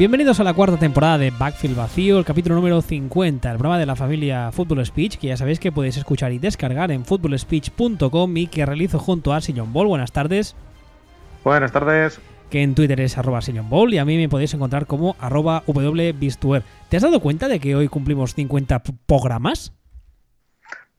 Bienvenidos 0.00 0.40
a 0.40 0.44
la 0.44 0.54
cuarta 0.54 0.78
temporada 0.78 1.18
de 1.18 1.30
Backfield 1.30 1.76
Vacío, 1.76 2.18
el 2.18 2.24
capítulo 2.24 2.54
número 2.54 2.80
50, 2.80 3.50
el 3.50 3.58
programa 3.58 3.78
de 3.78 3.84
la 3.84 3.96
familia 3.96 4.50
Football 4.50 4.86
Speech, 4.86 5.18
que 5.18 5.26
ya 5.26 5.36
sabéis 5.36 5.60
que 5.60 5.72
podéis 5.72 5.98
escuchar 5.98 6.32
y 6.32 6.38
descargar 6.38 6.90
en 6.90 7.04
footballspeech.com 7.04 8.36
y 8.38 8.46
que 8.46 8.64
realizo 8.64 8.98
junto 8.98 9.34
a 9.34 9.42
Sillon 9.42 9.74
Ball. 9.74 9.88
Buenas 9.88 10.10
tardes. 10.10 10.56
Buenas 11.44 11.70
tardes. 11.70 12.18
Que 12.48 12.62
en 12.62 12.74
Twitter 12.74 12.98
es 12.98 13.18
arroba 13.18 13.40
Ball 13.68 13.92
y 13.92 13.98
a 13.98 14.06
mí 14.06 14.16
me 14.16 14.30
podéis 14.30 14.54
encontrar 14.54 14.86
como 14.86 15.16
arroba 15.18 15.64
wbistuer. 15.66 16.62
¿Te 16.88 16.96
has 16.96 17.02
dado 17.02 17.20
cuenta 17.20 17.48
de 17.48 17.60
que 17.60 17.76
hoy 17.76 17.88
cumplimos 17.88 18.34
50 18.34 18.82
programas? 19.04 19.74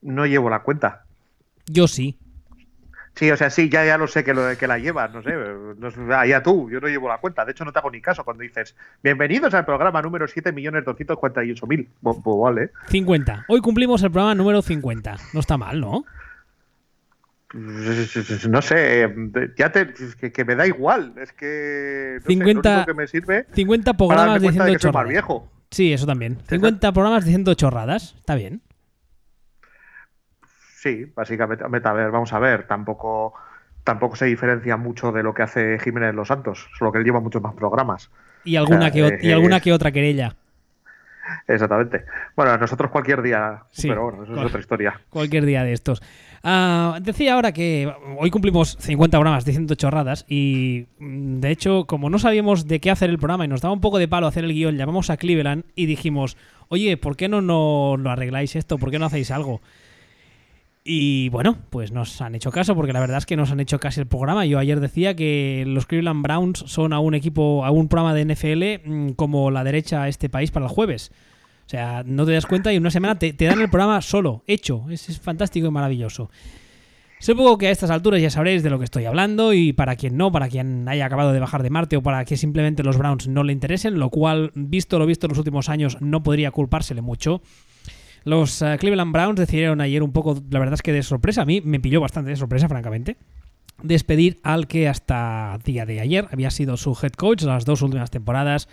No 0.03 0.27
llevo 0.27 0.51
la 0.51 0.61
cuenta. 0.61 1.05
Yo 1.65 1.87
sí. 1.87 2.19
Sí, 3.15 3.29
o 3.29 3.37
sea, 3.37 3.49
sí, 3.49 3.69
ya, 3.69 3.85
ya 3.85 3.97
lo 3.97 4.07
sé 4.07 4.23
que, 4.23 4.33
lo, 4.33 4.57
que 4.57 4.67
la 4.67 4.79
llevas, 4.79 5.13
no 5.13 5.21
sé, 5.21 5.31
no, 5.33 6.15
allá 6.15 6.41
tú, 6.41 6.69
yo 6.71 6.79
no 6.79 6.87
llevo 6.87 7.09
la 7.09 7.17
cuenta, 7.17 7.43
de 7.43 7.51
hecho 7.51 7.65
no 7.65 7.73
te 7.73 7.79
hago 7.79 7.91
ni 7.91 8.01
caso 8.01 8.23
cuando 8.23 8.41
dices, 8.41 8.75
bienvenidos 9.03 9.53
al 9.53 9.65
programa 9.65 10.01
número 10.01 10.27
7.248.000, 10.27 11.87
pues, 12.01 12.17
pues 12.23 12.37
vale. 12.39 12.71
50, 12.87 13.45
hoy 13.49 13.59
cumplimos 13.59 14.01
el 14.03 14.11
programa 14.11 14.33
número 14.33 14.61
50, 14.61 15.17
no 15.33 15.39
está 15.39 15.57
mal, 15.57 15.81
¿no? 15.81 16.05
No 17.53 18.61
sé, 18.61 19.13
ya 19.57 19.71
te, 19.73 19.93
que, 20.31 20.45
me 20.45 20.55
da 20.55 20.65
igual, 20.65 21.13
es 21.21 21.33
que 21.33 22.19
no 22.21 22.27
50, 22.27 22.79
sé, 22.79 22.85
que 22.85 22.93
me 22.93 23.07
sirve 23.07 23.45
50 23.53 23.93
programas 23.93 24.41
diciendo 24.41 24.77
chorradas. 24.77 25.09
viejo. 25.09 25.51
Sí, 25.69 25.91
eso 25.91 26.05
también. 26.05 26.37
50 26.47 26.91
programas 26.93 27.25
diciendo 27.25 27.53
chorradas, 27.53 28.15
está 28.17 28.35
bien. 28.35 28.61
Sí, 30.81 31.05
básicamente. 31.15 31.63
A 31.63 31.93
ver, 31.93 32.09
vamos 32.09 32.33
a 32.33 32.39
ver, 32.39 32.65
tampoco, 32.65 33.35
tampoco 33.83 34.15
se 34.15 34.25
diferencia 34.25 34.77
mucho 34.77 35.11
de 35.11 35.21
lo 35.21 35.31
que 35.31 35.43
hace 35.43 35.77
Jiménez 35.77 36.15
Los 36.15 36.29
Santos, 36.29 36.71
solo 36.75 36.91
que 36.91 36.97
él 36.97 37.03
lleva 37.03 37.19
muchos 37.19 37.39
más 37.39 37.53
programas. 37.53 38.09
Y 38.43 38.55
alguna, 38.55 38.89
que, 38.89 39.19
y 39.21 39.31
alguna 39.31 39.59
que 39.59 39.73
otra 39.73 39.91
querella. 39.91 40.35
Exactamente. 41.47 42.05
Bueno, 42.35 42.57
nosotros 42.57 42.89
cualquier 42.89 43.21
día, 43.21 43.61
pero 43.79 44.05
bueno, 44.05 44.23
eso 44.23 44.33
es 44.33 44.45
otra 44.47 44.59
historia. 44.59 44.99
Cualquier 45.11 45.45
día 45.45 45.63
de 45.63 45.73
estos. 45.73 46.01
Ah, 46.41 46.97
decía 46.99 47.35
ahora 47.35 47.51
que 47.51 47.93
hoy 48.17 48.31
cumplimos 48.31 48.75
50 48.79 49.15
programas 49.19 49.45
diciendo 49.45 49.75
chorradas 49.75 50.25
y 50.27 50.87
mm, 50.97 51.41
de 51.41 51.51
hecho, 51.51 51.85
como 51.85 52.09
no 52.09 52.17
sabíamos 52.17 52.67
de 52.67 52.79
qué 52.79 52.89
hacer 52.89 53.11
el 53.11 53.19
programa 53.19 53.45
y 53.45 53.47
nos 53.47 53.61
daba 53.61 53.75
un 53.75 53.81
poco 53.81 53.99
de 53.99 54.07
palo 54.07 54.25
hacer 54.25 54.45
el 54.45 54.53
guion, 54.53 54.77
llamamos 54.77 55.11
a 55.11 55.17
Cleveland 55.17 55.63
y 55.75 55.85
dijimos, 55.85 56.37
oye, 56.69 56.97
¿por 56.97 57.15
qué 57.15 57.29
no, 57.29 57.43
no, 57.43 57.97
no 57.97 58.09
arregláis 58.09 58.55
esto? 58.55 58.79
¿Por 58.79 58.89
qué 58.89 58.97
no 58.97 59.05
hacéis 59.05 59.29
algo? 59.29 59.61
Y 60.83 61.29
bueno, 61.29 61.57
pues 61.69 61.91
nos 61.91 62.21
han 62.21 62.33
hecho 62.33 62.51
caso 62.51 62.75
porque 62.75 62.93
la 62.93 62.99
verdad 62.99 63.19
es 63.19 63.27
que 63.27 63.37
nos 63.37 63.51
han 63.51 63.59
hecho 63.59 63.79
casi 63.79 63.99
el 63.99 64.07
programa. 64.07 64.45
Yo 64.45 64.57
ayer 64.57 64.79
decía 64.79 65.15
que 65.15 65.63
los 65.67 65.85
Cleveland 65.85 66.23
Browns 66.23 66.63
son 66.65 66.91
a 66.93 66.99
un 66.99 67.13
equipo, 67.13 67.63
a 67.65 67.71
un 67.71 67.87
programa 67.87 68.15
de 68.15 68.25
NFL 68.25 68.89
mm, 68.89 69.09
como 69.11 69.51
la 69.51 69.63
derecha 69.63 70.03
a 70.03 70.07
este 70.07 70.27
país 70.27 70.49
para 70.49 70.65
el 70.65 70.71
jueves. 70.71 71.11
O 71.67 71.69
sea, 71.69 72.03
no 72.05 72.25
te 72.25 72.31
das 72.31 72.47
cuenta 72.47 72.73
y 72.73 72.77
en 72.77 72.83
una 72.83 72.91
semana 72.91 73.17
te, 73.17 73.31
dan 73.33 73.61
el 73.61 73.69
programa 73.69 74.01
solo, 74.01 74.43
hecho. 74.47 74.85
Es, 74.89 75.19
fantástico 75.21 75.67
y 75.67 75.71
maravilloso. 75.71 76.31
Supongo 77.19 77.59
que 77.59 77.67
a 77.67 77.71
estas 77.71 77.91
alturas 77.91 78.19
ya 78.19 78.31
sabréis 78.31 78.63
de 78.63 78.71
lo 78.71 78.79
que 78.79 78.85
estoy 78.85 79.05
hablando 79.05 79.53
y 79.53 79.73
para 79.73 79.95
quien 79.95 80.17
no, 80.17 80.31
para 80.31 80.49
quien 80.49 80.89
haya 80.89 81.05
acabado 81.05 81.31
de 81.31 81.39
bajar 81.39 81.61
de 81.61 81.69
Marte 81.69 81.95
o 81.95 82.01
para 82.01 82.25
que 82.25 82.35
simplemente 82.35 82.81
los 82.81 82.97
Browns 82.97 83.27
no 83.27 83.43
le 83.43 83.53
interesen, 83.53 83.99
lo 83.99 84.09
cual, 84.09 84.51
visto 84.55 84.97
lo 84.97 85.05
visto 85.05 85.27
en 85.27 85.29
los 85.29 85.37
últimos 85.37 85.69
años, 85.69 85.97
no 86.01 86.23
podría 86.23 86.49
culpársele 86.49 87.01
mucho. 87.01 87.43
Los 88.23 88.61
eh, 88.61 88.77
Cleveland 88.79 89.11
Browns 89.11 89.39
decidieron 89.39 89.81
ayer 89.81 90.03
un 90.03 90.11
poco, 90.11 90.41
la 90.49 90.59
verdad 90.59 90.75
es 90.75 90.81
que 90.81 90.93
de 90.93 91.03
sorpresa, 91.03 91.41
a 91.41 91.45
mí 91.45 91.61
me 91.61 91.79
pilló 91.79 92.01
bastante 92.01 92.29
de 92.29 92.35
sorpresa, 92.35 92.69
francamente, 92.69 93.17
despedir 93.81 94.39
al 94.43 94.67
que 94.67 94.87
hasta 94.87 95.57
día 95.63 95.85
de 95.85 95.99
ayer 95.99 96.27
había 96.31 96.51
sido 96.51 96.77
su 96.77 96.97
head 97.01 97.13
coach 97.13 97.43
las 97.43 97.65
dos 97.65 97.81
últimas 97.81 98.11
temporadas, 98.11 98.67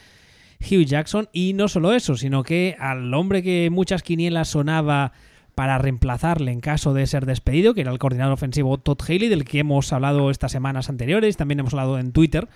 Hugh 0.60 0.84
Jackson, 0.84 1.28
y 1.32 1.54
no 1.54 1.68
solo 1.68 1.94
eso, 1.94 2.16
sino 2.16 2.42
que 2.42 2.76
al 2.78 3.14
hombre 3.14 3.42
que 3.42 3.70
muchas 3.70 4.02
quinielas 4.02 4.48
sonaba 4.48 5.12
para 5.54 5.78
reemplazarle 5.78 6.52
en 6.52 6.60
caso 6.60 6.94
de 6.94 7.06
ser 7.06 7.26
despedido, 7.26 7.74
que 7.74 7.80
era 7.80 7.90
el 7.90 7.98
coordinador 7.98 8.34
ofensivo 8.34 8.78
Todd 8.78 9.00
Haley, 9.02 9.28
del 9.28 9.44
que 9.44 9.60
hemos 9.60 9.92
hablado 9.92 10.30
estas 10.30 10.52
semanas 10.52 10.88
anteriores, 10.88 11.36
también 11.36 11.60
hemos 11.60 11.72
hablado 11.72 11.98
en 11.98 12.12
Twitter, 12.12 12.48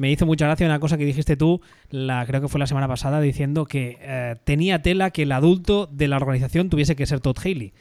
me 0.00 0.10
hizo 0.10 0.24
mucha 0.24 0.46
gracia 0.46 0.64
una 0.64 0.80
cosa 0.80 0.96
que 0.96 1.04
dijiste 1.04 1.36
tú, 1.36 1.60
la, 1.90 2.24
creo 2.24 2.40
que 2.40 2.48
fue 2.48 2.58
la 2.58 2.66
semana 2.66 2.88
pasada, 2.88 3.20
diciendo 3.20 3.66
que 3.66 3.98
eh, 4.00 4.36
tenía 4.44 4.80
tela 4.80 5.10
que 5.10 5.24
el 5.24 5.32
adulto 5.32 5.90
de 5.92 6.08
la 6.08 6.16
organización 6.16 6.70
tuviese 6.70 6.96
que 6.96 7.04
ser 7.04 7.20
Todd 7.20 7.36
Haley. 7.38 7.74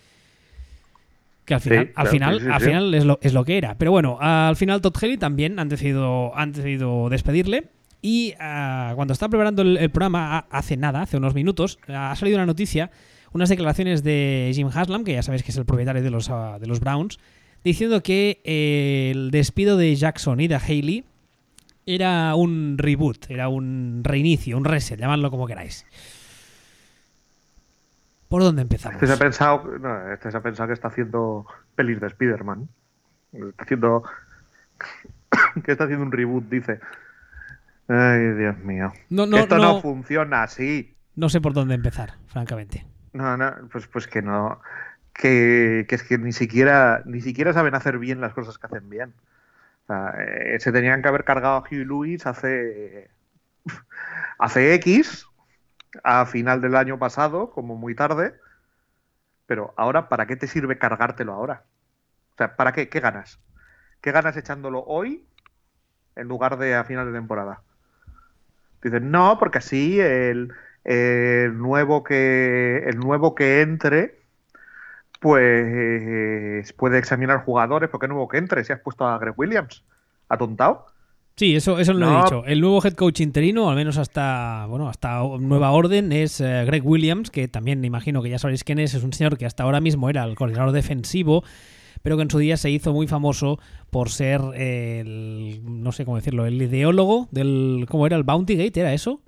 Que 1.46 1.54
al 1.54 1.62
final, 1.62 1.92
al 1.96 2.08
final, 2.10 2.52
al 2.52 2.60
final 2.62 2.94
es, 2.94 3.06
lo, 3.06 3.20
es 3.22 3.34
lo 3.34 3.46
que 3.46 3.58
era. 3.58 3.76
Pero 3.78 3.92
bueno, 3.92 4.18
al 4.20 4.58
final 4.58 4.82
Todd 4.82 4.98
Haley 5.02 5.16
también 5.16 5.60
han 5.60 5.70
decidido, 5.70 6.38
han 6.38 6.52
decidido 6.52 7.08
despedirle. 7.08 7.70
Y 8.02 8.34
ah, 8.38 8.92
cuando 8.98 9.14
estaba 9.14 9.30
preparando 9.30 9.62
el, 9.62 9.90
programa 9.90 10.40
hace 10.52 10.76
nada, 10.76 11.04
hace 11.04 11.16
unos 11.16 11.34
minutos, 11.34 11.80
ha 11.88 12.14
salido 12.18 12.36
una 12.36 12.46
noticia, 12.46 12.92
unas 13.32 13.48
declaraciones 13.48 14.04
de 14.04 14.52
Jim 14.54 14.68
Haslam, 14.68 15.06
que 15.06 15.14
ya 15.14 15.24
sabéis 15.24 15.44
que 15.44 15.52
es 15.52 15.58
el 15.58 15.64
propietario 15.64 16.04
de 16.04 16.10
los, 16.10 16.30
ah, 16.30 16.58
de 16.60 16.68
los 16.68 16.82
Browns, 16.82 17.18
diciendo 17.64 18.04
que 18.04 18.42
eh, 18.44 19.12
el 19.12 19.32
despido 19.32 19.78
de 19.78 19.96
Jackson 19.96 20.42
y 20.42 20.50
de 20.50 20.56
Haley 20.56 21.06
era 21.96 22.36
un 22.36 22.78
reboot, 22.78 23.30
era 23.30 23.50
un 23.50 24.02
reinicio, 24.04 24.58
un 24.58 24.66
reset, 24.66 25.00
llamadlo 25.00 25.32
como 25.32 25.48
queráis. 25.48 25.86
¿Por 28.28 28.44
dónde 28.44 28.62
empezamos? 28.62 28.96
Este 28.96 29.08
se 29.08 29.14
ha 29.14 29.18
pensado, 29.18 29.64
no, 29.80 30.14
este 30.14 30.30
se 30.30 30.38
ha 30.38 30.42
pensado 30.42 30.68
que 30.68 30.74
está 30.74 30.90
haciendo 30.90 31.48
pelis 31.74 32.00
de 32.00 32.08
Spider-Man. 32.08 32.70
Está 33.34 33.64
haciendo. 33.64 34.04
que 35.66 35.72
está 35.72 35.86
haciendo 35.86 36.06
un 36.06 36.12
reboot, 36.12 36.48
dice. 36.48 36.80
Ay, 37.88 38.34
Dios 38.34 38.58
mío. 38.60 38.94
Esto 39.10 39.58
no, 39.58 39.82
funciona 39.82 40.44
así. 40.44 40.96
No 41.16 41.28
sé 41.30 41.42
por 41.42 41.54
dónde 41.54 41.74
empezar, 41.74 42.14
francamente. 42.28 42.86
No, 43.14 43.36
no, 43.36 43.52
pues, 43.72 43.88
pues 43.88 44.06
que 44.06 44.22
no. 44.22 44.62
Que, 45.12 45.88
que, 45.90 45.96
es 45.96 46.04
que 46.04 46.20
ni 46.20 46.32
siquiera, 46.32 47.02
ni 47.06 47.22
siquiera 47.22 47.52
saben 47.52 47.74
hacer 47.74 47.98
bien 47.98 48.22
las 48.22 48.34
cosas 48.34 48.60
que 48.60 48.68
hacen 48.68 48.88
bien. 48.92 49.16
Eh, 49.90 50.58
se 50.60 50.72
tenían 50.72 51.02
que 51.02 51.08
haber 51.08 51.24
cargado 51.24 51.56
a 51.58 51.62
Hugh 51.62 51.86
Lewis 51.86 52.26
hace, 52.28 53.10
hace 54.40 54.74
X, 54.76 55.26
a 56.04 56.26
final 56.26 56.62
del 56.62 56.76
año 56.76 57.00
pasado, 57.00 57.52
como 57.52 57.76
muy 57.76 57.96
tarde. 57.96 58.36
Pero 59.48 59.74
ahora, 59.78 60.10
¿para 60.10 60.28
qué 60.28 60.36
te 60.36 60.48
sirve 60.48 60.78
cargártelo 60.78 61.34
ahora? 61.34 61.66
O 62.34 62.38
sea, 62.38 62.56
¿para 62.56 62.72
qué? 62.74 62.90
¿Qué 62.90 63.00
ganas? 63.00 63.40
¿Qué 64.02 64.12
ganas 64.12 64.38
echándolo 64.38 64.84
hoy 64.86 65.26
en 66.16 66.28
lugar 66.28 66.58
de 66.58 66.76
a 66.76 66.84
final 66.86 67.08
de 67.08 67.14
temporada? 67.20 67.62
Dicen, 68.82 69.12
no, 69.12 69.38
porque 69.40 69.58
así 69.58 70.00
el, 70.00 70.54
el 70.84 71.58
nuevo 71.58 72.04
que 72.04 72.84
el 72.86 72.98
nuevo 72.98 73.36
que 73.36 73.62
entre 73.62 74.19
pues 75.20 76.74
puede 76.74 76.98
examinar 76.98 77.44
jugadores, 77.44 77.90
porque 77.90 78.08
nuevo 78.08 78.28
que 78.28 78.38
entre, 78.38 78.64
si 78.64 78.74
has 78.74 78.80
puesto 78.80 79.06
a 79.06 79.18
Greg 79.18 79.34
Williams, 79.38 79.84
atontado. 80.30 80.86
Sí, 81.36 81.56
eso, 81.56 81.80
eso 81.80 81.94
lo 81.94 82.06
he 82.06 82.22
dicho. 82.24 82.44
El 82.46 82.60
nuevo 82.60 82.82
head 82.84 82.96
coach 82.96 83.22
interino, 83.22 83.70
al 83.70 83.76
menos 83.78 83.98
hasta 83.98 84.66
bueno, 84.68 84.90
hasta 84.90 85.22
nueva 85.40 85.72
orden, 85.72 86.12
es 86.12 86.42
eh, 86.42 86.66
Greg 86.66 86.86
Williams, 86.86 87.32
que 87.32 87.48
también 87.48 87.80
me 87.80 87.88
imagino 87.88 88.22
que 88.22 88.30
ya 88.30 88.40
sabéis 88.40 88.66
quién 88.66 88.78
es, 88.78 88.94
es 88.94 89.04
un 89.04 89.14
señor 89.14 89.38
que 89.38 89.46
hasta 89.46 89.64
ahora 89.64 89.80
mismo 89.80 90.10
era 90.10 90.26
el 90.26 90.36
coordinador 90.36 90.74
defensivo, 90.74 91.46
pero 92.02 92.18
que 92.18 92.24
en 92.24 92.30
su 92.30 92.40
día 92.40 92.58
se 92.58 92.70
hizo 92.70 92.92
muy 92.92 93.08
famoso 93.08 93.58
por 93.90 94.10
ser 94.10 94.42
el, 94.54 95.62
no 95.64 95.94
sé 95.94 96.04
cómo 96.04 96.18
decirlo, 96.18 96.46
el 96.46 96.62
ideólogo 96.62 97.30
del, 97.32 97.86
¿cómo 97.90 98.06
era? 98.06 98.18
¿El 98.18 98.24
Bounty 98.24 98.58
Gate? 98.58 98.82
¿Era 98.82 98.94
eso? 98.94 99.22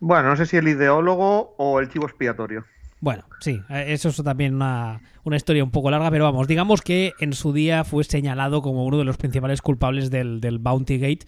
Bueno, 0.00 0.28
no 0.28 0.36
sé 0.36 0.44
si 0.44 0.58
el 0.58 0.68
ideólogo 0.68 1.54
o 1.56 1.80
el 1.80 1.88
chivo 1.88 2.04
expiatorio. 2.04 2.66
Bueno, 3.00 3.24
sí, 3.40 3.60
eh, 3.68 3.86
eso 3.88 4.08
es 4.08 4.16
también 4.22 4.54
una, 4.54 5.00
historia 5.34 5.62
un 5.62 5.70
poco 5.70 5.90
larga, 5.90 6.10
pero 6.10 6.24
vamos, 6.24 6.48
digamos 6.48 6.80
que 6.80 7.12
en 7.20 7.34
su 7.34 7.52
día 7.52 7.84
fue 7.84 8.04
señalado 8.04 8.62
como 8.62 8.84
uno 8.84 8.98
de 8.98 9.04
los 9.04 9.18
principales 9.18 9.60
culpables 9.60 10.10
del, 10.10 10.58
Bounty 10.58 10.98
Gate. 10.98 11.26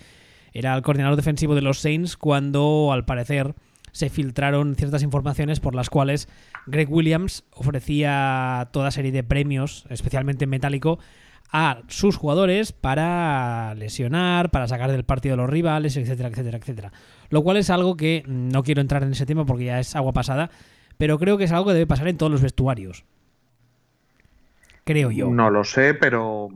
Era 0.52 0.74
el 0.74 0.82
coordinador 0.82 1.16
defensivo 1.16 1.54
de 1.54 1.60
los 1.60 1.78
Saints 1.78 2.16
cuando, 2.16 2.90
al 2.92 3.04
parecer, 3.04 3.54
se 3.92 4.08
filtraron 4.08 4.76
ciertas 4.76 5.02
informaciones 5.02 5.60
por 5.60 5.74
las 5.74 5.90
cuales 5.90 6.28
Greg 6.66 6.90
Williams 6.90 7.44
ofrecía 7.52 8.68
toda 8.72 8.90
serie 8.90 9.12
de 9.12 9.22
premios, 9.22 9.84
especialmente 9.90 10.44
en 10.44 10.50
metálico, 10.50 10.98
a 11.50 11.82
sus 11.88 12.16
jugadores 12.16 12.72
para 12.72 13.74
lesionar, 13.74 14.50
para 14.50 14.68
sacar 14.68 14.90
del 14.90 15.04
partido 15.04 15.34
de 15.34 15.42
los 15.42 15.50
rivales, 15.50 15.96
etcétera, 15.96 16.28
etcétera, 16.30 16.58
etcétera. 16.58 16.92
Lo 17.30 17.42
cual 17.42 17.56
es 17.58 17.70
algo 17.70 17.96
que 17.96 18.22
no 18.26 18.62
quiero 18.62 18.80
entrar 18.80 19.02
en 19.02 19.12
ese 19.12 19.26
tema 19.26 19.46
porque 19.46 19.66
ya 19.66 19.80
es 19.80 19.96
agua 19.96 20.12
pasada, 20.12 20.50
pero 20.98 21.18
creo 21.18 21.38
que 21.38 21.44
es 21.44 21.52
algo 21.52 21.66
que 21.66 21.74
debe 21.74 21.86
pasar 21.86 22.08
en 22.08 22.18
todos 22.18 22.30
los 22.30 22.42
vestuarios. 22.42 23.04
Creo 24.84 25.10
yo. 25.10 25.30
No 25.30 25.48
lo 25.48 25.64
sé, 25.64 25.94
pero 25.94 26.48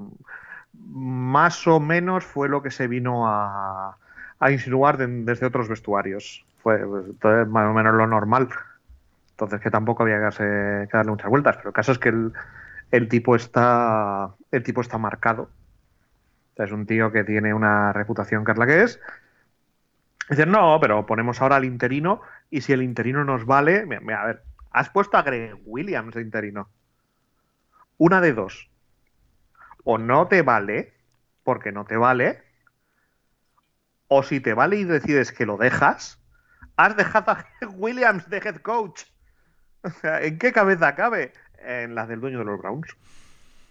más 0.73 1.67
o 1.67 1.81
menos 1.81 2.25
fue 2.25 2.49
lo 2.49 2.63
que 2.63 2.71
se 2.71 2.89
vino 2.89 3.27
a, 3.27 3.97
insinuar 4.51 4.99
desde 4.99 5.47
otros 5.47 5.69
vestuarios. 5.69 6.45
Fue 6.63 6.85
más 7.47 7.71
o 7.71 7.73
menos 7.73 7.95
lo 7.95 8.07
normal. 8.07 8.49
Entonces 9.31 9.61
que 9.61 9.71
tampoco 9.71 10.03
había 10.03 10.29
que, 10.31 10.89
darle 10.93 11.11
muchas 11.13 11.31
vueltas. 11.31 11.57
Pero 11.59 11.69
el 11.69 11.75
caso 11.75 11.93
es 11.93 11.99
que 11.99 12.13
el, 12.91 13.09
tipo 13.09 13.37
está. 13.37 14.31
El 14.51 14.63
tipo 14.65 14.81
está 14.81 14.99
marcado. 14.99 15.51
es 16.57 16.73
un 16.73 16.87
tío 16.87 17.13
que 17.13 17.23
tiene 17.23 17.55
una 17.55 17.93
reputación 17.93 18.45
que 18.45 18.53
es 18.53 18.59
la 18.59 18.67
que 18.67 18.83
es. 18.83 19.01
Dicen, 20.29 20.51
no, 20.51 20.79
pero 20.81 21.07
ponemos 21.07 21.41
ahora 21.41 21.57
al 21.57 21.65
interino 21.65 22.23
y 22.53 22.61
si 22.61 22.75
el 22.75 22.83
interino 22.83 23.25
nos 23.25 23.47
vale, 23.47 23.87
mira, 23.87 24.23
a 24.23 24.27
ver, 24.27 24.43
has 24.71 24.91
puesto 24.91 25.17
a 25.17 25.23
Greg 25.23 25.57
Williams 25.65 26.15
de 26.15 26.21
interino. 26.21 26.69
Una 27.97 28.21
de 28.21 28.35
dos. 28.35 28.71
O 29.85 29.97
no 29.97 30.29
te 30.29 30.43
vale, 30.43 30.93
porque 31.45 31.73
no 31.73 31.87
te 31.87 31.97
vale, 31.97 32.43
o 34.07 34.23
si 34.23 34.39
te 34.41 34.53
vale 34.53 34.77
y 34.77 34.85
decides 34.85 35.33
que 35.33 35.47
lo 35.47 35.57
dejas, 35.57 36.23
has 36.77 36.95
dejado 36.95 37.33
a 37.33 37.47
Greg 37.61 37.73
Williams 37.75 38.29
de 38.29 38.37
head 38.37 38.57
coach. 38.57 39.05
O 39.83 39.89
sea, 39.89 40.21
¿en 40.21 40.39
qué 40.39 40.53
cabeza 40.53 40.95
cabe? 40.95 41.33
En 41.67 41.95
la 41.95 42.07
del 42.07 42.21
dueño 42.21 42.41
de 42.41 42.45
los 42.45 42.61
Browns. 42.61 42.95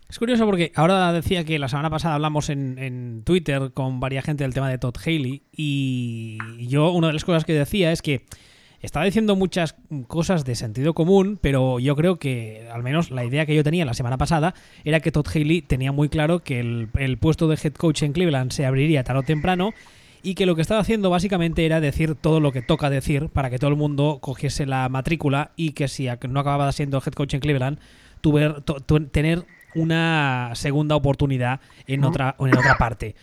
Es 0.10 0.18
curioso 0.18 0.48
porque 0.48 0.72
ahora 0.76 1.14
decía 1.14 1.46
que 1.46 1.60
la 1.60 1.68
semana 1.68 1.92
pasada 1.92 2.16
hablamos 2.16 2.50
en, 2.50 2.80
en 2.80 3.24
Twitter 3.24 3.74
con 3.76 4.00
varias 4.00 4.26
gente 4.26 4.44
del 4.44 4.56
tema 4.56 4.70
de 4.70 4.80
Todd 4.80 4.98
Haley 4.98 5.44
y 5.52 6.68
yo 6.68 6.90
una 6.92 7.08
de 7.08 7.14
las 7.14 7.24
cosas 7.24 7.46
que 7.46 7.54
decía 7.54 7.92
es 7.92 8.02
que 8.02 8.26
estaba 8.82 9.06
diciendo 9.06 9.36
muchas 9.36 9.76
cosas 10.08 10.46
de 10.46 10.56
sentido 10.56 10.94
común, 10.94 11.38
pero 11.42 11.80
yo 11.80 11.96
creo 11.96 12.18
que 12.18 12.68
al 12.72 12.84
menos 12.84 13.12
la 13.12 13.24
idea 13.24 13.46
que 13.46 13.56
yo 13.56 13.64
tenía 13.64 13.86
la 13.86 13.94
semana 13.94 14.18
pasada 14.18 14.54
era 14.84 15.00
que 15.00 15.12
Todd 15.12 15.28
Haley 15.28 15.62
tenía 15.62 15.92
muy 15.92 16.10
claro 16.10 16.40
que 16.40 16.60
el, 16.60 16.90
el 16.98 17.18
puesto 17.18 17.48
de 17.48 17.60
head 17.62 17.74
coach 17.74 18.04
en 18.04 18.14
Cleveland 18.14 18.52
se 18.52 18.66
abriría 18.66 19.04
tarde 19.04 19.20
o 19.20 19.24
temprano 19.24 19.74
y 20.24 20.36
que 20.36 20.46
lo 20.46 20.56
que 20.56 20.62
estaba 20.62 20.82
haciendo 20.82 21.10
básicamente 21.10 21.66
era 21.66 21.80
decir 21.80 22.16
todo 22.16 22.40
lo 22.40 22.52
que 22.52 22.62
toca 22.62 22.90
decir 22.90 23.30
para 23.30 23.50
que 23.50 23.60
todo 23.60 23.70
el 23.70 23.76
mundo 23.76 24.20
cogiese 24.22 24.66
la 24.66 24.88
matrícula 24.90 25.52
y 25.56 25.72
que 25.72 25.88
si 25.88 26.08
no 26.30 26.40
acababa 26.40 26.72
siendo 26.72 27.02
head 27.06 27.14
coach 27.14 27.34
en 27.34 27.40
Cleveland, 27.40 27.80
tuver, 28.22 28.62
to, 28.62 28.80
to, 28.80 29.02
tener 29.08 29.46
una 29.74 30.52
segunda 30.54 30.96
oportunidad 30.96 31.60
en 31.88 32.04
otra, 32.04 32.36
en 32.40 32.58
otra 32.58 32.78
parte. 32.78 33.16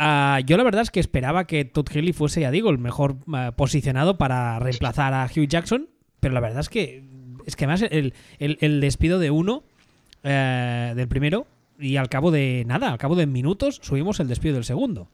Uh, 0.00 0.40
yo 0.46 0.56
la 0.56 0.62
verdad 0.62 0.80
es 0.80 0.90
que 0.90 0.98
esperaba 0.98 1.46
que 1.46 1.66
Todd 1.66 1.86
Haley 1.94 2.14
fuese, 2.14 2.40
ya 2.40 2.50
digo, 2.50 2.70
el 2.70 2.78
mejor 2.78 3.16
uh, 3.26 3.52
posicionado 3.54 4.16
para 4.16 4.58
reemplazar 4.58 5.12
a 5.12 5.26
Hugh 5.26 5.46
Jackson, 5.46 5.90
pero 6.20 6.32
la 6.32 6.40
verdad 6.40 6.60
es 6.60 6.70
que 6.70 7.04
es 7.44 7.54
que 7.54 7.66
además 7.66 7.82
el, 7.90 8.14
el, 8.38 8.56
el 8.62 8.80
despido 8.80 9.18
de 9.18 9.30
uno, 9.30 9.62
uh, 10.24 10.94
del 10.94 11.06
primero, 11.06 11.46
y 11.78 11.96
al 11.96 12.08
cabo 12.08 12.30
de 12.30 12.64
nada, 12.66 12.92
al 12.92 12.98
cabo 12.98 13.14
de 13.14 13.26
minutos, 13.26 13.78
subimos 13.82 14.20
el 14.20 14.28
despido 14.28 14.54
del 14.54 14.64
segundo. 14.64 15.08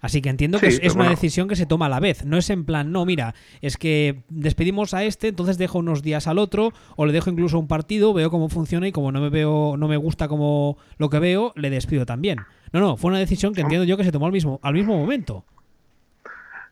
Así 0.00 0.20
que 0.20 0.28
entiendo 0.28 0.60
que 0.60 0.68
es, 0.68 0.94
una 0.94 1.08
decisión 1.08 1.48
que 1.48 1.56
se 1.56 1.66
toma 1.66 1.86
a 1.86 1.88
la 1.88 2.00
vez. 2.00 2.24
No 2.24 2.36
es 2.36 2.50
en 2.50 2.64
plan, 2.64 2.92
no, 2.92 3.04
mira, 3.06 3.34
es 3.60 3.76
que 3.76 4.22
despedimos 4.28 4.94
a 4.94 5.02
este, 5.02 5.28
entonces 5.28 5.58
dejo 5.58 5.78
unos 5.78 6.02
días 6.02 6.26
al 6.26 6.38
otro, 6.38 6.72
o 6.96 7.06
le 7.06 7.12
dejo 7.12 7.30
incluso 7.30 7.58
un 7.58 7.66
partido, 7.66 8.12
veo 8.12 8.30
cómo 8.30 8.48
funciona 8.48 8.86
y 8.86 8.92
como 8.92 9.10
no 9.10 9.20
me 9.20 9.30
veo, 9.30 9.76
no 9.76 9.88
me 9.88 9.96
gusta 9.96 10.28
como 10.28 10.76
lo 10.98 11.10
que 11.10 11.18
veo, 11.18 11.52
le 11.56 11.70
despido 11.70 12.06
también. 12.06 12.40
No, 12.76 12.82
no, 12.88 12.96
fue 12.98 13.08
una 13.08 13.18
decisión 13.18 13.54
que 13.54 13.62
entiendo 13.62 13.86
yo 13.86 13.96
que 13.96 14.04
se 14.04 14.12
tomó 14.12 14.26
al 14.26 14.32
mismo, 14.32 14.60
al 14.62 14.74
mismo 14.74 14.98
momento. 14.98 15.46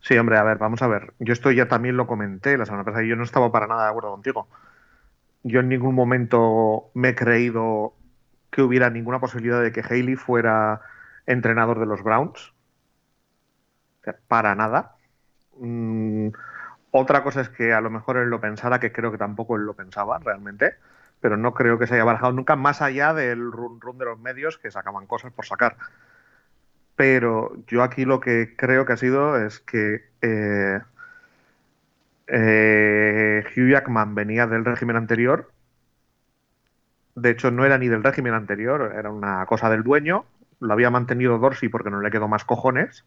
Sí, 0.00 0.18
hombre, 0.18 0.36
a 0.36 0.42
ver, 0.42 0.58
vamos 0.58 0.82
a 0.82 0.86
ver. 0.86 1.14
Yo 1.18 1.32
esto 1.32 1.50
ya 1.50 1.66
también 1.66 1.96
lo 1.96 2.06
comenté 2.06 2.58
la 2.58 2.66
semana 2.66 2.84
pasada 2.84 3.04
y 3.04 3.08
yo 3.08 3.16
no 3.16 3.22
estaba 3.22 3.50
para 3.50 3.66
nada 3.66 3.84
de 3.84 3.88
acuerdo 3.88 4.10
contigo. 4.10 4.46
Yo 5.44 5.60
en 5.60 5.70
ningún 5.70 5.94
momento 5.94 6.90
me 6.92 7.08
he 7.08 7.14
creído 7.14 7.94
que 8.50 8.60
hubiera 8.60 8.90
ninguna 8.90 9.18
posibilidad 9.18 9.62
de 9.62 9.72
que 9.72 9.80
Haley 9.80 10.16
fuera 10.16 10.82
entrenador 11.24 11.80
de 11.80 11.86
los 11.86 12.02
Browns 12.02 12.52
para 14.28 14.54
nada. 14.54 14.96
Mm, 15.58 16.28
otra 16.90 17.22
cosa 17.22 17.40
es 17.40 17.48
que 17.48 17.72
a 17.72 17.80
lo 17.80 17.88
mejor 17.88 18.18
él 18.18 18.28
lo 18.28 18.42
pensara, 18.42 18.78
que 18.78 18.92
creo 18.92 19.10
que 19.10 19.16
tampoco 19.16 19.56
él 19.56 19.62
lo 19.62 19.72
pensaba 19.72 20.18
realmente, 20.18 20.74
pero 21.24 21.38
no 21.38 21.54
creo 21.54 21.78
que 21.78 21.86
se 21.86 21.94
haya 21.94 22.04
barajado 22.04 22.32
nunca 22.32 22.54
más 22.54 22.82
allá 22.82 23.14
del 23.14 23.50
run 23.50 23.80
run 23.80 23.96
de 23.96 24.04
los 24.04 24.20
medios 24.20 24.58
que 24.58 24.70
sacaban 24.70 25.06
cosas 25.06 25.32
por 25.32 25.46
sacar. 25.46 25.78
Pero 26.96 27.56
yo 27.66 27.82
aquí 27.82 28.04
lo 28.04 28.20
que 28.20 28.54
creo 28.58 28.84
que 28.84 28.92
ha 28.92 28.98
sido 28.98 29.42
es 29.42 29.58
que 29.58 30.04
eh, 30.20 30.80
eh, 32.26 33.42
Hugh 33.56 33.70
Jackman 33.70 34.14
venía 34.14 34.46
del 34.46 34.66
régimen 34.66 34.96
anterior. 34.96 35.50
De 37.14 37.30
hecho, 37.30 37.50
no 37.50 37.64
era 37.64 37.78
ni 37.78 37.88
del 37.88 38.04
régimen 38.04 38.34
anterior, 38.34 38.92
era 38.94 39.10
una 39.10 39.46
cosa 39.46 39.70
del 39.70 39.82
dueño. 39.82 40.26
Lo 40.60 40.74
había 40.74 40.90
mantenido 40.90 41.38
Dorsey 41.38 41.70
porque 41.70 41.88
no 41.88 42.02
le 42.02 42.10
quedó 42.10 42.28
más 42.28 42.44
cojones 42.44 43.06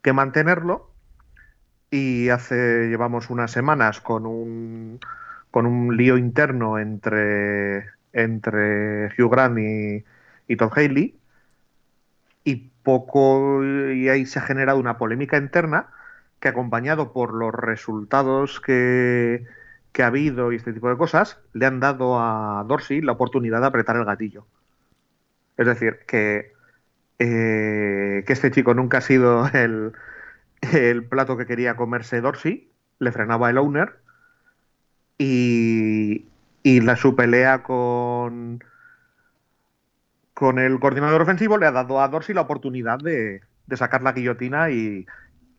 que 0.00 0.14
mantenerlo 0.14 0.90
y 1.90 2.30
hace 2.30 2.88
llevamos 2.88 3.28
unas 3.28 3.50
semanas 3.50 4.00
con 4.00 4.24
un 4.24 5.00
con 5.52 5.66
un 5.66 5.96
lío 5.96 6.18
interno 6.18 6.78
entre 6.78 7.86
entre 8.12 9.06
Hugh 9.16 9.30
Grant 9.30 9.58
y, 9.58 10.04
y 10.48 10.56
Todd 10.56 10.72
Haley 10.74 11.14
y 12.44 12.56
poco 12.82 13.62
y 13.64 14.08
ahí 14.08 14.26
se 14.26 14.40
ha 14.40 14.42
generado 14.42 14.78
una 14.80 14.98
polémica 14.98 15.36
interna 15.36 15.86
que 16.40 16.48
acompañado 16.48 17.12
por 17.12 17.34
los 17.34 17.54
resultados 17.54 18.60
que, 18.60 19.46
que 19.92 20.02
ha 20.02 20.08
habido 20.08 20.52
y 20.52 20.56
este 20.56 20.72
tipo 20.72 20.88
de 20.88 20.96
cosas 20.96 21.38
le 21.52 21.66
han 21.66 21.78
dado 21.78 22.18
a 22.18 22.64
Dorsey 22.66 23.00
la 23.00 23.12
oportunidad 23.12 23.60
de 23.60 23.66
apretar 23.66 23.96
el 23.96 24.04
gatillo. 24.04 24.46
Es 25.56 25.66
decir 25.66 26.00
que 26.06 26.52
eh, 27.18 28.24
que 28.26 28.32
este 28.32 28.50
chico 28.50 28.74
nunca 28.74 28.98
ha 28.98 29.02
sido 29.02 29.46
el, 29.52 29.92
el, 30.62 31.04
plato 31.04 31.36
que 31.36 31.46
quería 31.46 31.76
comerse 31.76 32.20
Dorsey, 32.20 32.72
le 32.98 33.12
frenaba 33.12 33.50
el 33.50 33.58
owner 33.58 34.01
y, 35.22 36.26
y 36.64 36.80
la, 36.80 36.96
su 36.96 37.14
pelea 37.14 37.62
con, 37.62 38.62
con 40.34 40.58
el 40.58 40.80
coordinador 40.80 41.22
ofensivo 41.22 41.58
le 41.58 41.66
ha 41.66 41.72
dado 41.72 42.00
a 42.00 42.08
Dorsey 42.08 42.34
la 42.34 42.40
oportunidad 42.40 42.98
de, 42.98 43.42
de 43.66 43.76
sacar 43.76 44.02
la 44.02 44.12
guillotina 44.12 44.70
y, 44.70 45.06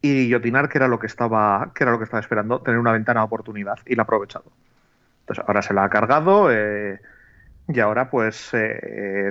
y, 0.02 0.14
guillotinar, 0.14 0.68
que 0.68 0.80
era 0.80 0.90
lo 0.90 1.00
que 1.00 1.08
estaba, 1.08 1.72
que 1.74 1.84
era 1.86 1.94
lo 1.94 1.98
que 1.98 2.04
estaba 2.04 2.20
esperando, 2.20 2.60
tener 2.60 2.78
una 2.78 2.92
ventana 2.92 3.22
de 3.22 3.26
oportunidad 3.26 3.80
y 3.86 3.96
la 3.96 4.02
ha 4.02 4.04
aprovechado. 4.04 4.52
Entonces 5.22 5.46
ahora 5.48 5.62
se 5.62 5.74
la 5.74 5.86
ha 5.86 5.90
cargado. 5.90 6.52
Eh, 6.52 7.00
y 7.70 7.80
ahora, 7.80 8.10
pues, 8.10 8.50
eh, 8.52 9.30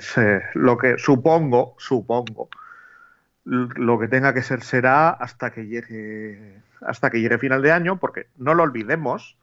lo 0.54 0.78
que 0.78 0.96
supongo, 0.96 1.74
supongo, 1.76 2.48
lo 3.44 3.98
que 3.98 4.08
tenga 4.08 4.32
que 4.32 4.42
ser 4.42 4.62
será 4.62 5.10
hasta 5.10 5.50
que 5.50 5.66
llegue 5.66 6.62
hasta 6.80 7.10
que 7.10 7.20
llegue 7.20 7.36
final 7.36 7.60
de 7.60 7.72
año, 7.72 7.98
porque 7.98 8.28
no 8.38 8.54
lo 8.54 8.62
olvidemos, 8.62 9.36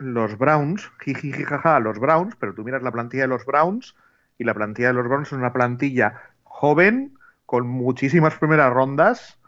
los 0.00 0.38
Browns, 0.38 0.90
jijijijaja, 1.00 1.78
los 1.78 1.98
Browns, 1.98 2.34
pero 2.36 2.54
tú 2.54 2.64
miras 2.64 2.82
la 2.82 2.90
plantilla 2.90 3.24
de 3.24 3.28
los 3.28 3.44
Browns 3.44 3.94
y 4.38 4.44
la 4.44 4.54
plantilla 4.54 4.88
de 4.88 4.94
los 4.94 5.06
Browns 5.06 5.28
es 5.28 5.32
una 5.34 5.52
plantilla 5.52 6.14
joven 6.42 7.12
con 7.44 7.68
muchísimas 7.68 8.34
primeras 8.36 8.72
rondas 8.72 9.38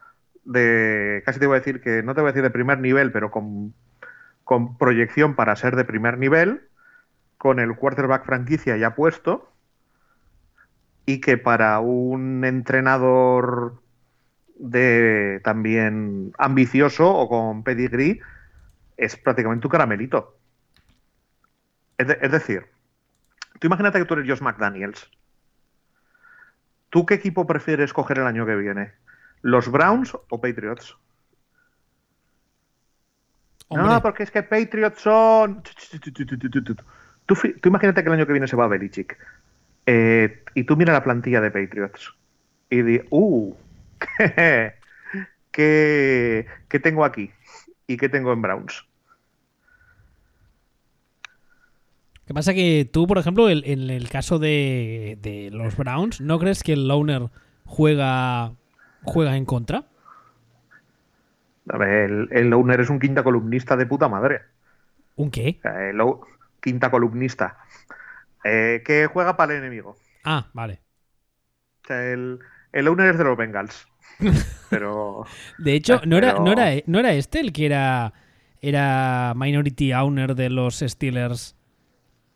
de, 0.44 1.22
casi 1.24 1.40
te 1.40 1.46
voy 1.46 1.56
a 1.56 1.60
decir 1.60 1.80
que 1.80 2.02
no 2.02 2.14
te 2.14 2.20
voy 2.20 2.28
a 2.28 2.32
decir 2.32 2.42
de 2.42 2.50
primer 2.50 2.78
nivel, 2.80 3.12
pero 3.12 3.30
con, 3.30 3.72
con 4.44 4.76
proyección 4.76 5.34
para 5.34 5.56
ser 5.56 5.74
de 5.74 5.84
primer 5.84 6.18
nivel 6.18 6.68
con 7.38 7.58
el 7.58 7.74
quarterback 7.74 8.26
franquicia 8.26 8.76
ya 8.76 8.94
puesto 8.94 9.50
y 11.06 11.20
que 11.20 11.38
para 11.38 11.80
un 11.80 12.44
entrenador 12.44 13.80
de 14.58 15.40
también 15.42 16.32
ambicioso 16.38 17.10
o 17.10 17.28
con 17.28 17.64
pedigree 17.64 18.20
es 18.98 19.16
prácticamente 19.16 19.66
un 19.66 19.70
caramelito. 19.70 20.41
Es, 22.02 22.08
de, 22.08 22.18
es, 22.20 22.32
decir, 22.32 22.66
tú 23.60 23.68
imagínate 23.68 24.00
que 24.00 24.04
tú 24.04 24.14
eres 24.14 24.28
Josh 24.28 24.42
McDaniels. 24.42 25.08
¿Tú 26.90 27.06
qué 27.06 27.14
equipo 27.14 27.46
prefieres 27.46 27.92
coger 27.92 28.18
el 28.18 28.26
año 28.26 28.44
que 28.44 28.56
viene? 28.56 28.92
¿Los 29.40 29.70
Browns 29.70 30.12
o 30.14 30.40
Patriots? 30.40 30.96
Hombre. 33.68 33.86
No, 33.86 34.02
porque 34.02 34.24
es 34.24 34.32
que 34.32 34.42
Patriots 34.42 35.00
son... 35.00 35.62
Tú, 37.24 37.36
tú, 37.36 37.68
imagínate 37.68 38.02
que 38.02 38.08
el 38.08 38.14
año 38.14 38.26
que 38.26 38.32
viene 38.32 38.48
se 38.48 38.56
va 38.56 38.64
a 38.64 38.68
Belichick. 38.68 39.16
Eh, 39.86 40.42
y 40.54 40.64
tú 40.64 40.76
mira 40.76 40.92
la 40.92 41.04
plantilla 41.04 41.40
de 41.40 41.52
Patriots. 41.52 42.12
Y 42.68 42.82
di, 42.82 43.00
uh, 43.10 43.54
¿qué, 44.18 44.74
qué, 45.52 46.46
qué 46.68 46.80
tengo 46.80 47.04
aquí? 47.04 47.30
¿Y 47.86 47.96
qué 47.96 48.08
tengo 48.08 48.32
en 48.32 48.42
Browns? 48.42 48.84
¿Qué 52.32 52.34
pasa? 52.34 52.54
Que 52.54 52.88
tú, 52.90 53.06
por 53.06 53.18
ejemplo, 53.18 53.50
en 53.50 53.90
el 53.90 54.08
caso 54.08 54.38
de, 54.38 55.18
de, 55.20 55.50
los 55.52 55.76
Browns, 55.76 56.22
¿no 56.22 56.38
crees 56.38 56.62
que 56.62 56.72
el 56.72 56.88
Lowner 56.88 57.28
juega, 57.66 58.54
juega 59.02 59.36
en 59.36 59.44
contra? 59.44 59.84
A 61.68 61.76
ver, 61.76 62.10
el, 62.10 62.28
el 62.32 62.80
es 62.80 62.88
un 62.88 63.00
quinta 63.00 63.22
columnista 63.22 63.76
de 63.76 63.84
puta 63.84 64.08
madre. 64.08 64.40
¿Un 65.14 65.30
qué? 65.30 65.60
El, 65.62 66.00
quinta 66.62 66.90
columnista, 66.90 67.58
eh, 68.44 68.82
que 68.82 69.08
juega 69.08 69.36
para 69.36 69.52
el 69.52 69.58
enemigo. 69.58 69.98
Ah, 70.24 70.46
vale. 70.54 70.80
O 71.84 71.88
sea, 71.88 72.12
el, 72.12 72.38
el 72.72 72.88
owner 72.88 73.10
es 73.10 73.18
de 73.18 73.24
los 73.24 73.36
Bengals. 73.36 73.86
Pero. 74.70 75.26
de 75.58 75.74
hecho, 75.74 76.00
¿no 76.06 76.16
era, 76.16 76.32
pero... 76.32 76.44
no, 76.44 76.52
era, 76.52 76.82
¿no 76.86 76.98
era 76.98 77.12
este 77.12 77.40
el 77.40 77.52
que 77.52 77.66
era, 77.66 78.14
era 78.62 79.34
minority 79.36 79.92
owner 79.92 80.34
de 80.34 80.48
los 80.48 80.78
Steelers 80.78 81.56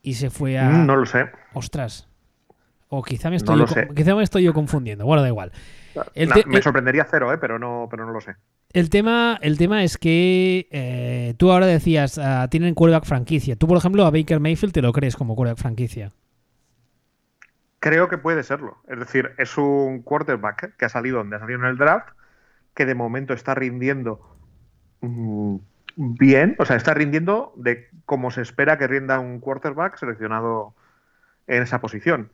y 0.07 0.15
se 0.15 0.31
fue 0.31 0.57
a. 0.57 0.71
Mm, 0.71 0.87
no 0.87 0.95
lo 0.95 1.05
sé. 1.05 1.29
Ostras. 1.53 2.09
O 2.89 3.03
quizá 3.03 3.29
me 3.29 3.35
estoy, 3.35 3.59
no 3.59 3.67
yo, 3.67 3.93
quizá 3.93 4.15
me 4.15 4.23
estoy 4.23 4.45
yo 4.45 4.55
confundiendo. 4.55 5.05
Bueno, 5.05 5.21
da 5.21 5.29
igual. 5.29 5.51
El 6.15 6.31
me 6.47 6.63
sorprendería 6.63 7.05
cero, 7.11 7.33
¿eh? 7.33 7.39
pero, 7.39 7.59
no, 7.59 7.89
pero 7.91 8.07
no 8.07 8.13
lo 8.13 8.21
sé. 8.21 8.37
El 8.73 8.89
tema, 8.89 9.37
el 9.43 9.59
tema 9.59 9.83
es 9.83 9.99
que 9.99 10.69
eh, 10.71 11.35
tú 11.39 11.51
ahora 11.51 11.67
decías, 11.67 12.19
uh, 12.19 12.47
tienen 12.49 12.75
quarterback 12.75 13.05
franquicia. 13.05 13.57
Tú, 13.57 13.67
por 13.67 13.77
ejemplo, 13.77 14.07
a 14.07 14.13
Baker 14.13 14.39
Mayfield 14.39 14.73
te 14.73 14.83
lo 14.83 14.93
crees 14.93 15.17
como 15.17 15.35
quarterback 15.35 15.61
franquicia. 15.61 16.13
Creo 17.81 18.09
que 18.09 18.19
puede 18.19 18.45
serlo. 18.45 18.79
Es 18.89 19.01
decir, 19.01 19.33
es 19.39 19.59
un 19.59 20.03
quarterback 20.03 20.77
que 20.77 20.85
ha 20.85 20.89
salido 20.89 21.19
donde 21.19 21.35
ha 21.35 21.41
salido 21.41 21.59
en 21.59 21.67
el 21.67 21.79
draft, 21.79 22.11
que 22.75 22.87
de 22.87 22.95
momento 22.95 23.35
está 23.35 23.57
rindiendo 23.57 24.21
mmm, 25.01 25.57
bien, 25.97 26.57
o 26.59 26.65
sea, 26.65 26.77
está 26.77 26.95
rindiendo 26.95 27.53
de 27.57 27.89
como 28.05 28.31
se 28.31 28.43
espera 28.43 28.79
que 28.79 28.87
rinda 28.87 29.19
un 29.19 29.41
quarterback 29.41 29.97
seleccionado 29.97 30.75
en 31.47 31.63
esa 31.63 31.81
posición. 31.81 32.31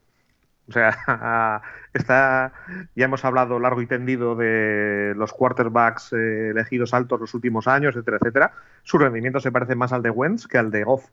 O 0.69 0.73
sea, 0.73 1.63
está, 1.93 2.53
ya 2.95 3.05
hemos 3.05 3.25
hablado 3.25 3.59
largo 3.59 3.83
y 3.83 3.87
tendido 3.87 4.37
de 4.37 5.15
los 5.17 5.33
quarterbacks 5.33 6.13
eh, 6.13 6.51
elegidos 6.51 6.95
altos 6.95 7.21
los 7.21 7.35
últimos 7.35 7.69
años, 7.69 7.95
etcétera, 7.95 8.19
etcétera. 8.21 8.53
Su 8.83 8.99
rendimiento 8.99 9.41
se 9.41 9.53
parece 9.53 9.75
más 9.75 9.93
al 9.93 10.03
de 10.03 10.11
Wentz 10.11 10.47
que 10.47 10.59
al 10.59 10.71
de 10.71 10.85
Goff, 10.85 11.09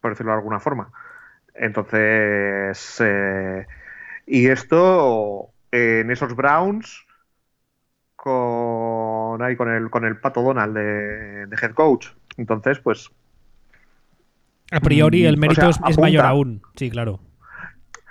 por 0.00 0.12
decirlo 0.12 0.32
de 0.32 0.38
alguna 0.38 0.60
forma. 0.60 0.90
Entonces, 1.54 2.96
eh, 3.00 3.66
y 4.26 4.48
esto 4.48 5.50
en 5.70 6.10
esos 6.10 6.34
Browns 6.34 7.06
con, 8.16 8.63
ahí, 9.42 9.56
con, 9.56 9.70
el, 9.70 9.90
con 9.90 10.04
el 10.04 10.18
Pato 10.18 10.42
Donald 10.42 10.74
de, 10.76 11.46
de 11.46 11.56
head 11.60 11.72
coach. 11.72 12.08
Entonces, 12.36 12.78
pues 12.80 13.10
a 14.70 14.80
priori 14.80 15.24
el 15.26 15.36
mérito 15.36 15.60
o 15.60 15.64
sea, 15.64 15.70
es, 15.70 15.76
apunta. 15.78 16.00
mayor 16.00 16.24
aún. 16.26 16.62
Sí, 16.76 16.90
claro. 16.90 17.20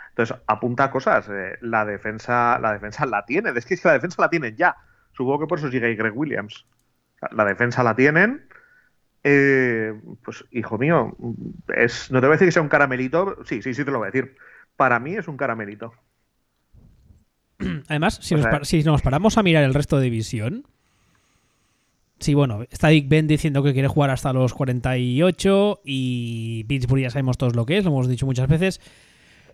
Entonces, 0.10 0.38
apunta 0.48 0.92
cosas. 0.92 1.28
Eh, 1.30 1.58
la 1.62 1.86
defensa 1.86 2.60
la 2.60 2.74
defensa 2.74 3.06
la 3.06 3.26
tienen. 3.26 3.58
Es 3.58 3.66
que, 3.66 3.76
que 3.76 3.88
la 3.88 3.94
defensa 3.94 4.22
la 4.22 4.30
tienen 4.30 4.56
ya. 4.56 4.76
Supongo 5.12 5.40
que 5.42 5.48
por 5.48 5.60
eso 5.60 5.70
llega 5.70 5.88
ahí 5.88 5.96
Greg 5.96 6.16
Williams. 6.16 6.66
La 7.32 7.46
defensa 7.46 7.84
la 7.84 7.96
tienen. 7.96 8.46
Eh, 9.24 9.94
pues, 10.24 10.46
hijo 10.52 10.78
mío, 10.78 11.16
es, 11.76 12.12
no 12.12 12.20
te 12.20 12.28
voy 12.28 12.34
a 12.34 12.36
decir 12.38 12.48
que 12.48 12.52
sea 12.52 12.62
un 12.62 12.70
caramelito. 12.70 13.38
Sí, 13.46 13.62
sí, 13.62 13.74
sí 13.74 13.84
te 13.84 13.92
lo 13.92 14.00
voy 14.00 14.08
a 14.08 14.12
decir. 14.12 14.36
Para 14.76 15.00
mí 15.00 15.16
es 15.16 15.28
un 15.28 15.38
caramelito. 15.38 15.94
Además, 17.88 18.20
si 18.22 18.36
O 18.36 18.38
nos, 18.38 18.46
sea- 18.48 18.64
si 18.64 18.84
nos 18.84 19.02
paramos 19.02 19.38
a 19.38 19.44
mirar 19.44 19.64
el 19.64 19.74
resto 19.74 19.98
de 19.98 20.04
división. 20.06 20.68
Sí, 22.24 22.36
bueno, 22.36 22.64
está 22.72 22.88
Big 22.88 23.10
Ben 23.10 23.28
diciendo 23.28 23.62
que 23.64 23.74
quiere 23.74 23.90
jugar 23.90 24.10
hasta 24.10 24.32
los 24.32 24.54
48 24.54 25.82
y 25.84 26.64
Pittsburgh 26.70 27.02
ya 27.02 27.10
sabemos 27.10 27.38
todos 27.38 27.54
lo 27.54 27.66
que 27.66 27.78
es, 27.78 27.84
lo 27.84 27.92
hemos 27.92 28.08
dicho 28.08 28.26
muchas 28.26 28.48
veces. 28.48 28.80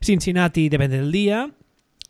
Cincinnati 0.02 0.70
depende 0.70 0.98
del 0.98 1.12
día 1.12 1.50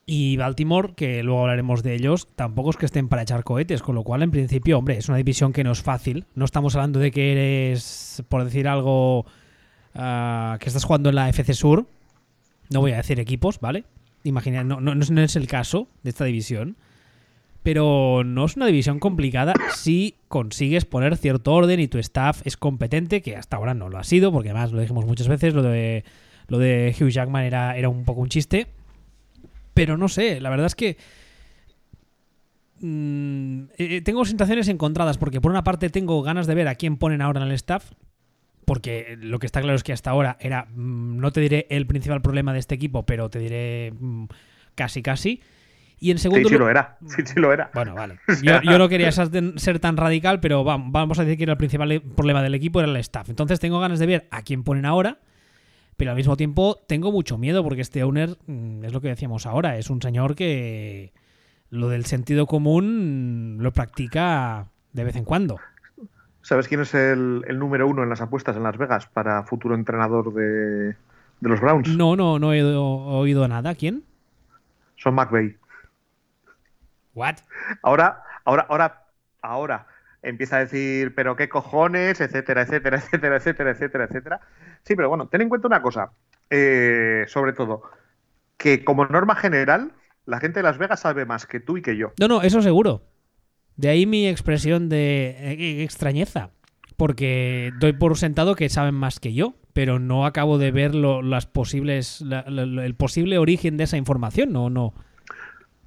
y 0.05 0.35
Baltimore, 0.35 0.95
que 0.97 1.23
luego 1.23 1.43
hablaremos 1.43 1.81
de 1.81 1.95
ellos, 1.95 2.27
tampoco 2.35 2.71
es 2.71 2.75
que 2.75 2.87
estén 2.87 3.07
para 3.07 3.21
echar 3.21 3.45
cohetes, 3.45 3.81
con 3.81 3.95
lo 3.95 4.03
cual 4.03 4.21
en 4.21 4.31
principio, 4.31 4.77
hombre, 4.77 4.97
es 4.97 5.07
una 5.07 5.17
división 5.17 5.53
que 5.53 5.63
no 5.63 5.71
es 5.71 5.81
fácil. 5.81 6.25
No 6.35 6.43
estamos 6.43 6.75
hablando 6.75 6.99
de 6.99 7.11
que 7.11 7.31
eres, 7.31 8.21
por 8.27 8.43
decir 8.43 8.67
algo, 8.67 9.25
ah, 9.95 10.57
que 10.59 10.67
estás 10.67 10.83
jugando 10.83 11.07
en 11.07 11.15
la 11.15 11.29
FC 11.29 11.53
Sur. 11.53 11.85
No 12.69 12.81
voy 12.81 12.91
a 12.91 12.97
decir 12.97 13.17
equipos, 13.21 13.61
¿vale? 13.61 13.85
Imagina, 14.25 14.65
no, 14.65 14.81
no, 14.81 14.93
no 14.93 15.21
es 15.21 15.35
el 15.37 15.47
caso 15.47 15.87
de 16.03 16.09
esta 16.09 16.25
división. 16.25 16.75
Pero 17.63 18.23
no 18.23 18.45
es 18.45 18.55
una 18.55 18.65
división 18.67 18.99
complicada 18.99 19.53
si 19.75 20.15
consigues 20.27 20.85
poner 20.85 21.17
cierto 21.17 21.53
orden 21.53 21.79
y 21.79 21.87
tu 21.87 21.97
staff 21.97 22.41
es 22.45 22.55
competente, 22.55 23.21
que 23.21 23.35
hasta 23.35 23.57
ahora 23.57 23.73
no 23.73 23.89
lo 23.89 23.97
ha 23.97 24.03
sido, 24.03 24.31
porque 24.31 24.49
además 24.49 24.71
lo 24.71 24.79
dijimos 24.79 25.05
muchas 25.05 25.27
veces, 25.27 25.53
lo 25.53 25.63
de, 25.63 26.05
lo 26.47 26.57
de 26.57 26.95
Hugh 26.99 27.09
Jackman 27.09 27.43
era, 27.43 27.77
era 27.77 27.89
un 27.89 28.05
poco 28.05 28.21
un 28.21 28.29
chiste. 28.29 28.67
Pero 29.73 29.97
no 29.97 30.07
sé, 30.07 30.39
la 30.39 30.49
verdad 30.49 30.67
es 30.67 30.75
que 30.75 30.97
mm, 32.81 33.63
eh, 33.77 34.01
tengo 34.01 34.25
sensaciones 34.25 34.67
encontradas, 34.67 35.17
porque 35.17 35.41
por 35.41 35.51
una 35.51 35.63
parte 35.63 35.89
tengo 35.89 36.21
ganas 36.21 36.47
de 36.47 36.55
ver 36.55 36.67
a 36.67 36.75
quién 36.75 36.97
ponen 36.97 37.21
ahora 37.21 37.41
en 37.41 37.47
el 37.47 37.53
staff, 37.53 37.91
porque 38.65 39.17
lo 39.19 39.39
que 39.39 39.47
está 39.47 39.61
claro 39.61 39.75
es 39.75 39.83
que 39.83 39.93
hasta 39.93 40.11
ahora 40.11 40.37
era, 40.39 40.65
mm, 40.65 41.17
no 41.17 41.31
te 41.31 41.41
diré 41.41 41.65
el 41.69 41.87
principal 41.87 42.21
problema 42.21 42.53
de 42.53 42.59
este 42.59 42.75
equipo, 42.75 43.03
pero 43.03 43.29
te 43.29 43.39
diré 43.39 43.93
mm, 43.99 44.25
casi 44.75 45.01
casi. 45.01 45.41
Y 46.01 46.11
en 46.11 46.17
Sí, 46.17 46.23
segundo 46.23 46.47
sí 46.47 46.53
lu- 46.55 46.61
lo 46.61 46.69
era. 46.69 46.97
Sí, 47.05 47.23
sí 47.25 47.39
lo 47.39 47.51
era. 47.51 47.69
bueno, 47.73 47.93
vale. 47.93 48.19
Yo, 48.43 48.61
yo 48.61 48.77
no 48.77 48.87
quería 48.87 49.11
ser, 49.11 49.79
tan 49.79 49.97
radical, 49.97 50.39
pero 50.39 50.63
va- 50.63 50.77
vamos 50.81 51.19
a 51.19 51.23
decir 51.23 51.37
que 51.37 51.43
era 51.43 51.53
el 51.53 51.57
principal 51.57 52.01
problema 52.15 52.41
del 52.41 52.55
equipo, 52.55 52.79
era 52.79 52.89
el 52.89 52.95
staff. 52.97 53.29
Entonces 53.29 53.59
tengo 53.59 53.79
ganas 53.79 53.99
de 53.99 54.05
ver 54.05 54.27
a 54.31 54.41
quién 54.43 54.63
ponen 54.63 54.85
ahora, 54.85 55.17
pero 55.97 56.11
al 56.11 56.17
mismo 56.17 56.37
tiempo 56.37 56.77
tengo 56.87 57.11
mucho 57.11 57.37
miedo 57.37 57.63
porque 57.63 57.81
este 57.81 58.03
owner, 58.03 58.37
mm, 58.47 58.85
es 58.85 58.93
lo 58.93 59.01
que 59.01 59.09
decíamos 59.09 59.45
ahora, 59.45 59.77
es 59.77 59.89
un 59.89 60.01
señor 60.01 60.35
que 60.35 61.11
lo 61.69 61.89
del 61.89 62.05
sentido 62.05 62.47
común 62.47 63.57
lo 63.59 63.71
practica 63.73 64.67
de 64.93 65.03
vez 65.03 65.15
en 65.17 65.25
cuando. 65.25 65.57
¿Sabes 66.41 66.67
quién 66.69 66.79
es 66.81 66.93
el, 66.95 67.43
el 67.47 67.59
número 67.59 67.85
uno 67.87 68.01
en 68.03 68.09
las 68.09 68.21
apuestas 68.21 68.55
en 68.55 68.63
Las 68.63 68.77
Vegas 68.77 69.07
para 69.07 69.43
futuro 69.43 69.75
entrenador 69.75 70.33
de, 70.33 70.43
de 70.93 70.95
los 71.49 71.59
Browns? 71.59 71.89
No, 71.89 72.15
no, 72.15 72.39
no 72.39 72.53
he 72.53 72.63
oído, 72.63 73.47
nada. 73.49 73.75
¿Quién? 73.75 74.03
Son 74.95 75.13
McVay. 75.15 75.57
What? 77.19 77.35
Ahora, 77.83 78.23
ahora, 78.45 78.65
ahora, 78.69 79.03
ahora 79.41 79.87
empieza 80.23 80.57
a 80.57 80.59
decir, 80.59 81.13
pero 81.15 81.35
qué 81.35 81.49
cojones, 81.49 82.19
etcétera, 82.21 82.61
etcétera, 82.63 82.97
etcétera, 83.03 83.35
etcétera, 83.37 83.71
etcétera, 83.71 84.03
etcétera. 84.05 84.39
Sí, 84.83 84.95
pero 84.95 85.09
bueno, 85.09 85.27
ten 85.27 85.41
en 85.41 85.49
cuenta 85.49 85.67
una 85.67 85.81
cosa, 85.81 86.11
eh, 86.49 87.25
sobre 87.27 87.53
todo, 87.53 87.83
que 88.57 88.83
como 88.85 89.05
norma 89.05 89.35
general, 89.35 89.91
la 90.25 90.39
gente 90.39 90.59
de 90.59 90.63
Las 90.63 90.77
Vegas 90.77 91.01
sabe 91.01 91.25
más 91.25 91.45
que 91.45 91.59
tú 91.59 91.77
y 91.77 91.81
que 91.81 91.97
yo. 91.97 92.13
No, 92.19 92.27
no, 92.27 92.41
eso 92.41 92.61
seguro. 92.61 93.03
De 93.75 93.89
ahí 93.89 94.05
mi 94.05 94.27
expresión 94.27 94.89
de 94.89 95.29
eh, 95.39 95.83
extrañeza. 95.83 96.51
Porque 96.97 97.71
doy 97.79 97.93
por 97.93 98.17
sentado 98.17 98.55
que 98.55 98.67
saben 98.67 98.93
más 98.93 99.21
que 99.21 99.33
yo, 99.33 99.53
pero 99.71 99.99
no 99.99 100.25
acabo 100.25 100.57
de 100.57 100.71
ver 100.71 100.93
lo- 100.95 101.21
las 101.21 101.45
posibles, 101.45 102.19
la- 102.19 102.43
la- 102.49 102.85
el 102.85 102.95
posible 102.95 103.37
origen 103.37 103.77
de 103.77 103.85
esa 103.85 103.95
información. 103.95 104.51
No, 104.51 104.69
no. 104.69 104.93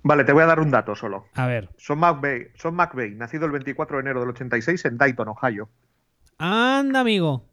Vale, 0.05 0.25
te 0.25 0.33
voy 0.33 0.43
a 0.43 0.47
dar 0.47 0.59
un 0.61 0.71
dato 0.71 0.95
solo. 0.97 1.27
A 1.35 1.47
ver. 1.47 1.69
Son 1.77 1.99
McVay, 1.99 2.49
Son 2.57 2.75
McVay, 2.75 3.15
nacido 3.15 3.47
el 3.47 3.53
24 3.53 3.97
de 3.97 4.01
enero 4.03 4.21
del 4.21 4.31
86 4.31 4.85
en 4.87 4.99
Dayton, 4.99 5.29
Ohio. 5.29 5.69
Anda, 6.39 7.01
amigo. 7.01 7.45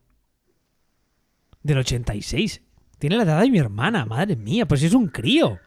Del 1.62 1.78
86. 1.80 2.62
Tiene 2.98 3.18
la 3.18 3.24
edad 3.24 3.42
de 3.42 3.50
mi 3.50 3.60
hermana, 3.60 4.06
madre 4.06 4.36
mía, 4.36 4.66
pues 4.68 4.82
es 4.84 4.94
un 4.94 5.08
crío. 5.08 5.60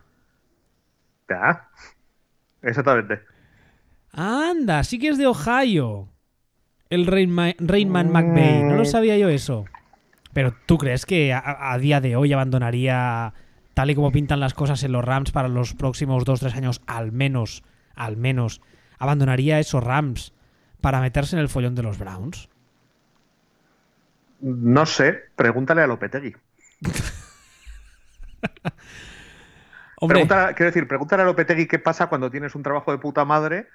Ya. 1.29 1.69
Exactamente. 2.63 3.21
Anda, 4.13 4.83
sí 4.85 4.99
que 4.99 5.09
es 5.09 5.19
de 5.19 5.27
Ohio. 5.27 6.09
El 6.91 7.07
Rainma- 7.07 7.55
Rainman 7.59 8.11
McVeigh. 8.11 8.65
No 8.65 8.75
lo 8.77 8.85
sabía 8.85 9.17
yo 9.17 9.29
eso. 9.29 9.65
Pero 10.35 10.55
¿tú 10.67 10.79
crees 10.79 11.07
que 11.07 11.33
a, 11.33 11.73
a 11.73 11.79
día 11.79 12.01
de 12.01 12.17
hoy 12.17 12.33
abandonaría, 12.33 13.33
tal 13.75 13.91
y 13.91 13.95
como 13.95 14.13
pintan 14.13 14.41
las 14.41 14.55
cosas 14.55 14.83
en 14.85 14.93
los 14.93 15.05
Rams 15.05 15.33
para 15.33 15.49
los 15.49 15.75
próximos 15.75 16.25
2-3 16.25 16.55
años, 16.57 16.83
al 16.87 17.13
menos, 17.13 17.63
al 17.95 18.17
menos, 18.17 18.61
abandonaría 18.99 19.59
esos 19.59 19.83
Rams 19.83 20.33
para 20.81 21.01
meterse 21.01 21.37
en 21.37 21.41
el 21.43 21.49
follón 21.49 21.75
de 21.75 21.83
los 21.83 21.99
Browns? 21.99 22.49
No 24.41 24.87
sé, 24.87 25.21
pregúntale 25.37 25.83
a 25.83 25.87
Lopetegui. 25.87 26.35
Pregúntale- 30.01 30.55
quiero 30.55 30.71
decir, 30.71 30.89
pregúntale 30.89 31.23
a 31.23 31.27
Lopetegui 31.27 31.67
qué 31.67 31.79
pasa 31.79 32.09
cuando 32.09 32.31
tienes 32.31 32.55
un 32.57 32.63
trabajo 32.65 32.91
de 32.91 32.99
puta 32.99 33.25
madre 33.25 33.69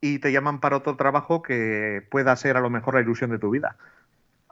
y 0.00 0.18
te 0.18 0.30
llaman 0.32 0.60
para 0.60 0.76
otro 0.76 0.96
trabajo 0.96 1.42
que 1.42 2.06
pueda 2.10 2.36
ser 2.36 2.56
a 2.56 2.60
lo 2.60 2.68
mejor 2.70 2.94
la 2.94 3.00
ilusión 3.00 3.30
de 3.30 3.38
tu 3.38 3.50
vida. 3.50 3.76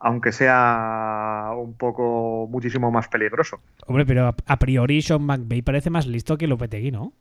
Aunque 0.01 0.31
sea 0.33 1.51
un 1.57 1.75
poco 1.75 2.47
muchísimo 2.51 2.91
más 2.91 3.09
peligroso. 3.09 3.61
hombre, 3.87 4.07
pero 4.07 4.35
a, 4.47 4.57
priori 4.59 5.03
Sean 5.03 5.23
McVeigh 5.23 5.63
parece 5.63 5.91
más 5.91 6.07
listo 6.07 6.39
que 6.39 6.47
Lopetegui, 6.47 6.91
¿no? 6.93 7.13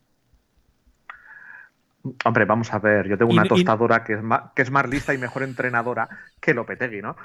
Hombre, 2.24 2.44
vamos 2.44 2.72
a 2.72 2.78
ver, 2.78 3.08
yo 3.08 3.18
tengo 3.18 3.32
una 3.32 3.44
y- 3.44 3.48
tostadora 3.48 4.04
que 4.04 4.14
es, 4.14 4.22
más, 4.22 4.42
que 4.54 4.62
es 4.62 4.70
más 4.70 4.88
lista 4.88 5.12
y 5.12 5.18
mejor 5.18 5.42
entrenadora 5.42 6.08
que 6.40 6.54
Lopetegui, 6.54 7.02
¿no? 7.02 7.16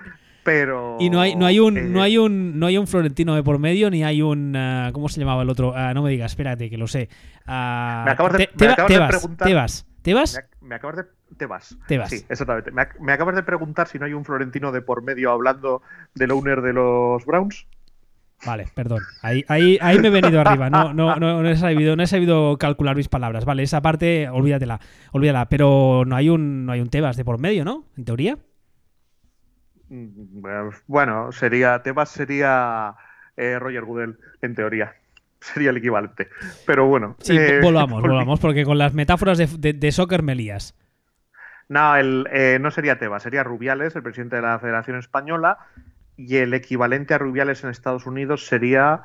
Pero. 0.44 0.98
Y 1.00 1.10
no 1.10 1.22
hay, 1.22 1.36
no 1.36 1.46
hay 1.46 1.60
un, 1.60 1.78
eh, 1.78 1.84
no 1.84 2.02
hay 2.02 2.18
un, 2.18 2.60
no 2.60 2.66
hay 2.66 2.78
un 2.78 2.88
Florentino 2.88 3.34
de 3.36 3.44
por 3.44 3.60
medio, 3.60 3.90
ni 3.90 4.04
hay 4.04 4.22
un 4.22 4.56
ah, 4.58 4.90
¿cómo 4.92 5.08
se 5.08 5.20
llamaba 5.22 5.44
el 5.44 5.50
otro? 5.50 5.74
Ah, 5.76 5.94
no 5.94 6.02
me 6.02 6.10
digas, 6.10 6.32
espérate, 6.32 6.70
que 6.70 6.78
lo 6.78 6.88
sé. 6.88 7.08
Ah, 7.46 8.02
Me 8.06 8.12
acabas 8.12 8.34
de- 8.34 8.48
Te- 8.48 8.52
me 8.54 8.58
Teba- 8.58 8.74
acabas 8.74 8.90
de 8.90 8.96
Tebas, 8.96 9.10
preguntar- 9.10 9.48
Tebas, 9.48 9.86
Tebas. 10.02 10.42
Me, 10.62 10.68
me 10.70 10.76
acabas 10.76 10.96
de. 10.98 11.04
Te 11.38 11.46
vas. 11.46 11.78
Tebas. 11.88 12.10
Sí, 12.10 12.26
exactamente. 12.30 12.72
Me, 12.72 12.84
ac- 12.84 13.00
me 13.00 13.12
acabas 13.14 13.36
de 13.36 13.44
preguntar 13.44 13.88
si 13.88 13.98
no 14.00 14.06
hay 14.06 14.14
un 14.14 14.26
Florentino 14.26 14.72
de 14.72 14.82
por 14.82 15.02
medio 15.04 15.32
hablando 15.32 15.82
del 16.16 16.32
owner 16.32 16.62
de 16.62 16.74
los 16.74 17.26
Browns. 17.26 17.66
Vale, 18.46 18.68
perdón. 18.76 19.00
Ahí, 19.22 19.46
ahí, 19.48 19.78
ahí 19.82 20.00
me 20.00 20.10
he 20.10 20.12
venido 20.12 20.42
arriba. 20.42 20.70
No, 20.70 20.94
no, 20.94 21.16
no, 21.16 21.42
no 21.42 21.50
he 21.50 21.56
sabido, 21.56 21.96
no 21.96 22.04
he 22.04 22.08
sabido 22.08 22.58
calcular 22.58 22.96
mis 22.96 23.08
palabras. 23.08 23.46
Vale, 23.46 23.64
esa 23.64 23.82
parte, 23.82 24.28
olvídatela, 24.28 24.82
olvídala. 25.14 25.48
Pero 25.48 26.04
no 26.06 26.16
hay 26.18 26.28
un, 26.30 26.66
no 26.66 26.74
hay 26.74 26.82
un 26.82 26.90
Tebas 26.90 27.16
de 27.16 27.24
por 27.24 27.38
medio, 27.40 27.64
¿no? 27.64 27.86
En 27.96 28.04
teoría. 28.04 28.38
Mm, 29.90 30.42
Bueno, 30.88 31.32
sería. 31.32 31.82
Tebas 31.84 32.10
sería 32.10 32.96
eh, 33.38 33.58
Roger 33.60 33.86
Goodell, 33.86 34.18
en 34.42 34.56
teoría. 34.56 34.94
Sería 35.40 35.72
el 35.72 35.78
equivalente. 35.78 36.30
Pero 36.66 36.88
bueno. 36.88 37.16
Sí, 37.20 37.36
eh, 37.38 37.60
volvamos, 37.62 38.02
volvamos, 38.02 38.40
porque 38.40 38.64
con 38.64 38.78
las 38.78 38.94
metáforas 38.94 39.38
de, 39.38 39.48
de, 39.48 39.74
de 39.74 39.92
soccer 39.92 40.24
me 40.24 40.36
lías. 40.36 40.74
No, 41.74 41.96
el, 41.96 42.28
eh, 42.32 42.60
no 42.62 42.70
sería 42.70 43.00
Tebas, 43.00 43.24
sería 43.24 43.44
Rubiales, 43.44 43.96
el 43.96 44.04
presidente 44.04 44.36
de 44.36 44.44
la 44.44 44.60
Federación 44.60 44.98
Española, 45.00 45.58
y 46.16 46.38
el 46.38 46.54
equivalente 46.54 47.16
a 47.16 47.18
Rubiales 47.18 47.64
en 47.64 47.72
Estados 47.72 48.06
Unidos 48.06 48.46
sería, 48.46 49.02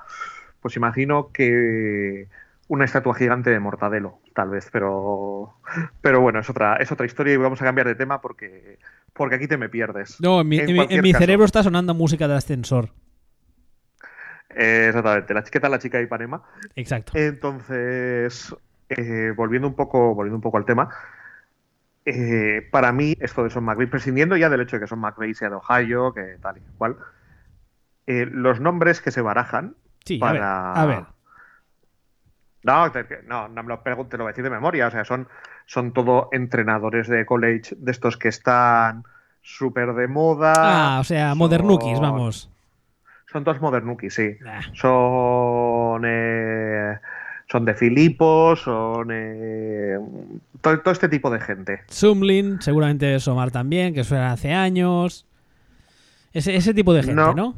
pues 0.61 0.77
imagino 0.77 1.31
que 1.33 2.29
una 2.69 2.85
estatua 2.85 3.15
gigante 3.15 3.49
de 3.49 3.59
Mortadelo, 3.59 4.19
tal 4.35 4.51
vez, 4.51 4.69
pero, 4.71 5.55
pero 6.03 6.21
bueno, 6.21 6.41
es 6.41 6.51
otra, 6.51 6.77
es 6.77 6.93
otra 6.93 7.07
historia 7.07 7.33
y 7.33 7.39
vamos 7.39 7.63
a 7.63 7.65
cambiar 7.65 7.87
de 7.87 7.95
tema 7.95 8.21
porque, 8.21 8.79
porque 9.15 9.37
aquí 9.37 9.49
te 9.49 9.57
me 9.57 9.71
pierdes. 9.71 10.21
No, 10.21 10.43
en 10.43 10.49
mi, 10.49 10.59
en 10.59 10.75
mi- 10.75 10.87
en 10.91 11.15
cerebro 11.15 11.47
está 11.47 11.63
sonando 11.63 11.95
música 11.95 12.29
de 12.29 12.35
ascensor. 12.37 12.91
Eh, 14.51 14.87
exactamente, 14.89 15.33
la 15.33 15.43
chiqueta, 15.43 15.69
la 15.71 15.79
chica 15.79 15.97
de 15.99 16.05
Ipanema. 16.05 16.43
Exacto. 16.77 17.13
Entonces, 17.17 18.55
eh, 18.91 19.33
volviendo 19.37 19.69
un 19.69 19.75
poco, 19.75 20.15
volviendo 20.15 20.37
un 20.37 20.43
poco 20.43 20.59
al 20.59 20.65
tema, 20.65 20.91
eh, 22.15 22.69
para 22.71 22.93
mí 22.93 23.15
esto 23.21 23.45
de 23.45 23.51
Son 23.51 23.65
McVeigh, 23.65 23.91
prescindiendo 23.91 24.37
ya 24.37 24.49
del 24.49 24.61
hecho 24.63 24.77
de 24.77 24.81
que 24.81 24.87
Son 24.87 24.99
McVeigh 25.01 25.35
sea 25.35 25.51
de 25.51 25.57
Ohio, 25.57 26.13
que 26.15 26.39
tal 26.41 26.57
y 26.59 26.61
cual, 26.79 26.97
eh, 28.07 28.27
los 28.31 28.61
nombres 28.61 29.01
que 29.01 29.11
se 29.11 29.21
barajan 29.21 29.77
Sí, 30.05 30.19
a 30.23 30.33
ver. 30.33 30.41
para... 30.41 30.73
A 30.73 30.87
ver. 30.87 31.05
No, 32.65 32.91
no, 33.27 33.49
no 33.49 33.63
me 33.63 33.69
lo 33.69 33.83
lo 33.85 33.97
voy 34.25 34.25
a 34.25 34.29
decir 34.29 34.45
de 34.45 34.51
memoria. 34.51 34.89
O 34.89 34.91
sea, 34.91 35.05
son, 35.05 35.29
son 35.67 35.93
todo 35.93 36.29
entrenadores 36.33 37.09
de 37.09 37.25
college 37.25 37.75
de 37.79 37.91
estos 37.91 38.17
que 38.17 38.29
están 38.29 39.05
súper 39.43 39.95
de 39.95 40.09
moda. 40.09 40.97
Ah, 40.97 41.01
o 41.01 41.05
sea, 41.05 41.31
son- 41.31 41.39
modernukis, 41.39 42.01
vamos. 42.01 42.51
Son 43.31 43.45
todos 43.45 43.61
modernukis, 43.61 44.15
sí. 44.15 44.37
Son. 44.73 46.03
eh, 46.07 46.99
son 47.51 47.65
de 47.65 47.75
Filipos, 47.75 48.61
son. 48.61 49.09
eh, 49.11 49.97
todo, 50.61 50.81
todo 50.81 50.93
este 50.93 51.09
tipo 51.09 51.31
de 51.31 51.41
gente. 51.41 51.83
Sumlin, 51.89 52.61
seguramente 52.61 53.19
Somar 53.21 53.51
también, 53.51 53.95
que 53.95 54.05
suena 54.05 54.33
hace 54.33 54.53
años. 54.53 55.27
Ese, 56.33 56.57
ese 56.57 56.75
tipo 56.75 56.93
de 56.93 57.03
gente, 57.03 57.15
No. 57.17 57.35
¿no? 57.35 57.57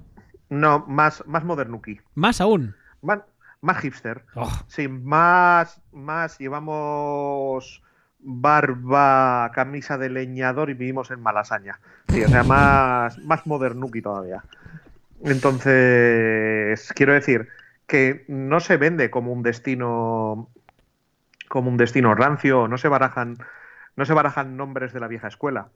No, 0.48 0.84
más, 0.88 1.22
más 1.26 1.44
modernuki. 1.44 2.00
Más 2.14 2.40
aún. 2.40 2.74
Más, 3.02 3.20
más 3.60 3.78
hipster. 3.78 4.22
Oh, 4.34 4.50
Sí, 4.66 4.88
más, 4.88 5.80
más 5.92 6.38
llevamos 6.38 7.82
barba, 8.18 9.50
camisa 9.54 9.96
de 9.96 10.10
leñador 10.10 10.70
y 10.70 10.74
vivimos 10.74 11.10
en 11.10 11.20
Malasaña. 11.20 11.78
Sí, 12.08 12.22
o 12.24 12.28
sea, 12.28 12.42
más, 12.44 13.18
más 13.18 13.46
modernuki 13.46 14.02
todavía. 14.02 14.42
Entonces, 15.24 16.92
quiero 16.94 17.12
decir 17.12 17.48
que 17.90 18.24
no 18.28 18.60
se 18.60 18.76
vende 18.76 19.10
como 19.10 19.32
un 19.32 19.42
destino 19.42 20.48
como 21.48 21.68
un 21.68 21.76
destino 21.76 22.14
rancio, 22.14 22.68
no 22.68 22.78
se 22.78 22.86
barajan, 22.86 23.36
no 23.96 24.04
se 24.04 24.14
barajan 24.14 24.56
nombres 24.56 24.92
de 24.92 25.00
la 25.00 25.08
vieja 25.08 25.26
escuela. 25.26 25.70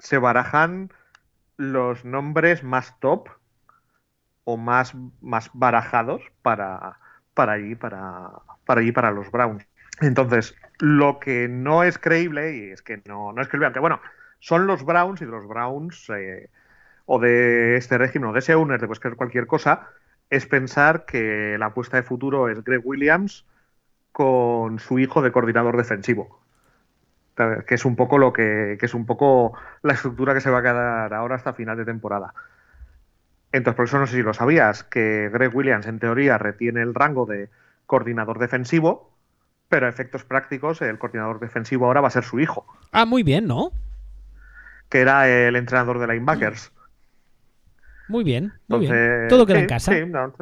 Se 0.00 0.18
barajan 0.18 0.92
los 1.56 2.04
nombres 2.04 2.64
más 2.64 2.98
top 2.98 3.28
o 4.42 4.56
más, 4.56 4.96
más 5.20 5.50
barajados 5.52 6.22
para, 6.42 6.98
para 7.34 7.52
allí, 7.52 7.76
para, 7.76 8.30
para 8.66 8.80
allí, 8.80 8.90
para 8.90 9.12
los 9.12 9.30
Browns. 9.30 9.64
Entonces, 10.00 10.56
lo 10.80 11.20
que 11.20 11.46
no 11.46 11.84
es 11.84 11.98
creíble, 11.98 12.56
y 12.56 12.70
es 12.72 12.82
que 12.82 13.00
no, 13.06 13.32
no 13.32 13.40
es 13.40 13.46
creíble, 13.46 13.66
aunque 13.66 13.78
bueno, 13.78 14.00
son 14.40 14.66
los 14.66 14.84
Browns 14.84 15.22
y 15.22 15.26
de 15.26 15.30
los 15.30 15.46
Browns, 15.46 16.10
eh, 16.10 16.50
o 17.06 17.20
de 17.20 17.76
este 17.76 17.96
régimen, 17.96 18.30
o 18.30 18.32
de 18.32 18.40
ese 18.40 18.56
owner, 18.56 18.80
de 18.80 18.88
cualquier, 18.88 19.14
cualquier 19.14 19.46
cosa, 19.46 19.88
es 20.30 20.46
pensar 20.46 21.04
que 21.06 21.56
la 21.58 21.66
apuesta 21.66 21.96
de 21.96 22.02
futuro 22.02 22.48
es 22.48 22.62
Greg 22.64 22.82
Williams 22.84 23.44
con 24.12 24.78
su 24.78 24.98
hijo 24.98 25.22
de 25.22 25.32
coordinador 25.32 25.76
defensivo. 25.76 26.40
Que 27.66 27.74
es 27.76 27.84
un 27.84 27.94
poco 27.94 28.18
lo 28.18 28.32
que, 28.32 28.76
que 28.80 28.86
es 28.86 28.94
un 28.94 29.06
poco 29.06 29.52
la 29.82 29.92
estructura 29.92 30.34
que 30.34 30.40
se 30.40 30.50
va 30.50 30.58
a 30.58 30.62
quedar 30.62 31.14
ahora 31.14 31.36
hasta 31.36 31.52
final 31.52 31.76
de 31.76 31.84
temporada. 31.84 32.34
Entonces, 33.52 33.76
por 33.76 33.84
eso 33.86 33.98
no 33.98 34.06
sé 34.06 34.16
si 34.16 34.22
lo 34.22 34.34
sabías, 34.34 34.82
que 34.82 35.30
Greg 35.32 35.54
Williams 35.54 35.86
en 35.86 36.00
teoría 36.00 36.36
retiene 36.36 36.82
el 36.82 36.94
rango 36.94 37.26
de 37.26 37.48
coordinador 37.86 38.38
defensivo, 38.40 39.14
pero 39.68 39.86
a 39.86 39.88
efectos 39.88 40.24
prácticos 40.24 40.82
el 40.82 40.98
coordinador 40.98 41.38
defensivo 41.38 41.86
ahora 41.86 42.00
va 42.00 42.08
a 42.08 42.10
ser 42.10 42.24
su 42.24 42.40
hijo, 42.40 42.66
Ah, 42.92 43.06
muy 43.06 43.22
bien, 43.22 43.46
¿no? 43.46 43.70
que 44.88 45.00
era 45.00 45.28
el 45.28 45.54
entrenador 45.56 45.98
de 45.98 46.06
linebackers. 46.08 46.72
Muy 48.08 48.24
bien, 48.24 48.52
muy 48.68 48.80
bien. 48.80 49.28
Todo 49.28 49.46
queda 49.46 49.56
sí, 49.56 49.62
en 49.62 49.68
casa. 49.68 49.92
sí, 49.92 50.06
no, 50.06 50.34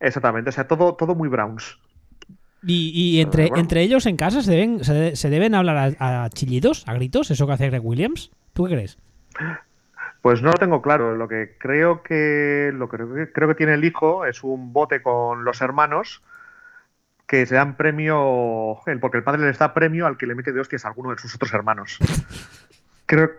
exactamente, 0.00 0.50
o 0.50 0.52
sea, 0.52 0.66
todo, 0.68 0.94
todo 0.94 1.14
muy 1.14 1.28
Browns. 1.28 1.78
Y, 2.62 2.90
y 2.94 3.20
entre, 3.20 3.48
Bueno. 3.48 3.62
entre 3.62 3.82
ellos 3.82 4.06
en 4.06 4.16
casa 4.16 4.42
se 4.42 4.50
deben, 4.50 4.82
se, 4.84 5.14
se 5.14 5.30
deben 5.30 5.54
hablar 5.54 5.94
a, 5.98 6.24
a 6.24 6.30
chillidos, 6.30 6.86
a 6.88 6.94
gritos, 6.94 7.30
eso 7.30 7.46
que 7.46 7.52
hace 7.52 7.68
Greg 7.70 7.84
Williams. 7.84 8.30
¿Tú 8.54 8.64
qué 8.64 8.72
crees? 8.74 8.98
Pues 10.22 10.42
no 10.42 10.48
lo 10.50 10.58
tengo 10.58 10.82
claro. 10.82 11.14
Lo 11.16 11.28
que 11.28 11.56
creo 11.58 12.02
que 12.02 12.70
lo 12.74 12.88
que 12.88 12.98
creo 13.32 13.48
que 13.48 13.54
tiene 13.54 13.74
el 13.74 13.84
hijo 13.84 14.26
es 14.26 14.42
un 14.42 14.72
bote 14.72 15.02
con 15.02 15.44
los 15.44 15.60
hermanos 15.60 16.22
que 17.26 17.44
se 17.46 17.56
dan 17.56 17.76
premio, 17.76 18.78
el- 18.86 19.00
porque 19.00 19.18
el 19.18 19.24
padre 19.24 19.42
les 19.46 19.58
da 19.58 19.74
premio 19.74 20.06
al 20.06 20.16
que 20.16 20.26
le 20.26 20.34
mete 20.34 20.52
de 20.52 20.60
hostias 20.60 20.84
a 20.84 20.88
alguno 20.88 21.10
de 21.10 21.18
sus 21.18 21.34
otros 21.34 21.52
hermanos. 21.54 21.98
Creo 23.06 23.30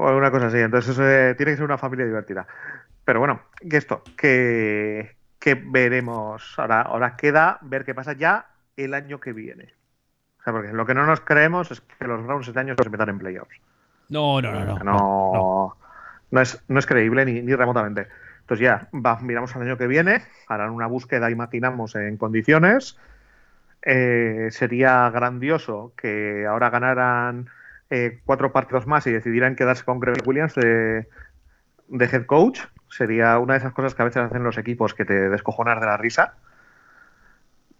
o 0.00 0.16
una 0.16 0.30
cosa 0.30 0.46
así. 0.46 0.58
Entonces 0.58 0.98
eh, 0.98 1.34
tiene 1.36 1.52
que 1.52 1.56
ser 1.56 1.64
una 1.64 1.78
familia 1.78 2.06
divertida. 2.06 2.46
Pero 3.04 3.20
bueno, 3.20 3.42
que 3.68 3.76
esto, 3.76 4.02
que, 4.16 5.16
que 5.38 5.54
veremos. 5.54 6.54
Ahora, 6.58 6.82
ahora 6.82 7.16
queda 7.16 7.58
ver 7.62 7.84
qué 7.84 7.94
pasa 7.94 8.14
ya 8.14 8.46
el 8.76 8.94
año 8.94 9.20
que 9.20 9.32
viene. 9.32 9.74
O 10.40 10.42
sea, 10.42 10.52
porque 10.52 10.72
lo 10.72 10.86
que 10.86 10.94
no 10.94 11.04
nos 11.04 11.20
creemos 11.20 11.70
es 11.70 11.80
que 11.80 12.06
los 12.06 12.24
Browns 12.24 12.48
este 12.48 12.60
año 12.60 12.74
se 12.82 12.88
metan 12.88 13.10
en 13.10 13.18
playoffs. 13.18 13.60
No, 14.08 14.40
no, 14.40 14.52
no, 14.52 14.64
no. 14.64 14.78
no, 14.78 14.84
no. 14.84 15.76
no 16.30 16.40
es, 16.40 16.62
no 16.68 16.78
es 16.78 16.86
creíble 16.86 17.24
ni, 17.24 17.42
ni 17.42 17.54
remotamente. 17.54 18.08
Entonces 18.40 18.64
ya, 18.64 18.88
va, 18.92 19.20
miramos 19.20 19.54
al 19.54 19.62
año 19.62 19.76
que 19.76 19.86
viene, 19.86 20.22
harán 20.48 20.70
una 20.70 20.86
búsqueda, 20.86 21.30
imaginamos, 21.30 21.94
en 21.94 22.16
condiciones. 22.16 22.98
Eh, 23.82 24.48
sería 24.50 25.08
grandioso 25.10 25.92
que 25.96 26.46
ahora 26.46 26.70
ganaran 26.70 27.48
eh, 27.90 28.20
cuatro 28.24 28.52
partidos 28.52 28.86
más 28.86 29.06
y 29.06 29.12
decidieran 29.12 29.56
quedarse 29.56 29.84
con 29.84 30.00
Greg 30.00 30.26
Williams 30.26 30.54
de, 30.54 31.08
de 31.88 32.04
head 32.06 32.26
coach. 32.26 32.60
Sería 32.88 33.38
una 33.38 33.54
de 33.54 33.58
esas 33.60 33.72
cosas 33.72 33.94
que 33.94 34.02
a 34.02 34.04
veces 34.06 34.22
hacen 34.22 34.42
los 34.42 34.58
equipos 34.58 34.94
que 34.94 35.04
te 35.04 35.28
descojonar 35.28 35.80
de 35.80 35.86
la 35.86 35.96
risa. 35.96 36.34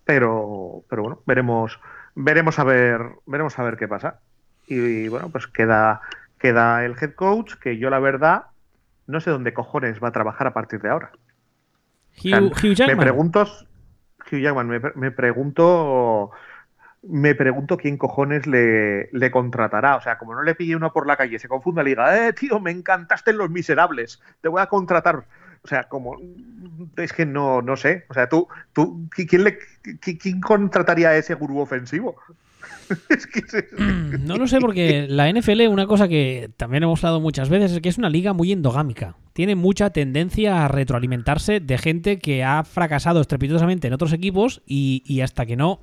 Pero, 0.04 0.82
pero 0.88 1.02
bueno, 1.02 1.22
veremos, 1.26 1.78
veremos 2.14 2.58
a 2.58 2.64
ver, 2.64 3.00
veremos 3.26 3.58
a 3.58 3.62
ver 3.62 3.76
qué 3.76 3.86
pasa. 3.88 4.20
Y, 4.66 5.08
bueno, 5.08 5.30
pues 5.30 5.46
queda, 5.46 6.00
queda 6.38 6.84
el 6.84 6.96
head 7.00 7.14
coach, 7.14 7.54
que 7.54 7.78
yo 7.78 7.90
la 7.90 7.98
verdad 7.98 8.44
no 9.06 9.20
sé 9.20 9.30
dónde 9.30 9.52
cojones 9.52 10.02
va 10.02 10.08
a 10.08 10.12
trabajar 10.12 10.46
a 10.46 10.54
partir 10.54 10.80
de 10.80 10.88
ahora. 10.90 11.10
Hugh, 12.16 12.26
O 12.26 12.28
sea, 12.28 12.40
Hugh 12.40 12.54
Me 12.62 12.74
Jackman. 12.74 12.98
pregunto, 12.98 13.42
Hugh 14.30 14.40
Jackman, 14.40 14.68
me, 14.68 14.80
me 14.94 15.10
pregunto, 15.10 16.30
me 17.02 17.34
pregunto 17.34 17.76
quién 17.76 17.96
cojones 17.96 18.46
le, 18.46 19.30
contratará. 19.30 19.96
O 19.96 20.00
sea, 20.00 20.18
como 20.18 20.34
no 20.34 20.42
le 20.42 20.54
pille 20.54 20.76
uno 20.76 20.92
por 20.92 21.06
la 21.06 21.16
calle, 21.16 21.38
se 21.38 21.48
confunda 21.48 21.82
y 21.82 21.84
le 21.84 21.90
diga, 21.90 22.28
eh, 22.28 22.32
tío, 22.32 22.60
me 22.60 22.70
encantaste 22.70 23.30
en 23.30 23.38
Los 23.38 23.50
Miserables, 23.50 24.20
te 24.40 24.48
voy 24.48 24.60
a 24.60 24.66
contratar. 24.66 25.24
O 25.62 25.68
sea, 25.68 25.84
como 25.84 26.16
es 26.96 27.12
que 27.12 27.26
no, 27.26 27.60
no 27.62 27.76
sé. 27.76 28.04
O 28.08 28.14
sea, 28.14 28.28
tú, 28.28 28.48
tú, 28.72 29.08
¿quién 29.10 30.40
contrataría 30.40 31.10
a 31.10 31.16
ese 31.16 31.34
gurú 31.34 31.58
ofensivo? 31.60 32.16
es 33.08 33.26
que 33.26 33.42
Mm, 33.78 34.26
No 34.26 34.36
lo 34.36 34.46
sé 34.46 34.58
porque 34.58 35.06
la 35.08 35.30
NFL, 35.30 35.68
una 35.68 35.86
cosa 35.86 36.08
que 36.08 36.50
también 36.56 36.82
hemos 36.82 37.02
hablado 37.04 37.20
muchas 37.20 37.48
veces, 37.48 37.72
es 37.72 37.80
que 37.80 37.88
es 37.88 37.98
una 37.98 38.08
liga 38.08 38.32
muy 38.32 38.52
endogámica. 38.52 39.16
Tiene 39.32 39.54
mucha 39.54 39.90
tendencia 39.90 40.64
a 40.64 40.68
retroalimentarse 40.68 41.60
de 41.60 41.78
gente 41.78 42.18
que 42.18 42.42
ha 42.42 42.64
fracasado 42.64 43.20
estrepitosamente 43.20 43.86
en 43.86 43.94
otros 43.94 44.12
equipos 44.12 44.62
y 44.66 45.20
hasta 45.20 45.46
que 45.46 45.56
no, 45.56 45.80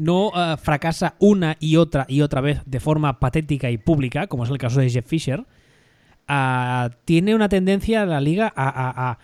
no 0.00 0.32
eh, 0.34 0.56
fracasa 0.56 1.14
una 1.18 1.58
y 1.60 1.76
otra 1.76 2.06
y 2.08 2.22
otra 2.22 2.40
vez 2.40 2.62
de 2.64 2.80
forma 2.80 3.20
patética 3.20 3.70
y 3.70 3.76
pública, 3.76 4.28
como 4.28 4.44
es 4.44 4.50
el 4.50 4.56
caso 4.56 4.80
de 4.80 4.88
Jeff 4.88 5.06
Fisher, 5.06 5.44
ah, 6.26 6.88
tiene 7.04 7.34
una 7.34 7.50
tendencia 7.50 8.06
la 8.06 8.20
liga 8.20 8.50
a, 8.56 9.18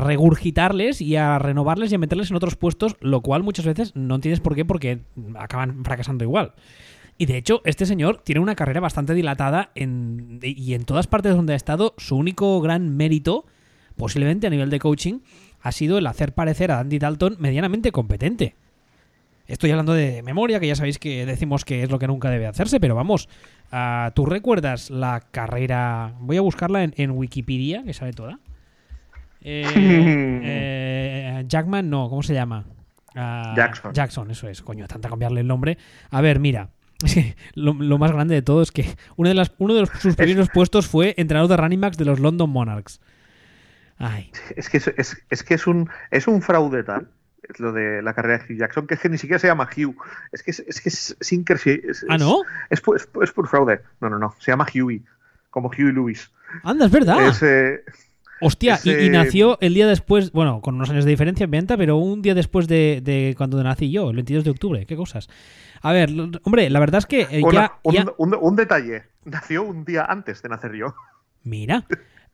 regurgitarles 0.00 1.00
y 1.00 1.14
a 1.14 1.38
renovarles 1.38 1.92
y 1.92 1.94
a 1.94 1.98
meterles 1.98 2.30
en 2.30 2.36
otros 2.36 2.56
puestos, 2.56 2.96
lo 3.00 3.20
cual 3.20 3.42
muchas 3.42 3.66
veces 3.66 3.94
no 3.94 4.16
entiendes 4.16 4.40
por 4.40 4.56
qué, 4.56 4.64
porque 4.64 5.02
acaban 5.36 5.84
fracasando 5.84 6.24
igual. 6.24 6.54
Y 7.16 7.26
de 7.26 7.36
hecho, 7.36 7.60
este 7.64 7.86
señor 7.86 8.22
tiene 8.24 8.40
una 8.40 8.56
carrera 8.56 8.80
bastante 8.80 9.14
dilatada 9.14 9.70
en, 9.74 10.40
y 10.42 10.74
en 10.74 10.84
todas 10.84 11.06
partes 11.06 11.36
donde 11.36 11.52
ha 11.52 11.56
estado, 11.56 11.94
su 11.98 12.16
único 12.16 12.60
gran 12.60 12.96
mérito, 12.96 13.44
posiblemente 13.96 14.46
a 14.46 14.50
nivel 14.50 14.70
de 14.70 14.78
coaching, 14.78 15.20
ha 15.60 15.70
sido 15.70 15.98
el 15.98 16.06
hacer 16.06 16.32
parecer 16.32 16.72
a 16.72 16.80
Andy 16.80 16.98
Dalton 16.98 17.36
medianamente 17.38 17.92
competente. 17.92 18.56
Estoy 19.48 19.70
hablando 19.70 19.94
de 19.94 20.22
memoria, 20.22 20.60
que 20.60 20.66
ya 20.68 20.76
sabéis 20.76 20.98
que 20.98 21.24
decimos 21.26 21.64
que 21.64 21.82
es 21.82 21.90
lo 21.90 21.98
que 21.98 22.06
nunca 22.06 22.28
debe 22.30 22.46
hacerse, 22.46 22.78
pero 22.80 22.94
vamos, 22.94 23.28
ah, 23.72 24.12
¿tú 24.14 24.26
recuerdas 24.26 24.90
la 24.90 25.20
carrera? 25.30 26.12
Voy 26.20 26.36
a 26.36 26.42
buscarla 26.42 26.84
en, 26.84 26.92
en 26.98 27.10
Wikipedia, 27.10 27.82
que 27.82 27.94
sabe 27.94 28.12
toda. 28.12 28.38
Eh, 29.40 30.40
eh, 30.42 31.44
Jackman, 31.46 31.88
no, 31.88 32.08
¿cómo 32.10 32.22
se 32.24 32.34
llama? 32.34 32.64
Ah, 33.14 33.54
Jackson. 33.56 33.92
Jackson, 33.94 34.30
eso 34.30 34.48
es, 34.48 34.62
coño, 34.62 34.86
tanta 34.88 35.08
cambiarle 35.08 35.40
el 35.40 35.46
nombre. 35.46 35.78
A 36.10 36.20
ver, 36.20 36.40
mira, 36.40 36.70
lo, 37.54 37.72
lo 37.72 37.98
más 37.98 38.10
grande 38.12 38.34
de 38.34 38.42
todo 38.42 38.62
es 38.62 38.72
que 38.72 38.84
uno 39.16 39.28
de, 39.28 39.34
las, 39.36 39.52
uno 39.58 39.74
de 39.74 39.80
los, 39.82 39.90
sus 40.00 40.16
primeros 40.16 40.48
puestos 40.50 40.86
fue 40.88 41.14
entrenador 41.16 41.48
de 41.50 41.56
running 41.56 41.80
backs 41.80 41.96
de 41.96 42.04
los 42.04 42.18
London 42.20 42.50
Monarchs. 42.50 43.00
Ay. 43.96 44.30
Es 44.56 44.68
que 44.68 44.78
es, 44.78 44.88
es- 44.96 45.22
es 45.30 45.42
que 45.44 45.54
es 45.54 45.66
un, 45.66 45.88
es 46.10 46.26
un 46.26 46.42
fraude 46.42 46.82
tal. 46.82 47.08
Es 47.42 47.60
lo 47.60 47.72
de 47.72 48.02
la 48.02 48.14
carrera 48.14 48.38
de 48.38 48.44
Hugh 48.54 48.58
Jackson, 48.58 48.86
que 48.86 48.94
es 48.94 49.00
que 49.00 49.08
ni 49.08 49.18
siquiera 49.18 49.38
se 49.38 49.46
llama 49.46 49.68
Hugh. 49.76 49.94
Es 50.32 50.42
que 50.42 50.50
es, 50.50 50.60
es 50.60 50.80
que 50.80 50.88
es 50.88 51.16
sin 51.20 51.44
que 51.44 51.54
es, 51.54 52.04
Ah, 52.08 52.18
¿no? 52.18 52.42
Es, 52.70 52.82
pu- 52.82 52.96
es, 52.96 53.32
por 53.32 53.48
fraude. 53.48 53.80
No, 54.00 54.10
no, 54.10 54.18
no. 54.18 54.34
Se 54.40 54.50
llama 54.50 54.66
Huey. 54.74 55.02
Como 55.50 55.68
Huey 55.70 55.92
Lewis. 55.92 56.30
Anda, 56.62 56.86
es 56.86 56.90
verdad. 56.92 57.18
Eh, 57.42 57.84
Hostia, 58.40 58.78
y, 58.84 59.08
nació 59.10 59.58
el 59.60 59.74
día 59.74 59.86
después, 59.88 60.30
bueno, 60.30 60.60
con 60.60 60.76
unos 60.76 60.90
años 60.90 61.04
de 61.04 61.10
diferencia 61.10 61.44
en 61.44 61.50
venta, 61.50 61.76
pero 61.76 61.96
un 61.96 62.22
día 62.22 62.34
después 62.34 62.68
de, 62.68 63.00
de 63.02 63.34
cuando 63.36 63.60
nací 63.64 63.90
yo, 63.90 64.10
el 64.10 64.16
22 64.16 64.44
de 64.44 64.50
octubre. 64.50 64.86
Qué 64.86 64.94
cosas. 64.96 65.28
A 65.82 65.92
ver, 65.92 66.10
hombre, 66.44 66.70
la 66.70 66.78
verdad 66.80 66.98
es 66.98 67.06
que 67.06 67.22
eh, 67.22 67.42
una- 67.42 67.52
ya, 67.52 67.72
un, 67.82 67.94
ya- 67.94 68.04
un- 68.16 68.36
un 68.40 68.56
detalle. 68.56 69.04
Nació 69.24 69.62
un 69.64 69.84
día 69.84 70.04
antes 70.04 70.40
de 70.42 70.48
nacer 70.50 70.72
yo. 70.74 70.94
Mira. 71.42 71.84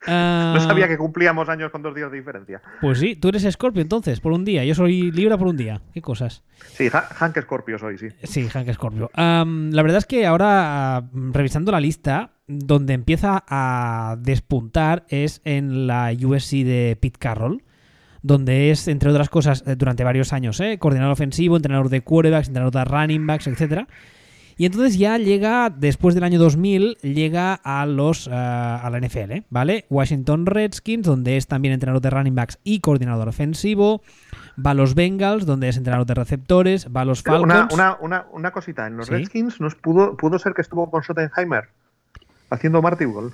No 0.06 0.12
Ah, 0.12 0.58
sabía 0.66 0.86
que 0.88 0.98
cumplíamos 0.98 1.48
años 1.48 1.70
con 1.70 1.82
dos 1.82 1.94
días 1.94 2.10
de 2.10 2.18
diferencia. 2.18 2.60
Pues 2.80 2.98
sí, 2.98 3.16
tú 3.16 3.28
eres 3.28 3.46
Scorpio 3.50 3.80
entonces, 3.82 4.20
por 4.20 4.32
un 4.32 4.44
día. 4.44 4.64
Yo 4.64 4.74
soy 4.74 5.10
Libra 5.12 5.38
por 5.38 5.46
un 5.48 5.56
día. 5.56 5.80
Qué 5.92 6.02
cosas. 6.02 6.42
Sí, 6.74 6.88
Ha- 6.92 7.08
Hank 7.14 7.38
Scorpio 7.40 7.78
soy, 7.78 7.96
sí. 7.98 8.08
Sí, 8.22 8.48
Hank 8.48 8.70
Scorpio. 8.72 9.10
Am, 9.14 9.70
la 9.70 9.82
verdad 9.82 9.98
es 9.98 10.06
que 10.06 10.26
ahora, 10.26 10.96
ah, 10.96 11.04
revisando 11.32 11.72
la 11.72 11.80
lista, 11.80 12.32
donde 12.46 12.92
empieza 12.92 13.44
a 13.48 14.16
despuntar 14.20 15.04
es 15.08 15.40
en 15.44 15.86
la 15.86 16.12
USC 16.12 16.64
de 16.64 16.98
Pete 17.00 17.18
Carroll, 17.18 17.62
donde 18.20 18.70
es, 18.70 18.88
entre 18.88 19.10
otras 19.10 19.28
cosas, 19.30 19.64
eh, 19.66 19.76
durante 19.76 20.04
varios 20.04 20.32
años, 20.32 20.60
¿eh? 20.60 20.78
coordinador 20.78 21.12
ofensivo, 21.12 21.56
entrenador 21.56 21.88
de 21.88 22.02
quarterbacks, 22.02 22.48
entrenador 22.48 22.72
de 22.74 22.84
running 22.84 23.26
backs, 23.26 23.46
etcétera. 23.46 23.86
Y 24.56 24.66
entonces 24.66 24.98
ya 24.98 25.18
llega, 25.18 25.70
después 25.70 26.14
del 26.14 26.24
año 26.24 26.38
2000, 26.38 26.98
llega 27.02 27.54
a 27.54 27.86
los 27.86 28.28
ah, 28.30 28.80
a 28.82 28.90
la 28.90 29.00
NFL. 29.00 29.44
¿vale? 29.50 29.84
Washington 29.90 30.46
Redskins, 30.46 31.06
donde 31.06 31.36
es 31.36 31.46
también 31.46 31.74
entrenador 31.74 32.00
de 32.02 32.10
running 32.10 32.34
backs 32.34 32.58
y 32.64 32.80
coordinador 32.80 33.28
ofensivo. 33.28 34.02
Va 34.64 34.70
a 34.70 34.74
los 34.74 34.94
Bengals, 34.94 35.46
donde 35.46 35.68
es 35.68 35.76
entrenador 35.76 36.06
de 36.06 36.14
receptores. 36.14 36.88
Va 36.94 37.00
a 37.00 37.04
los 37.04 37.22
Falcons. 37.22 37.44
Una, 37.44 37.68
una, 37.72 37.96
una, 38.00 38.26
una 38.32 38.50
cosita. 38.52 38.86
En 38.86 38.96
los 38.96 39.06
Sí. 39.06 39.12
Redskins 39.12 39.60
nos 39.60 39.74
pudo, 39.74 40.16
pudo 40.16 40.38
ser 40.38 40.54
que 40.54 40.62
estuvo 40.62 40.90
con 40.90 41.02
Schottenheimer 41.02 41.68
haciendo 42.50 42.80
Marty 42.80 43.04
Ball. 43.06 43.32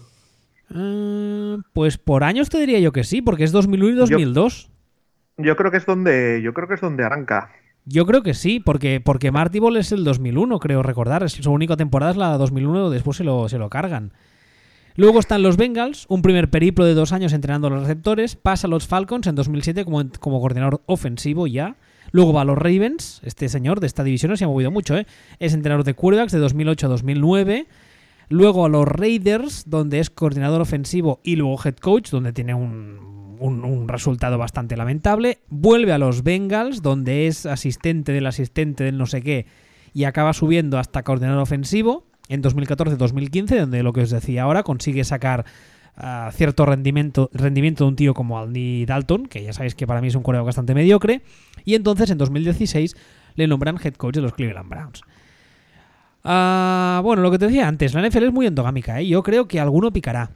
Eh, 0.74 1.58
pues 1.72 1.98
por 1.98 2.24
años 2.24 2.48
te 2.48 2.58
diría 2.58 2.78
yo 2.78 2.92
que 2.92 3.04
sí, 3.04 3.22
porque 3.22 3.44
es 3.44 3.52
2001 3.52 3.92
y 3.92 3.96
2002. 3.96 4.70
Yo 5.36 5.56
creo 5.56 5.70
que 5.70 5.78
es 5.78 5.86
donde, 5.86 6.40
yo 6.42 6.54
creo 6.54 6.68
que 6.68 6.74
es 6.74 6.80
donde 6.80 7.04
arranca. 7.04 7.50
Yo 7.84 8.06
creo 8.06 8.22
que 8.22 8.34
sí, 8.34 8.60
porque, 8.60 9.00
porque 9.00 9.30
Marty 9.30 9.58
Ball 9.58 9.76
es 9.76 9.92
el 9.92 10.04
2001, 10.04 10.58
creo 10.58 10.82
recordar. 10.82 11.22
Es 11.22 11.32
su 11.32 11.50
única 11.50 11.76
temporada 11.76 12.12
es 12.12 12.16
la 12.16 12.36
2001, 12.36 12.90
después 12.90 13.16
se 13.16 13.24
lo, 13.24 13.48
se 13.48 13.58
lo 13.58 13.70
cargan. 13.70 14.12
Luego 14.96 15.20
están 15.20 15.42
los 15.42 15.56
Bengals, 15.56 16.04
un 16.08 16.20
primer 16.20 16.50
periplo 16.50 16.84
de 16.84 16.94
dos 16.94 17.12
años 17.12 17.32
entrenando 17.32 17.68
a 17.68 17.70
los 17.70 17.82
receptores. 17.82 18.36
Pasa 18.36 18.66
a 18.66 18.70
los 18.70 18.86
Falcons 18.86 19.26
en 19.26 19.34
2007 19.34 19.84
como, 19.84 20.02
como 20.18 20.40
coordinador 20.40 20.82
ofensivo 20.86 21.46
ya. 21.46 21.76
Luego 22.12 22.32
va 22.32 22.42
a 22.42 22.44
los 22.44 22.58
Ravens, 22.58 23.20
este 23.24 23.48
señor 23.48 23.80
de 23.80 23.86
esta 23.86 24.02
división 24.02 24.30
no 24.30 24.36
se 24.36 24.44
ha 24.44 24.48
movido 24.48 24.70
mucho, 24.70 24.96
¿eh? 24.96 25.06
Es 25.38 25.54
entrenador 25.54 25.84
de 25.84 25.94
quarterbacks 25.94 26.32
de 26.32 26.40
2008 26.40 26.86
a 26.86 26.90
2009. 26.90 27.66
Luego 28.28 28.64
a 28.64 28.68
los 28.68 28.86
Raiders, 28.86 29.64
donde 29.66 30.00
es 30.00 30.10
coordinador 30.10 30.60
ofensivo 30.60 31.20
y 31.22 31.36
luego 31.36 31.58
head 31.64 31.76
coach, 31.76 32.10
donde 32.10 32.32
tiene 32.32 32.54
un, 32.54 33.10
un- 33.40 33.88
resultado 33.88 34.38
bastante 34.38 34.76
lamentable. 34.76 35.38
Vuelve 35.48 35.92
a 35.92 35.98
los 35.98 36.22
Bengals, 36.22 36.82
donde 36.82 37.26
es 37.26 37.46
asistente 37.46 38.12
del 38.12 38.26
asistente 38.26 38.84
del 38.84 38.96
no 38.98 39.06
sé 39.06 39.22
qué 39.22 39.46
y 39.92 40.04
acaba 40.04 40.32
subiendo 40.32 40.78
hasta 40.78 41.02
coordinador 41.02 41.40
ofensivo 41.42 42.06
en 42.28 42.42
2014-2015, 42.42 43.58
donde 43.58 43.82
lo 43.82 43.92
que 43.92 44.02
os 44.02 44.10
decía 44.10 44.44
ahora 44.44 44.62
consigue 44.62 45.02
sacar 45.02 45.44
ah, 45.96 46.30
cierto 46.32 46.64
rendimiento, 46.64 47.28
rendimiento 47.32 47.84
de 47.84 47.88
un 47.88 47.96
tío 47.96 48.14
como 48.14 48.38
Andy 48.38 48.86
Dalton, 48.86 49.26
que 49.26 49.42
ya 49.42 49.52
sabéis 49.52 49.74
que 49.74 49.86
para 49.88 50.00
mí 50.00 50.08
es 50.08 50.14
un 50.14 50.22
coreo 50.22 50.44
bastante 50.44 50.74
mediocre. 50.74 51.22
Y 51.64 51.74
entonces 51.74 52.08
en 52.10 52.18
2016 52.18 52.96
le 53.34 53.46
nombran 53.48 53.78
head 53.82 53.94
coach 53.94 54.14
de 54.14 54.22
los 54.22 54.32
Cleveland 54.34 54.68
Browns. 54.68 55.02
Ah, 56.22 57.00
bueno, 57.02 57.22
lo 57.22 57.30
que 57.30 57.38
te 57.38 57.46
decía 57.46 57.66
antes, 57.66 57.94
la 57.94 58.06
NFL 58.06 58.24
es 58.24 58.32
muy 58.32 58.46
endogámica, 58.46 59.00
¿eh? 59.00 59.06
Yo 59.08 59.22
creo 59.22 59.48
que 59.48 59.58
alguno 59.58 59.90
picará. 59.92 60.30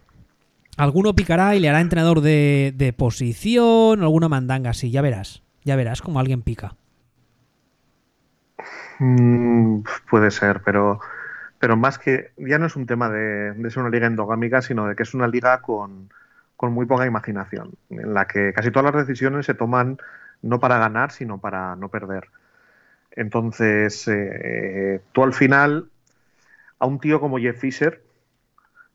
Alguno 0.77 1.15
picará 1.15 1.55
y 1.55 1.61
le 1.61 1.69
hará 1.69 1.81
entrenador 1.81 2.21
de, 2.21 2.73
de 2.77 2.93
posición 2.93 4.03
alguna 4.03 4.29
mandanga 4.29 4.71
así, 4.71 4.91
ya 4.91 5.03
verás. 5.03 5.43
Ya 5.63 5.77
verás 5.77 6.03
como 6.03 6.21
alguien 6.21 6.43
pica. 6.43 6.77
Mm, 8.99 9.83
puede 10.11 10.31
ser, 10.31 10.63
pero, 10.65 11.01
pero 11.59 11.77
más 11.77 11.99
que 11.99 12.33
ya 12.37 12.59
no 12.59 12.67
es 12.67 12.77
un 12.77 12.87
tema 12.87 13.09
de, 13.09 13.53
de 13.53 13.71
ser 13.71 13.83
una 13.83 13.91
liga 13.91 14.07
endogámica, 14.07 14.63
sino 14.63 14.87
de 14.87 14.97
que 14.97 15.03
es 15.03 15.15
una 15.15 15.29
liga 15.29 15.61
con, 15.61 16.11
con 16.57 16.73
muy 16.73 16.87
poca 16.87 17.07
imaginación, 17.07 17.73
en 17.91 18.15
la 18.15 18.27
que 18.27 18.53
casi 18.53 18.71
todas 18.71 18.95
las 18.95 19.07
decisiones 19.07 19.47
se 19.47 19.55
toman 19.55 19.99
no 20.43 20.61
para 20.61 20.79
ganar, 20.79 21.11
sino 21.11 21.39
para 21.39 21.77
no 21.77 21.89
perder. 21.89 22.29
Entonces, 23.13 24.07
eh, 24.09 25.01
tú 25.13 25.23
al 25.23 25.33
final, 25.33 25.89
a 26.79 26.87
un 26.87 27.01
tío 27.01 27.21
como 27.21 27.39
Jeff 27.39 27.59
Fisher, 27.59 28.04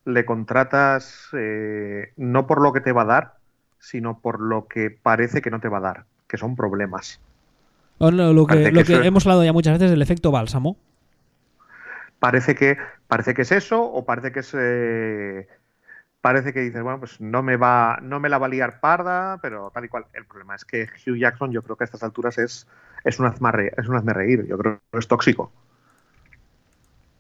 le 0.10 0.26
contratas 0.26 1.30
eh, 1.34 2.12
no 2.18 2.48
por 2.48 2.62
lo 2.62 2.74
que 2.74 2.82
te 2.82 2.92
va 2.92 3.04
a 3.04 3.06
dar, 3.06 3.34
sino 3.80 4.20
por 4.20 4.40
lo 4.42 4.68
que 4.68 4.90
parece 4.92 5.42
que 5.42 5.52
no 5.52 5.60
te 5.60 5.70
va 5.70 5.78
a 5.78 5.82
dar, 5.82 6.06
que 6.28 6.38
son 6.38 6.56
problemas. 6.56 7.22
Lo, 8.00 8.48
que, 8.48 8.72
lo 8.72 8.84
que 8.84 8.96
hemos 9.06 9.26
hablado 9.26 9.44
ya 9.44 9.52
muchas 9.52 9.74
veces 9.74 9.92
del 9.92 10.02
efecto 10.02 10.32
bálsamo. 10.32 10.78
parece 12.20 12.56
que 12.56 12.78
parece 13.08 13.34
que 13.34 13.42
es 13.42 13.52
eso 13.52 13.84
o 13.84 14.06
parece 14.06 14.32
que 14.32 14.40
es 14.40 14.56
eh, 14.58 15.48
parece 16.22 16.54
que 16.54 16.62
dices 16.62 16.82
bueno 16.82 17.00
pues 17.00 17.20
no 17.20 17.44
me 17.44 17.58
va 17.58 18.00
no 18.02 18.20
me 18.20 18.30
la 18.30 18.38
va 18.38 18.46
a 18.46 18.50
liar 18.50 18.80
parda 18.80 19.40
pero 19.42 19.72
tal 19.74 19.86
y 19.86 19.90
cual 19.90 20.06
el 20.14 20.26
problema 20.26 20.56
es 20.56 20.64
que 20.64 20.84
Hugh 20.84 21.18
Jackson 21.18 21.52
yo 21.52 21.62
creo 21.62 21.76
que 21.76 21.84
a 21.84 21.86
estas 21.86 22.04
alturas 22.04 22.38
es 22.38 22.68
es 23.04 23.20
un 23.20 23.26
hazme 23.26 23.72
es 23.76 23.88
un 23.88 23.98
hazme 23.98 24.14
reír 24.14 24.46
yo 24.46 24.58
creo 24.58 24.80
que 24.92 25.00
es 25.00 25.08
tóxico 25.08 25.52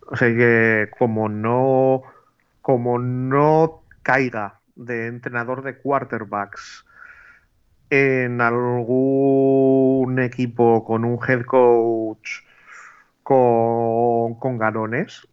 o 0.08 0.15
sea 0.15 0.30
que 0.30 0.89
como 0.97 1.28
no 1.28 2.04
como 2.69 2.99
no 2.99 3.82
caiga 4.03 4.60
de 4.75 5.08
entrenador 5.08 5.63
de 5.63 5.79
quarterbacks 5.79 6.86
en 7.89 8.41
algún 8.41 10.19
equipo 10.19 10.86
con 10.86 11.03
un 11.03 11.17
head 11.27 11.45
coach 11.45 12.43
con, 13.23 14.36
con 14.36 14.60
galones. 14.60 15.27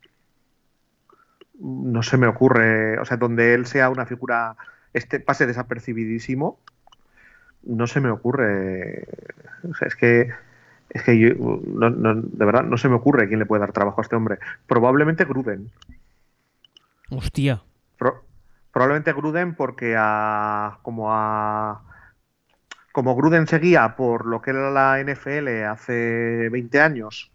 No 1.61 2.03
se 2.03 2.17
me 2.17 2.27
ocurre, 2.27 2.99
o 3.01 3.05
sea, 3.05 3.19
donde 3.19 3.53
él 3.53 3.67
sea 3.67 3.91
una 3.91 4.07
figura, 4.07 4.57
este 4.95 5.21
pase 5.21 5.47
desapercibidísimo, 5.47 6.59
no 7.65 7.87
se 7.87 8.01
me 8.01 8.09
ocurre. 8.09 9.05
Es 9.83 9.95
que, 9.95 10.31
es 10.89 11.03
que 11.03 11.37
no- 11.39 11.91
de 12.15 12.45
verdad, 12.47 12.65
no 12.65 12.79
se 12.79 12.89
me 12.89 12.95
ocurre 12.95 13.29
quién 13.29 13.41
le 13.41 13.47
puede 13.47 13.61
dar 13.61 13.73
trabajo 13.73 14.01
a 14.01 14.05
este 14.05 14.17
hombre. 14.17 14.39
Probablemente 14.67 15.27
Gruden. 15.27 15.71
Hostia. 17.11 17.63
Pro- 17.99 18.25
probablemente 18.73 19.13
Gruden 19.13 19.55
porque 19.55 19.95
a 19.99 20.79
como 20.83 21.13
a 21.13 21.83
como 22.93 23.15
Gruden 23.15 23.47
seguía 23.47 23.95
por 23.97 24.27
lo 24.27 24.41
que 24.41 24.51
era 24.51 24.71
la 24.71 24.99
NFL 25.03 25.65
hace 25.71 26.49
20 26.51 26.81
años 26.81 27.31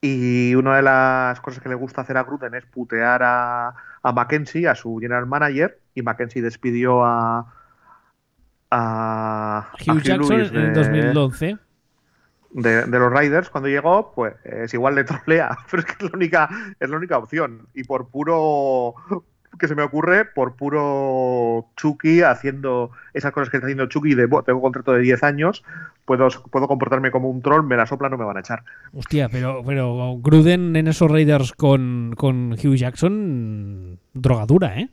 y 0.00 0.54
una 0.54 0.76
de 0.76 0.82
las 0.82 1.40
cosas 1.40 1.62
que 1.62 1.68
le 1.70 1.74
gusta 1.74 2.02
hacer 2.02 2.16
a 2.18 2.22
Gruden 2.24 2.54
es 2.54 2.66
putear 2.66 3.22
a, 3.24 3.68
a 4.02 4.12
Mackenzie, 4.12 4.68
a 4.68 4.74
su 4.74 4.98
general 5.00 5.26
manager, 5.26 5.80
y 5.94 6.02
Mackenzie 6.02 6.42
despidió 6.42 7.04
a 7.04 7.52
a, 8.70 9.58
a 9.58 9.92
Hugh 9.92 10.02
Jackson 10.02 10.38
Lewis 10.38 10.52
en 10.52 10.72
de- 10.72 10.72
2011. 10.72 11.58
De, 12.50 12.84
de 12.84 12.98
los 12.98 13.12
Riders 13.12 13.50
cuando 13.50 13.68
llegó, 13.68 14.12
pues 14.14 14.34
es 14.44 14.72
igual 14.74 14.94
le 14.94 15.04
trolea, 15.04 15.56
pero 15.70 15.80
es 15.80 15.86
que 15.86 15.92
es 16.04 16.10
la 16.10 16.16
única, 16.16 16.48
es 16.80 16.90
la 16.90 16.96
única 16.96 17.18
opción. 17.18 17.68
Y 17.74 17.84
por 17.84 18.08
puro 18.08 18.94
que 19.58 19.66
se 19.68 19.74
me 19.74 19.82
ocurre, 19.82 20.24
por 20.24 20.54
puro 20.56 21.66
Chucky 21.76 22.22
haciendo 22.22 22.90
esas 23.12 23.32
cosas 23.32 23.50
que 23.50 23.56
está 23.56 23.66
haciendo 23.66 23.86
Chucky 23.86 24.14
de 24.14 24.26
"Buah, 24.26 24.42
tengo 24.42 24.58
un 24.58 24.62
contrato 24.62 24.92
de 24.92 25.00
10 25.00 25.22
años, 25.24 25.64
puedo, 26.04 26.28
puedo 26.50 26.68
comportarme 26.68 27.10
como 27.10 27.28
un 27.28 27.42
troll, 27.42 27.64
me 27.64 27.76
la 27.76 27.86
sopla, 27.86 28.08
no 28.08 28.18
me 28.18 28.24
van 28.24 28.36
a 28.36 28.40
echar. 28.40 28.62
Hostia, 28.92 29.28
pero, 29.28 29.62
pero 29.66 30.16
Gruden 30.18 30.76
en 30.76 30.86
esos 30.86 31.10
Raiders 31.10 31.52
con, 31.52 32.14
con 32.16 32.52
Hugh 32.52 32.76
Jackson, 32.76 33.98
drogadura, 34.12 34.78
¿eh? 34.78 34.90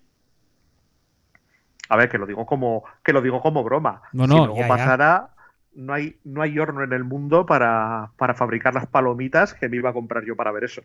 A 1.90 1.98
ver, 1.98 2.10
que 2.10 2.18
lo 2.18 2.26
digo 2.26 2.46
como, 2.48 2.84
que 3.04 3.14
lo 3.14 3.22
digo 3.22 3.42
como 3.42 3.64
broma. 3.64 4.02
No, 4.12 4.24
si 4.24 4.30
no, 4.32 4.48
luego 4.48 4.62
ya, 4.62 4.98
ya. 4.98 5.30
No 5.76 5.94
hay, 5.94 6.16
no 6.24 6.42
hay 6.42 6.58
horno 6.58 6.84
en 6.84 6.94
el 6.94 7.04
mundo 7.04 7.46
para, 7.46 8.12
para 8.18 8.34
fabricar 8.34 8.74
las 8.74 8.88
palomitas 8.88 9.54
que 9.54 9.70
me 9.70 9.78
iba 9.78 9.90
a 9.90 9.94
comprar 9.94 10.26
yo 10.26 10.36
para 10.36 10.52
ver 10.52 10.66
eso. 10.66 10.82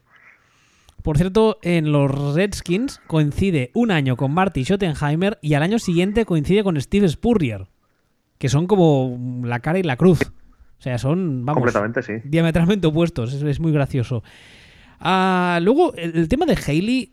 Por 1.02 1.16
cierto, 1.16 1.58
en 1.62 1.92
los 1.92 2.34
Redskins 2.34 3.00
coincide 3.06 3.70
un 3.74 3.90
año 3.90 4.16
con 4.16 4.32
Marty 4.32 4.64
Schottenheimer 4.64 5.38
y 5.40 5.54
al 5.54 5.62
año 5.62 5.78
siguiente 5.78 6.26
coincide 6.26 6.62
con 6.62 6.78
Steve 6.80 7.08
Spurrier, 7.08 7.68
que 8.38 8.48
son 8.48 8.66
como 8.66 9.42
la 9.44 9.60
cara 9.60 9.78
y 9.78 9.82
la 9.82 9.96
cruz. 9.96 10.20
O 10.78 10.82
sea, 10.82 10.98
son, 10.98 11.44
vamos, 11.44 11.62
Completamente, 11.62 12.02
sí. 12.02 12.14
diametralmente 12.24 12.86
opuestos. 12.86 13.32
Es, 13.32 13.42
es 13.42 13.60
muy 13.60 13.72
gracioso. 13.72 14.22
Ah, 14.98 15.58
luego, 15.62 15.94
el, 15.94 16.28
tema 16.28 16.46
de 16.46 16.54
Haley 16.54 17.12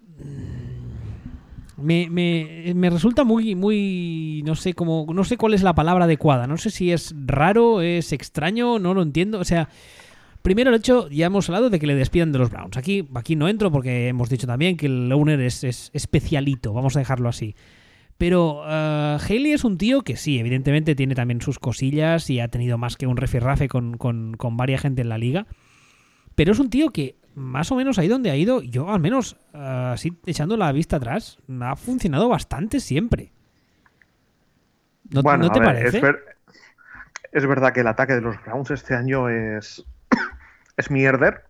me, 1.78 2.10
me, 2.10 2.74
me, 2.76 2.90
resulta 2.90 3.24
muy, 3.24 3.56
muy, 3.56 4.42
no 4.46 4.56
sé 4.56 4.74
cómo, 4.74 5.06
no 5.14 5.24
sé 5.24 5.38
cuál 5.38 5.54
es 5.54 5.64
la 5.64 5.76
palabra 5.76 6.06
adecuada. 6.06 6.48
No 6.48 6.58
sé 6.58 6.72
si 6.72 6.92
es 6.92 7.14
raro, 7.26 7.82
es 7.82 8.12
extraño, 8.14 8.80
no 8.80 8.94
lo 8.94 9.02
entiendo. 9.02 9.40
O 9.40 9.46
sea, 9.46 9.70
primero 10.42 10.72
el 10.72 10.78
hecho, 10.78 11.08
ya 11.10 11.28
hemos 11.28 11.48
hablado 11.50 11.70
de 11.70 11.80
que 11.80 11.88
le 11.88 11.96
despidan 11.96 12.32
de 12.32 12.40
los 12.40 12.50
Browns. 12.50 12.78
Aquí, 12.78 13.08
aquí 13.14 13.36
no 13.36 13.48
entro 13.48 13.72
porque 13.72 14.08
hemos 14.08 14.30
dicho 14.30 14.48
también 14.48 14.76
que 14.76 14.88
el 14.88 15.12
owner 15.12 15.40
es, 15.42 15.64
es 15.64 15.92
especialito, 15.94 16.74
vamos 16.74 16.96
a 16.96 17.00
dejarlo 17.00 17.30
así. 17.30 17.56
Pero 18.18 18.62
uh, 18.64 19.20
Haley 19.20 19.52
es 19.52 19.64
un 19.64 19.78
tío 19.78 20.02
que 20.02 20.18
sí, 20.18 20.40
evidentemente 20.40 20.96
tiene 20.96 21.14
también 21.14 21.42
sus 21.42 21.60
cosillas 21.60 22.30
y 22.32 22.40
ha 22.40 22.48
tenido 22.48 22.80
más 22.80 22.98
que 22.98 23.06
un 23.06 23.18
refirrafe 23.18 23.68
con, 23.68 23.98
con, 23.98 24.36
con 24.36 24.58
varias 24.58 24.82
gente 24.82 25.04
en 25.04 25.10
la 25.10 25.20
liga. 25.20 25.46
Pero 26.34 26.52
es 26.52 26.60
un 26.60 26.72
tío 26.72 26.90
que 26.90 27.16
más 27.38 27.72
o 27.72 27.76
menos 27.76 28.00
ahí 28.00 28.08
donde 28.08 28.32
ha 28.32 28.36
ido, 28.36 28.64
yo 28.64 28.90
al 28.90 29.00
menos, 29.00 29.38
uh, 29.54 29.94
así 29.94 30.20
echando 30.26 30.58
la 30.58 30.72
vista 30.72 30.98
atrás, 30.98 31.38
ha 31.62 31.76
funcionado 31.76 32.28
bastante 32.30 32.80
siempre. 32.80 33.32
¿No, 35.12 35.22
bueno, 35.22 35.46
¿no 35.46 35.52
te 35.52 35.60
ver, 35.60 35.68
parece? 35.68 35.98
Es, 35.98 36.02
ver, 36.02 36.20
es, 37.32 37.46
verdad 37.46 37.74
que 37.74 37.82
el 37.82 37.88
ataque 37.88 38.16
de 38.16 38.22
los 38.22 38.44
Browns 38.44 38.72
este 38.72 38.96
año 38.96 39.30
es, 39.30 39.86
es 40.78 40.90
mierder 40.90 41.44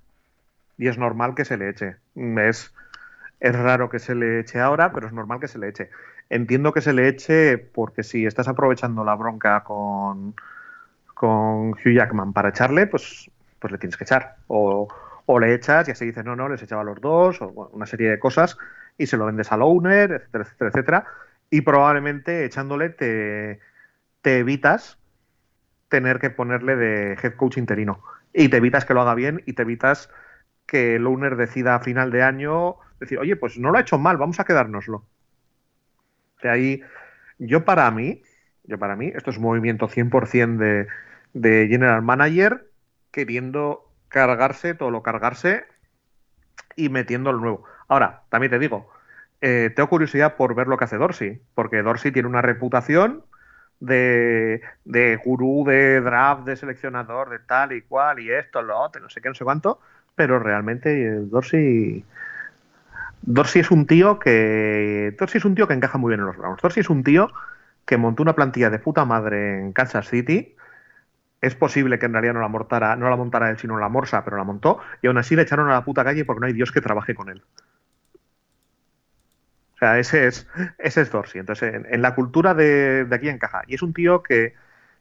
y 0.78 0.89
es 0.89 0.97
normal 0.97 1.36
que 1.36 1.45
se 1.45 1.56
le 1.56 1.69
eche. 1.69 1.95
Es, 2.15 2.73
es 3.39 3.56
raro 3.56 3.89
que 3.89 4.00
se 4.00 4.13
le 4.13 4.41
eche 4.41 4.60
ahora, 4.60 4.91
pero 4.91 5.08
es 5.08 5.13
normal 5.13 5.39
que 5.39 5.47
se 5.47 5.58
le 5.58 5.69
eche. 5.69 5.89
Entiendo 6.30 6.73
que 6.73 6.82
se 6.82 6.91
le 6.91 7.08
eche 7.08 7.58
porque 7.58 8.04
si 8.04 8.26
estás 8.26 8.50
aprovechando 8.50 9.06
la 9.06 9.15
bronca 9.15 9.63
con, 9.63 10.36
con 11.13 11.69
Hugh 11.69 11.93
Jackman 11.95 12.34
para 12.34 12.50
echarle, 12.50 12.88
pues 12.88 13.32
pues 13.60 13.71
le 13.71 13.78
tienes 13.78 13.97
que 13.97 14.04
echar. 14.04 14.36
O, 14.47 14.88
le 15.40 15.54
echas 15.54 15.88
y 15.88 15.92
así 15.92 16.06
dices, 16.06 16.24
no, 16.24 16.36
no, 16.36 16.48
les 16.48 16.62
echaba 16.63 16.84
los 16.84 17.02
dos, 17.02 17.42
o 17.42 17.70
una 17.74 17.86
serie 17.86 18.10
de 18.10 18.20
cosas, 18.20 18.58
y 18.98 19.08
se 19.08 19.18
lo 19.18 19.26
vendes 19.26 19.52
al 19.52 19.62
owner, 19.62 20.12
etcétera, 20.12 20.44
etcétera, 20.44 20.70
etcétera. 20.70 21.06
Y 21.50 21.62
probablemente 21.62 22.46
echándole 22.46 22.90
te, 22.90 23.60
te 24.22 24.40
evitas 24.40 24.98
tener 25.90 26.20
que 26.20 26.30
ponerle 26.30 26.76
de 26.76 27.13
head 27.22 27.36
coach 27.36 27.58
interino. 27.58 28.02
Y 28.34 28.50
te 28.50 28.58
evitas 28.58 28.86
que 28.86 28.94
lo 28.94 29.02
haga 29.02 29.16
bien 29.16 29.44
y 29.46 29.54
te 29.54 29.63
evitas 29.63 30.10
que 30.66 30.96
el 30.96 31.08
owner 31.08 31.36
decida 31.36 31.76
a 31.76 31.80
final 31.80 32.12
de 32.12 32.24
año 32.24 32.76
decir, 33.00 33.20
oye, 33.20 33.36
pues 33.36 33.58
no 33.58 33.72
lo 33.72 33.78
ha 33.78 33.82
hecho 33.82 33.98
mal, 33.98 34.18
vamos 34.18 34.40
a 34.40 34.46
quedárnoslo. 34.46 35.06
De 36.42 36.50
ahí, 36.50 36.82
yo 37.38 37.66
para 37.66 37.90
mí, 37.92 38.22
yo 38.63 38.78
para 38.78 38.96
mí, 38.96 39.12
esto 39.16 39.32
es 39.32 39.38
un 39.38 39.44
movimiento 39.44 39.88
100% 39.88 40.58
de, 40.58 40.88
de 41.34 41.68
general 41.68 42.02
manager 42.02 42.70
queriendo 43.12 43.87
cargarse 44.10 44.74
todo 44.74 44.91
lo 44.91 45.04
cargarse 45.04 45.65
y 46.76 46.89
metiendo 46.89 47.32
lo 47.32 47.39
nuevo. 47.39 47.63
Ahora, 47.88 48.22
también 48.30 48.52
te 48.52 48.60
digo, 48.60 48.89
eh, 49.41 49.72
tengo 49.76 49.89
curiosidad 49.89 50.36
por 50.36 50.56
ver 50.56 50.67
lo 50.67 50.78
que 50.78 50.86
hace 50.86 50.98
Dorsey, 50.98 51.41
porque 51.56 51.82
Dorsey 51.82 52.12
tiene 52.12 52.28
una 52.28 52.41
reputación 52.41 53.24
de, 53.80 54.62
de 54.86 55.15
gurú, 55.17 55.63
de 55.65 56.02
draft, 56.02 56.46
de 56.46 56.56
seleccionador, 56.56 57.30
de 57.30 57.39
tal 57.39 57.74
y 57.74 57.82
cual, 57.82 58.20
y 58.20 58.32
esto, 58.32 58.62
lo 58.62 58.80
otro, 58.80 59.02
no 59.02 59.10
sé 59.10 59.22
qué, 59.22 59.30
no 59.30 59.36
sé 59.36 59.43
cuánto, 59.43 59.80
pero 60.15 60.39
realmente 60.39 61.06
eh, 61.06 61.20
Dorsey... 61.22 62.04
Dorsey 63.22 63.62
es 63.62 63.72
un 63.72 63.88
tío 63.88 64.20
que. 64.20 65.13
Dorsey 65.20 65.39
es 65.39 65.46
un 65.46 65.56
tío 65.56 65.67
que 65.67 65.74
encaja 65.74 65.98
muy 65.98 66.12
bien 66.12 66.22
en 66.22 66.28
los 66.28 66.38
Browns. 66.38 66.62
Dorsey 66.62 66.82
es 66.82 66.89
un 66.89 67.04
tío 67.04 67.30
que 67.86 67.98
montó 67.98 68.22
una 68.22 68.36
plantilla 68.36 68.70
de 68.70 68.80
puta 68.80 69.06
madre 69.06 69.60
en 69.60 69.74
Kansas 69.74 70.08
City 70.08 70.56
es 71.41 71.56
posible 71.56 72.00
que 72.00 72.08
en 72.08 72.13
realidad 72.13 72.34
no 72.34 72.41
la 72.41 72.47
montara, 72.47 72.95
no 72.95 73.10
la 73.10 73.15
montara 73.15 73.50
él, 73.50 73.58
sino 73.58 73.78
la 73.78 73.89
morsa, 73.89 74.23
pero 74.23 74.38
la 74.38 74.43
montó, 74.43 74.80
y 75.02 75.08
aún 75.08 75.17
así 75.17 75.36
le 75.36 75.43
echaron 75.43 75.69
a 75.69 75.73
la 75.73 75.86
puta 75.86 76.04
calle 76.04 76.26
porque 76.26 76.39
no 76.41 76.47
hay 76.47 76.54
Dios 76.54 76.71
que 76.71 76.82
trabaje 76.82 77.13
con 77.15 77.30
él. 77.30 77.43
O 79.76 79.78
sea, 79.78 80.00
ese 80.00 80.26
es, 80.26 80.47
ese 80.80 81.02
es 81.02 81.12
Dorsey. 81.12 81.39
Entonces, 81.39 81.86
en, 81.88 82.02
la 82.02 82.15
cultura 82.15 82.56
de, 82.56 83.06
de, 83.06 83.15
aquí 83.15 83.30
encaja. 83.30 83.62
Y 83.67 83.76
es 83.76 83.84
un 83.84 83.93
tío 83.93 84.23
que, 84.23 84.56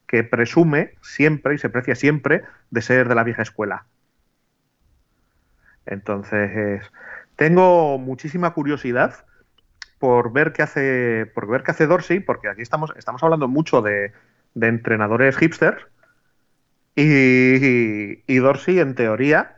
que 0.07 0.22
presume 0.22 0.94
siempre 1.01 1.55
y 1.55 1.59
se 1.59 1.70
precia 1.70 1.94
siempre 1.94 2.42
de 2.70 2.83
ser 2.83 3.09
de 3.09 3.14
la 3.14 3.25
vieja 3.25 3.40
escuela. 3.40 3.87
Entonces, 5.87 6.83
tengo 7.37 7.96
muchísima 7.96 8.53
curiosidad 8.53 9.25
por 9.99 10.33
ver 10.33 10.53
qué 10.53 10.62
hace, 10.62 11.31
por 11.35 11.49
ver 11.49 11.62
qué 11.62 11.70
hace 11.70 11.87
Dorsey, 11.87 12.20
porque 12.20 12.49
aquí 12.49 12.61
estamos, 12.61 12.92
estamos 12.96 13.22
hablando 13.22 13.49
mucho 13.49 13.81
de, 13.81 14.12
de 14.53 14.66
entrenadores 14.68 15.38
hipsters 15.38 15.87
y, 16.96 18.22
y, 18.26 18.37
Dorsey, 18.38 18.80
en 18.80 18.94
teoría, 18.94 19.56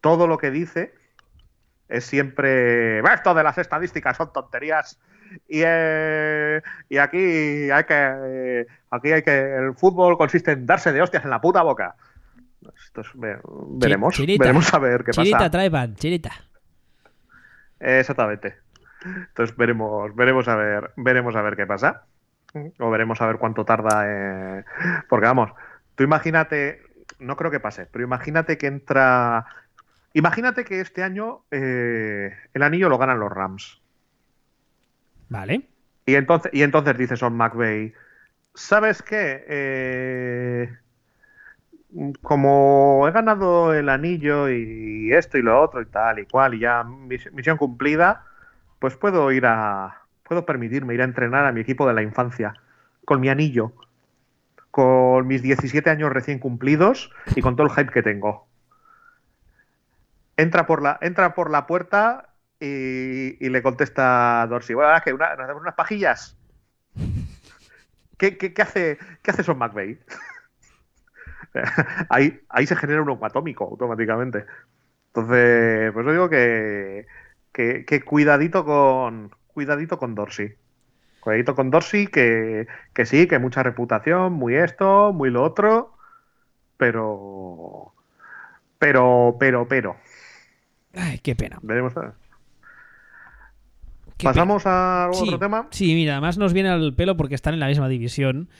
todo 0.00 0.26
lo 0.26 0.38
que 0.38 0.50
dice 0.50 0.92
es 1.88 2.04
siempre. 2.04 2.98
Esto 2.98 3.32
de 3.34 3.42
las 3.44 3.58
estadísticas 3.58 4.16
son 4.16 4.32
tonterías. 4.32 5.00
Y, 5.48 5.62
eh, 5.64 6.60
y 6.88 6.98
aquí 6.98 7.70
hay 7.70 7.84
que. 7.84 8.66
aquí 8.90 9.12
hay 9.12 9.22
que. 9.22 9.56
El 9.56 9.74
fútbol 9.74 10.18
consiste 10.18 10.52
en 10.52 10.66
darse 10.66 10.92
de 10.92 11.00
hostias 11.00 11.24
en 11.24 11.30
la 11.30 11.40
puta 11.40 11.62
boca. 11.62 11.94
Esto 12.84 13.02
es, 13.02 13.08
veremos. 13.14 14.18
Veremos 14.18 14.74
a 14.74 14.78
ver 14.78 15.04
qué 15.04 15.12
chirita, 15.12 15.38
pasa. 15.38 15.50
Trae 15.50 15.70
pan, 15.70 15.94
chirita. 15.94 16.32
Exactamente. 17.78 18.56
Entonces 19.04 19.56
veremos, 19.56 20.14
veremos 20.14 20.48
a 20.48 20.56
ver, 20.56 20.90
veremos 20.96 21.36
a 21.36 21.42
ver 21.42 21.56
qué 21.56 21.66
pasa. 21.66 22.04
O 22.78 22.90
veremos 22.90 23.20
a 23.20 23.26
ver 23.26 23.36
cuánto 23.36 23.64
tarda. 23.64 24.04
Eh... 24.06 24.64
Porque 25.08 25.26
vamos, 25.26 25.50
Tú 25.94 26.04
imagínate, 26.04 26.82
no 27.18 27.36
creo 27.36 27.50
que 27.50 27.60
pase, 27.60 27.86
pero 27.86 28.04
imagínate 28.04 28.58
que 28.58 28.66
entra. 28.66 29.46
Imagínate 30.12 30.64
que 30.64 30.80
este 30.80 31.02
año 31.02 31.42
eh, 31.50 32.32
el 32.52 32.62
anillo 32.62 32.88
lo 32.88 32.98
ganan 32.98 33.20
los 33.20 33.32
Rams. 33.32 33.80
Vale. 35.28 35.68
Y 36.06 36.14
entonces, 36.14 36.52
y 36.54 36.62
entonces 36.62 36.96
dice 36.98 37.16
Son 37.16 37.36
McVeigh, 37.36 37.94
¿sabes 38.54 39.02
qué? 39.02 39.44
Eh, 39.48 40.76
como 42.22 43.06
he 43.08 43.12
ganado 43.12 43.72
el 43.72 43.88
anillo 43.88 44.48
y 44.50 45.12
esto 45.12 45.38
y 45.38 45.42
lo 45.42 45.60
otro 45.60 45.80
y 45.80 45.86
tal 45.86 46.18
y 46.18 46.26
cual, 46.26 46.54
y 46.54 46.60
ya 46.60 46.84
misión 46.84 47.56
cumplida, 47.56 48.24
pues 48.78 48.96
puedo 48.96 49.30
ir 49.32 49.46
a. 49.46 50.00
Puedo 50.24 50.46
permitirme 50.46 50.94
ir 50.94 51.02
a 51.02 51.04
entrenar 51.04 51.44
a 51.44 51.52
mi 51.52 51.60
equipo 51.60 51.86
de 51.86 51.92
la 51.92 52.02
infancia 52.02 52.54
con 53.04 53.20
mi 53.20 53.28
anillo 53.28 53.74
con 54.74 55.28
mis 55.28 55.40
17 55.40 55.88
años 55.88 56.12
recién 56.12 56.40
cumplidos 56.40 57.12
y 57.36 57.42
con 57.42 57.54
todo 57.54 57.68
el 57.68 57.72
hype 57.72 57.92
que 57.92 58.02
tengo. 58.02 58.48
Entra 60.36 60.66
por 60.66 60.82
la, 60.82 60.98
entra 61.00 61.32
por 61.32 61.48
la 61.48 61.68
puerta 61.68 62.30
y, 62.58 63.36
le 63.38 63.62
contesta 63.62 64.44
Dorsey, 64.48 64.74
bueno, 64.74 64.90
que 65.04 65.12
nos 65.12 65.20
hacemos 65.20 65.62
unas 65.62 65.76
pajillas. 65.76 66.36
¿Qué, 68.18 68.52
hace, 68.60 68.98
qué 69.22 69.30
hace 69.30 69.44
Son 69.44 69.58
McVeigh? 69.58 69.96
ahí, 72.08 72.40
ahí 72.48 72.66
se 72.66 72.74
genera 72.74 73.00
un 73.00 73.10
humo 73.10 73.26
atómico 73.26 73.62
automáticamente. 73.62 74.44
Entonces, 75.06 75.92
pues 75.92 76.04
yo 76.04 76.10
digo 76.10 76.28
que, 76.28 77.06
que, 77.52 77.84
que 77.84 78.02
cuidadito 78.02 78.64
con 78.64 79.30
cuidadito 79.46 80.00
con 80.00 80.16
Dorsey. 80.16 80.56
Cuidadito 81.24 81.54
con 81.54 81.70
Dorsey, 81.70 82.06
que, 82.06 82.66
que 82.92 83.06
sí, 83.06 83.26
que 83.26 83.38
mucha 83.38 83.62
reputación, 83.62 84.34
muy 84.34 84.56
esto, 84.56 85.10
muy 85.14 85.30
lo 85.30 85.42
otro, 85.42 85.94
pero. 86.76 87.94
Pero, 88.78 89.34
pero, 89.40 89.66
pero. 89.66 89.96
Ay, 90.94 91.20
qué 91.20 91.34
pena. 91.34 91.58
Veremos 91.62 91.96
a 91.96 92.00
ver. 92.00 92.12
¿Pasamos 94.22 94.66
a 94.66 95.08
otro 95.10 95.38
tema? 95.38 95.66
Sí, 95.70 95.94
mira, 95.94 96.12
además 96.12 96.36
nos 96.36 96.52
viene 96.52 96.68
al 96.68 96.92
pelo 96.92 97.16
porque 97.16 97.34
están 97.34 97.54
en 97.54 97.60
la 97.60 97.68
misma 97.68 97.88
división. 97.88 98.50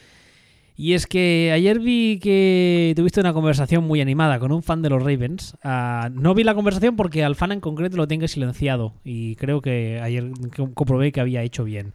Y 0.75 0.93
es 0.93 1.05
que 1.05 1.51
ayer 1.53 1.79
vi 1.79 2.19
que 2.19 2.93
tuviste 2.95 3.19
una 3.19 3.31
conversación 3.31 3.85
muy 3.85 4.01
animada 4.01 4.39
con 4.39 4.51
un 4.51 4.63
fan 4.63 4.81
de 4.81 4.89
los 4.89 5.03
Ravens. 5.03 5.55
Uh, 5.63 6.09
no 6.11 6.33
vi 6.33 6.43
la 6.43 6.55
conversación 6.55 6.95
porque 6.95 7.23
al 7.23 7.35
fan 7.35 7.51
en 7.51 7.61
concreto 7.61 7.95
lo 7.95 8.07
tengo 8.07 8.27
silenciado 8.27 8.93
y 9.03 9.35
creo 9.35 9.61
que 9.61 10.01
ayer 10.01 10.31
comprobé 10.73 11.11
que 11.11 11.21
había 11.21 11.43
hecho 11.43 11.63
bien. 11.63 11.93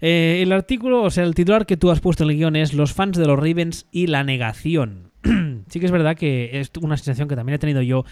Eh, 0.00 0.40
el 0.42 0.52
artículo, 0.52 1.02
o 1.02 1.10
sea, 1.10 1.24
el 1.24 1.34
titular 1.34 1.66
que 1.66 1.76
tú 1.76 1.90
has 1.90 2.00
puesto 2.00 2.24
en 2.24 2.30
el 2.30 2.36
guion 2.36 2.56
es 2.56 2.72
Los 2.74 2.92
fans 2.92 3.16
de 3.16 3.26
los 3.26 3.38
Ravens 3.38 3.86
y 3.90 4.06
la 4.06 4.24
negación. 4.24 5.10
sí 5.68 5.80
que 5.80 5.86
es 5.86 5.92
verdad 5.92 6.16
que 6.16 6.60
es 6.60 6.70
una 6.80 6.96
sensación 6.96 7.28
que 7.28 7.36
también 7.36 7.56
he 7.56 7.58
tenido 7.58 7.82
yo 7.82 8.04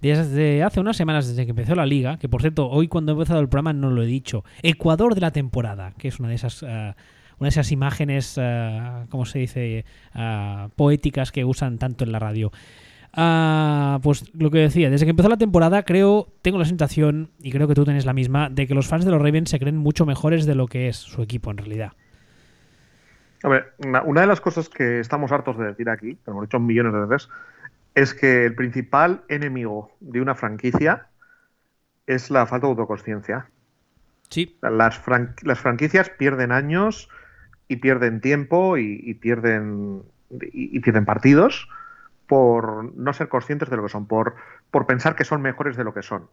desde 0.00 0.62
hace 0.62 0.80
unas 0.80 0.96
semanas, 0.96 1.28
desde 1.28 1.44
que 1.44 1.50
empezó 1.50 1.74
la 1.74 1.86
liga, 1.86 2.18
que 2.18 2.28
por 2.28 2.40
cierto, 2.40 2.68
hoy 2.68 2.88
cuando 2.88 3.12
he 3.12 3.14
empezado 3.14 3.40
el 3.40 3.48
programa 3.48 3.72
no 3.72 3.90
lo 3.90 4.02
he 4.02 4.06
dicho, 4.06 4.44
Ecuador 4.62 5.14
de 5.14 5.20
la 5.20 5.30
temporada, 5.30 5.94
que 5.98 6.08
es 6.08 6.18
una 6.18 6.28
de 6.28 6.34
esas... 6.34 6.62
Uh, 6.62 6.94
una 7.36 7.46
de 7.46 7.50
esas 7.50 7.72
imágenes, 7.72 8.38
uh, 8.38 9.08
¿cómo 9.08 9.26
se 9.26 9.40
dice?, 9.40 9.84
uh, 10.14 10.68
poéticas 10.76 11.32
que 11.32 11.44
usan 11.44 11.78
tanto 11.78 12.04
en 12.04 12.12
la 12.12 12.20
radio. 12.20 12.52
Ah, 13.16 14.00
pues 14.02 14.34
lo 14.34 14.50
que 14.50 14.58
decía, 14.58 14.90
desde 14.90 15.06
que 15.06 15.10
empezó 15.10 15.28
la 15.28 15.36
temporada 15.36 15.84
creo, 15.84 16.28
tengo 16.42 16.58
la 16.58 16.64
sensación, 16.64 17.30
y 17.40 17.52
creo 17.52 17.68
que 17.68 17.74
tú 17.74 17.84
tienes 17.84 18.06
la 18.06 18.12
misma, 18.12 18.50
de 18.50 18.66
que 18.66 18.74
los 18.74 18.88
fans 18.88 19.04
de 19.04 19.12
los 19.12 19.22
Ravens 19.22 19.50
se 19.50 19.60
creen 19.60 19.76
mucho 19.76 20.04
mejores 20.04 20.46
de 20.46 20.56
lo 20.56 20.66
que 20.66 20.88
es 20.88 20.96
su 20.96 21.22
equipo 21.22 21.50
en 21.50 21.58
realidad. 21.58 21.92
A 23.44 23.48
ver, 23.48 23.74
una 24.04 24.22
de 24.22 24.26
las 24.26 24.40
cosas 24.40 24.68
que 24.68 25.00
estamos 25.00 25.30
hartos 25.30 25.58
de 25.58 25.66
decir 25.66 25.88
aquí, 25.90 26.18
lo 26.26 26.32
hemos 26.32 26.44
dicho 26.46 26.58
millones 26.58 26.92
de 26.92 27.00
veces, 27.06 27.28
es 27.94 28.14
que 28.14 28.46
el 28.46 28.54
principal 28.54 29.22
enemigo 29.28 29.92
de 30.00 30.20
una 30.20 30.34
franquicia 30.34 31.06
es 32.06 32.30
la 32.30 32.46
falta 32.46 32.66
de 32.66 32.72
autoconsciencia. 32.72 33.46
Sí. 34.28 34.56
Las, 34.62 35.00
las 35.42 35.60
franquicias 35.60 36.10
pierden 36.10 36.52
años 36.52 37.08
y 37.68 37.76
pierden 37.76 38.20
tiempo 38.20 38.76
y, 38.78 39.14
pierden 39.14 40.02
y, 40.30 40.80
pierden 40.80 41.04
partidos 41.04 41.68
por 42.26 42.94
no 42.96 43.12
ser 43.12 43.28
conscientes 43.28 43.70
de 43.70 43.76
lo 43.76 43.82
que 43.82 43.88
son, 43.88 44.06
por, 44.06 44.34
por 44.70 44.86
pensar 44.86 45.16
que 45.16 45.24
son 45.24 45.42
mejores 45.42 45.76
de 45.76 45.84
lo 45.84 45.94
que 45.94 46.02
son. 46.02 46.28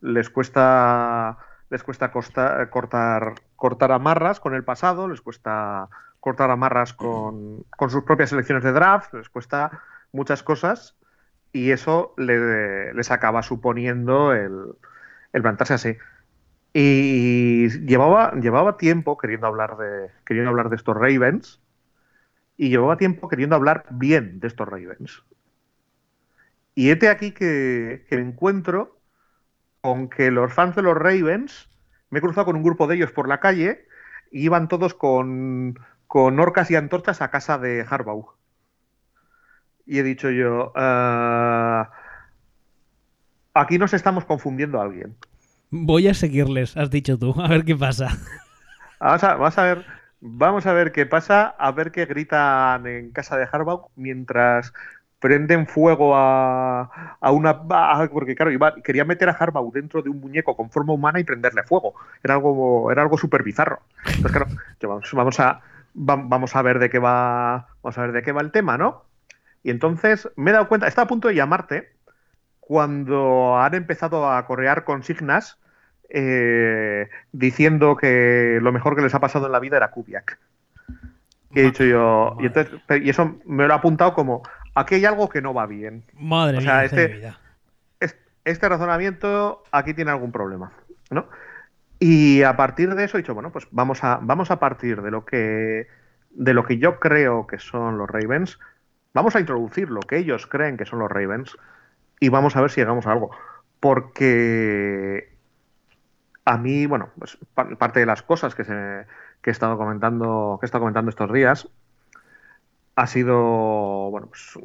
Les 0.00 0.30
cuesta 0.30 1.38
les 1.72 1.82
cuesta 1.82 2.12
cortar, 2.12 3.34
cortar 3.56 3.92
amarras 3.92 4.40
con 4.40 4.54
el 4.54 4.62
pasado, 4.62 5.08
les 5.08 5.22
cuesta 5.22 5.88
cortar 6.20 6.50
amarras 6.50 6.92
con, 6.92 7.64
con 7.78 7.88
sus 7.88 8.04
propias 8.04 8.28
selecciones 8.28 8.62
de 8.62 8.72
draft, 8.72 9.14
les 9.14 9.30
cuesta 9.30 9.80
muchas 10.12 10.42
cosas 10.42 10.96
y 11.50 11.70
eso 11.70 12.14
les 12.18 13.10
acaba 13.10 13.42
suponiendo 13.42 14.34
el, 14.34 14.74
el 15.32 15.42
plantarse 15.42 15.72
así. 15.72 15.96
Y 16.74 17.70
llevaba, 17.86 18.32
llevaba 18.32 18.76
tiempo 18.76 19.16
queriendo 19.16 19.46
hablar, 19.46 19.78
de, 19.78 20.10
queriendo 20.26 20.50
hablar 20.50 20.68
de 20.68 20.76
estos 20.76 20.94
Ravens 20.94 21.61
y 22.62 22.68
llevaba 22.68 22.96
tiempo 22.96 23.28
queriendo 23.28 23.56
hablar 23.56 23.86
bien 23.90 24.38
de 24.38 24.46
estos 24.46 24.68
Ravens. 24.68 25.24
Y 26.76 26.90
este 26.90 27.08
aquí 27.08 27.32
que, 27.32 28.06
me 28.08 28.18
encuentro 28.18 29.00
con 29.80 30.08
que 30.08 30.30
los 30.30 30.54
fans 30.54 30.76
de 30.76 30.82
los 30.82 30.96
Ravens, 30.96 31.68
me 32.10 32.20
he 32.20 32.22
cruzado 32.22 32.44
con 32.44 32.54
un 32.54 32.62
grupo 32.62 32.86
de 32.86 32.94
ellos 32.94 33.10
por 33.10 33.26
la 33.26 33.40
calle 33.40 33.88
y 34.30 34.44
iban 34.44 34.68
todos 34.68 34.94
con, 34.94 35.76
con 36.06 36.38
orcas 36.38 36.70
y 36.70 36.76
antorchas 36.76 37.20
a 37.20 37.32
casa 37.32 37.58
de 37.58 37.84
Harbaugh. 37.90 38.36
Y 39.84 39.98
he 39.98 40.04
dicho 40.04 40.30
yo, 40.30 40.72
ah, 40.76 41.90
aquí 43.54 43.76
nos 43.76 43.92
estamos 43.92 44.24
confundiendo 44.24 44.80
a 44.80 44.84
alguien. 44.84 45.16
Voy 45.70 46.06
a 46.06 46.14
seguirles, 46.14 46.76
has 46.76 46.90
dicho 46.90 47.18
tú, 47.18 47.34
a 47.42 47.48
ver 47.48 47.64
qué 47.64 47.74
pasa. 47.74 48.16
Vamos 49.00 49.24
a, 49.24 49.34
vamos 49.34 49.58
a 49.58 49.62
ver, 49.64 50.01
vamos 50.22 50.66
a 50.66 50.72
ver 50.72 50.92
qué 50.92 51.04
pasa, 51.04 51.48
a 51.48 51.72
ver 51.72 51.90
qué 51.90 52.06
gritan 52.06 52.86
en 52.86 53.10
casa 53.10 53.36
de 53.36 53.48
Harbaugh 53.50 53.90
mientras 53.96 54.72
prenden 55.18 55.66
fuego 55.66 56.14
a, 56.16 57.18
una... 57.32 57.62
porque 58.08 58.34
claro, 58.34 58.50
iba, 58.50 58.74
quería 58.82 59.04
meter 59.04 59.28
a 59.28 59.32
Harbaugh 59.32 59.72
dentro 59.72 60.00
de 60.00 60.10
un 60.10 60.20
muñeco 60.20 60.56
con 60.56 60.70
forma 60.70 60.92
humana 60.92 61.20
y 61.20 61.24
prenderle 61.24 61.64
fuego. 61.64 61.94
Era 62.22 62.34
algo, 62.34 62.90
era 62.90 63.02
algo 63.02 63.18
súper 63.18 63.42
bizarro. 63.42 63.80
Entonces, 64.16 64.32
claro, 64.78 65.00
vamos, 65.12 65.40
a, 65.40 65.60
vamos 65.94 66.56
a 66.56 66.62
ver 66.62 66.78
de 66.78 66.88
qué 66.88 66.98
va 66.98 67.68
vamos 67.82 67.98
a 67.98 68.02
ver 68.02 68.12
de 68.12 68.22
qué 68.22 68.32
va 68.32 68.40
el 68.40 68.52
tema, 68.52 68.78
¿no? 68.78 69.04
Y 69.64 69.70
entonces 69.70 70.28
me 70.36 70.50
he 70.50 70.54
dado 70.54 70.68
cuenta, 70.68 70.88
estaba 70.88 71.04
a 71.04 71.08
punto 71.08 71.28
de 71.28 71.34
llamarte 71.34 71.92
cuando 72.60 73.58
han 73.58 73.74
empezado 73.74 74.30
a 74.30 74.44
correar 74.46 74.84
consignas 74.84 75.58
eh, 76.14 77.08
diciendo 77.32 77.96
que 77.96 78.58
lo 78.60 78.70
mejor 78.70 78.94
que 78.94 79.02
les 79.02 79.14
ha 79.14 79.20
pasado 79.20 79.46
en 79.46 79.52
la 79.52 79.60
vida 79.60 79.78
era 79.78 79.90
Kubiak. 79.90 80.38
Y 81.54 81.60
he 81.60 81.62
dicho 81.64 81.84
yo, 81.84 82.36
y, 82.40 82.46
entonces, 82.46 82.80
y 83.02 83.08
eso 83.08 83.38
me 83.46 83.66
lo 83.66 83.72
ha 83.72 83.78
apuntado 83.78 84.12
como 84.14 84.42
aquí 84.74 84.96
hay 84.96 85.06
algo 85.06 85.28
que 85.28 85.40
no 85.40 85.54
va 85.54 85.66
bien. 85.66 86.04
Madre 86.14 86.58
mía, 86.58 86.84
este, 86.84 87.32
este 88.44 88.68
razonamiento 88.68 89.62
aquí 89.72 89.94
tiene 89.94 90.10
algún 90.10 90.32
problema, 90.32 90.72
¿no? 91.10 91.26
Y 91.98 92.42
a 92.42 92.56
partir 92.56 92.94
de 92.94 93.04
eso 93.04 93.16
he 93.16 93.22
dicho, 93.22 93.34
bueno, 93.34 93.52
pues 93.52 93.66
vamos 93.70 94.04
a, 94.04 94.18
vamos 94.20 94.50
a 94.50 94.58
partir 94.58 95.00
de 95.02 95.10
lo 95.10 95.24
que 95.24 95.86
de 96.30 96.54
lo 96.54 96.64
que 96.64 96.78
yo 96.78 96.98
creo 96.98 97.46
que 97.46 97.58
son 97.58 97.96
los 97.98 98.08
Ravens, 98.08 98.58
vamos 99.14 99.36
a 99.36 99.40
introducir 99.40 99.90
lo 99.90 100.00
que 100.00 100.18
ellos 100.18 100.46
creen 100.46 100.76
que 100.76 100.86
son 100.86 100.98
los 100.98 101.10
Ravens 101.10 101.56
y 102.20 102.28
vamos 102.30 102.56
a 102.56 102.60
ver 102.60 102.70
si 102.70 102.80
llegamos 102.80 103.06
a 103.06 103.12
algo. 103.12 103.30
Porque 103.80 105.31
a 106.44 106.58
mí, 106.58 106.86
bueno, 106.86 107.10
pues 107.18 107.38
parte 107.54 108.00
de 108.00 108.06
las 108.06 108.22
cosas 108.22 108.54
que, 108.54 108.64
se, 108.64 109.06
que 109.42 109.50
he 109.50 109.52
estado 109.52 109.76
comentando, 109.76 110.58
que 110.60 110.64
he 110.64 110.66
estado 110.66 110.82
comentando 110.82 111.10
estos 111.10 111.32
días, 111.32 111.68
ha 112.96 113.06
sido, 113.06 114.10
bueno, 114.10 114.28
pues, 114.28 114.58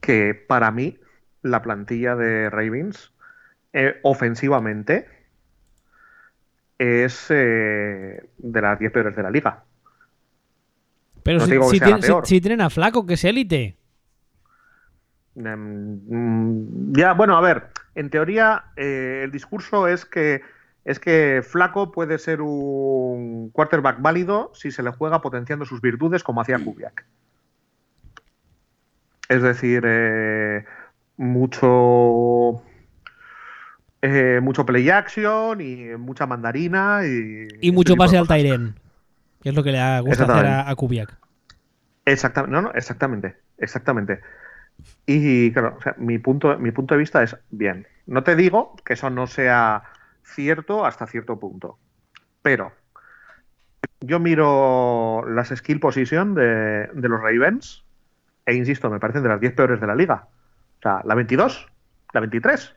que 0.00 0.34
para 0.34 0.70
mí 0.70 0.98
la 1.42 1.62
plantilla 1.62 2.16
de 2.16 2.50
Ravens 2.50 3.12
eh, 3.72 3.98
ofensivamente 4.02 5.08
es 6.78 7.26
eh, 7.30 8.28
de 8.38 8.60
las 8.62 8.78
10 8.78 8.92
peores 8.92 9.14
de 9.14 9.22
la 9.22 9.30
liga. 9.30 9.64
Pero 11.22 11.40
si, 11.40 12.40
tienen 12.40 12.62
a 12.62 12.70
Flaco, 12.70 13.06
que 13.06 13.14
es 13.14 13.24
élite. 13.24 13.76
Em, 15.36 16.92
ya, 16.92 17.12
bueno, 17.12 17.36
a 17.36 17.40
ver, 17.42 17.68
en 17.94 18.08
teoría 18.08 18.64
eh, 18.76 19.20
el 19.24 19.30
discurso 19.30 19.86
es 19.86 20.06
que 20.06 20.42
es 20.84 20.98
que 20.98 21.42
Flaco 21.46 21.92
puede 21.92 22.18
ser 22.18 22.40
un 22.40 23.50
quarterback 23.50 24.00
válido 24.00 24.50
si 24.54 24.70
se 24.70 24.82
le 24.82 24.90
juega 24.90 25.20
potenciando 25.20 25.64
sus 25.64 25.80
virtudes 25.80 26.22
como 26.22 26.40
hacía 26.40 26.58
Kubiak. 26.58 27.04
Es 29.28 29.42
decir, 29.42 29.84
eh, 29.86 30.64
mucho 31.16 32.62
eh, 34.02 34.40
mucho 34.42 34.64
play 34.64 34.88
action 34.88 35.60
y 35.60 35.96
mucha 35.98 36.26
mandarina 36.26 37.02
y, 37.04 37.48
y 37.60 37.70
mucho 37.70 37.96
pase 37.96 38.16
al 38.16 38.26
Tyren, 38.26 38.74
que 39.42 39.50
es 39.50 39.54
lo 39.54 39.62
que 39.62 39.72
le 39.72 40.00
gusta 40.00 40.24
hacer 40.24 40.46
a, 40.46 40.74
Kubiak. 40.74 41.16
Exactamente, 42.06 42.52
no, 42.52 42.62
no, 42.62 42.72
exactamente, 42.72 43.36
exactamente. 43.58 44.20
Y 45.04 45.52
claro, 45.52 45.78
mi 45.98 46.18
punto, 46.18 46.58
mi 46.58 46.72
punto 46.72 46.94
de 46.94 47.00
vista 47.00 47.22
es 47.22 47.36
bien. 47.50 47.86
No 48.06 48.24
te 48.24 48.34
digo 48.34 48.74
que 48.84 48.94
eso 48.94 49.10
no 49.10 49.26
sea 49.26 49.82
cierto 50.22 50.84
hasta 50.84 51.06
cierto 51.06 51.38
punto, 51.38 51.78
pero 52.42 52.72
yo 54.00 54.18
miro 54.18 55.24
las 55.28 55.48
skill 55.48 55.80
position 55.80 56.34
de, 56.34 56.88
los 56.94 57.20
Ravens 57.20 57.84
e 58.46 58.54
insisto, 58.54 58.90
me 58.90 58.98
parecen 58.98 59.22
de 59.22 59.28
las 59.28 59.40
10 59.40 59.52
peores 59.54 59.80
de 59.80 59.86
la 59.86 59.94
liga. 59.94 60.26
O 60.78 60.82
sea, 60.82 61.02
la 61.04 61.14
22, 61.14 61.68
la 62.12 62.20
23, 62.20 62.74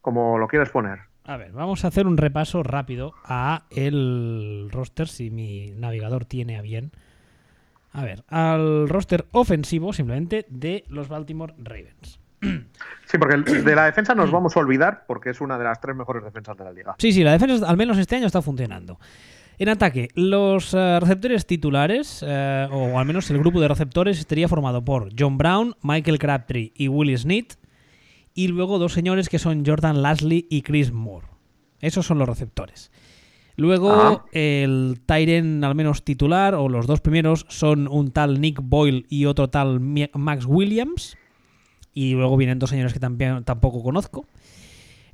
como 0.00 0.38
lo 0.38 0.46
quieras 0.46 0.70
poner. 0.70 1.00
A 1.24 1.36
ver, 1.36 1.52
vamos 1.52 1.84
a 1.84 1.88
hacer 1.88 2.06
un 2.06 2.18
repaso 2.18 2.62
rápido 2.62 3.14
a 3.24 3.64
el 3.70 4.68
roster, 4.70 5.08
si 5.08 5.30
mi 5.30 5.72
navegador 5.72 6.24
tiene 6.24 6.58
a 6.58 6.62
bien. 6.62 6.92
A 7.92 8.04
ver, 8.04 8.24
al 8.28 8.88
roster 8.88 9.24
ofensivo 9.32 9.92
simplemente 9.92 10.44
de 10.50 10.84
los 10.88 11.08
Baltimore 11.08 11.54
Ravens. 11.58 12.20
Sí, 12.40 13.18
porque 13.18 13.36
de 13.36 13.74
la 13.74 13.84
defensa 13.84 14.14
nos 14.14 14.32
vamos 14.32 14.56
a 14.56 14.60
olvidar 14.60 15.04
porque 15.06 15.30
es 15.30 15.40
una 15.40 15.56
de 15.56 15.64
las 15.64 15.80
tres 15.80 15.94
mejores 15.94 16.24
defensas 16.24 16.56
de 16.56 16.64
la 16.64 16.72
liga. 16.72 16.96
Sí, 16.98 17.12
sí, 17.12 17.22
la 17.22 17.32
defensa 17.32 17.68
al 17.68 17.76
menos 17.76 17.98
este 17.98 18.16
año 18.16 18.26
está 18.26 18.42
funcionando. 18.42 18.98
En 19.58 19.70
ataque, 19.70 20.08
los 20.14 20.74
eh, 20.74 20.98
receptores 21.00 21.46
titulares, 21.46 22.22
eh, 22.26 22.68
o 22.70 22.98
al 22.98 23.06
menos 23.06 23.30
el 23.30 23.38
grupo 23.38 23.60
de 23.60 23.68
receptores, 23.68 24.18
estaría 24.18 24.48
formado 24.48 24.84
por 24.84 25.08
John 25.18 25.38
Brown, 25.38 25.74
Michael 25.82 26.18
Crabtree 26.18 26.72
y 26.74 26.88
Willie 26.88 27.16
Smith, 27.16 27.54
y 28.34 28.48
luego 28.48 28.78
dos 28.78 28.92
señores 28.92 29.30
que 29.30 29.38
son 29.38 29.64
Jordan 29.64 30.02
Lasley 30.02 30.46
y 30.50 30.60
Chris 30.60 30.92
Moore. 30.92 31.28
Esos 31.80 32.04
son 32.04 32.18
los 32.18 32.28
receptores. 32.28 32.90
Luego, 33.56 33.92
ah. 33.92 34.24
el 34.32 35.00
Tyren, 35.06 35.64
al 35.64 35.74
menos 35.74 36.04
titular, 36.04 36.54
o 36.54 36.68
los 36.68 36.86
dos 36.86 37.00
primeros, 37.00 37.46
son 37.48 37.88
un 37.88 38.10
tal 38.10 38.40
Nick 38.42 38.60
Boyle 38.62 39.06
y 39.08 39.24
otro 39.24 39.48
tal 39.48 39.80
Max 39.80 40.44
Williams. 40.44 41.16
Y 41.96 42.12
luego 42.12 42.36
vienen 42.36 42.58
dos 42.58 42.68
señores 42.68 42.92
que 42.92 43.00
también, 43.00 43.42
tampoco 43.44 43.82
conozco. 43.82 44.26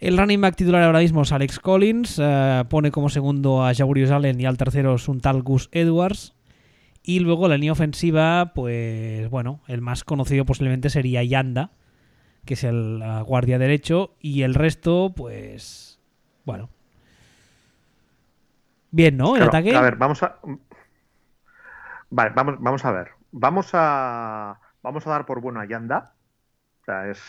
El 0.00 0.18
running 0.18 0.40
back 0.40 0.56
titular 0.56 0.82
ahora 0.82 0.98
mismo 0.98 1.22
es 1.22 1.30
Alex 1.30 1.60
Collins, 1.60 2.18
eh, 2.20 2.64
pone 2.68 2.90
como 2.90 3.08
segundo 3.08 3.64
a 3.64 3.72
Jaburius 3.72 4.10
Allen 4.10 4.40
y 4.40 4.46
al 4.46 4.58
tercero 4.58 4.96
es 4.96 5.06
un 5.06 5.20
tal 5.20 5.42
Gus 5.42 5.68
Edwards. 5.70 6.34
Y 7.04 7.20
luego 7.20 7.46
la 7.46 7.54
línea 7.54 7.70
ofensiva, 7.70 8.50
pues 8.52 9.30
bueno, 9.30 9.60
el 9.68 9.80
más 9.80 10.02
conocido 10.02 10.44
posiblemente 10.44 10.90
sería 10.90 11.22
Yanda, 11.22 11.70
que 12.44 12.54
es 12.54 12.64
el 12.64 13.00
guardia 13.26 13.60
derecho, 13.60 14.16
y 14.18 14.42
el 14.42 14.54
resto, 14.54 15.12
pues 15.14 16.00
bueno. 16.44 16.68
Bien, 18.90 19.16
¿no? 19.16 19.36
El 19.36 19.44
ataque. 19.44 19.76
A 19.76 19.82
ver, 19.82 19.94
vamos 19.94 20.20
a. 20.24 20.40
Vale, 22.10 22.32
vamos, 22.34 22.56
vamos 22.58 22.84
a 22.84 22.90
ver. 22.90 23.10
Vamos 23.30 23.70
a. 23.72 24.58
Vamos 24.82 25.06
a 25.06 25.10
dar 25.10 25.26
por 25.26 25.40
bueno 25.40 25.60
a 25.60 25.64
Yanda. 25.64 26.14
O 26.82 26.84
sea, 26.84 27.08
es, 27.08 27.20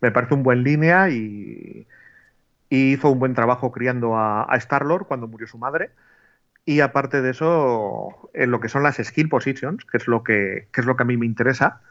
me 0.00 0.10
parece 0.10 0.34
un 0.34 0.42
buen 0.42 0.62
línea 0.62 1.10
y, 1.10 1.86
hizo 2.70 3.10
un 3.10 3.18
buen 3.18 3.34
trabajo 3.34 3.70
criando 3.70 4.16
a, 4.16 4.50
a 4.50 4.56
Star-Lord 4.56 5.06
cuando 5.06 5.28
murió 5.28 5.46
su 5.46 5.58
madre. 5.58 5.90
Y 6.64 6.80
aparte 6.80 7.20
de 7.20 7.30
eso, 7.30 8.30
en 8.32 8.50
lo 8.50 8.60
que 8.60 8.68
son 8.68 8.82
las 8.82 8.96
skill 8.96 9.28
positions, 9.28 9.84
que 9.84 9.98
es 9.98 10.08
lo 10.08 10.22
que, 10.24 10.68
es 10.74 10.86
lo 10.86 10.96
que 10.96 11.02
a 11.02 11.06
mí 11.06 11.16
me 11.18 11.26
interesa, 11.26 11.82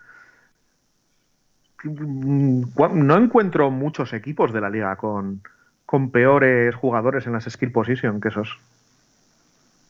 no 1.83 3.17
encuentro 3.17 3.69
muchos 3.69 4.13
equipos 4.13 4.53
de 4.53 4.61
la 4.61 4.69
liga 4.69 4.95
con, 4.95 5.41
con 5.85 6.09
peores 6.09 6.73
jugadores 6.75 7.27
en 7.27 7.33
las 7.33 7.45
skill 7.45 7.71
positions 7.71 8.21
que 8.21 8.29
esos. 8.29 8.59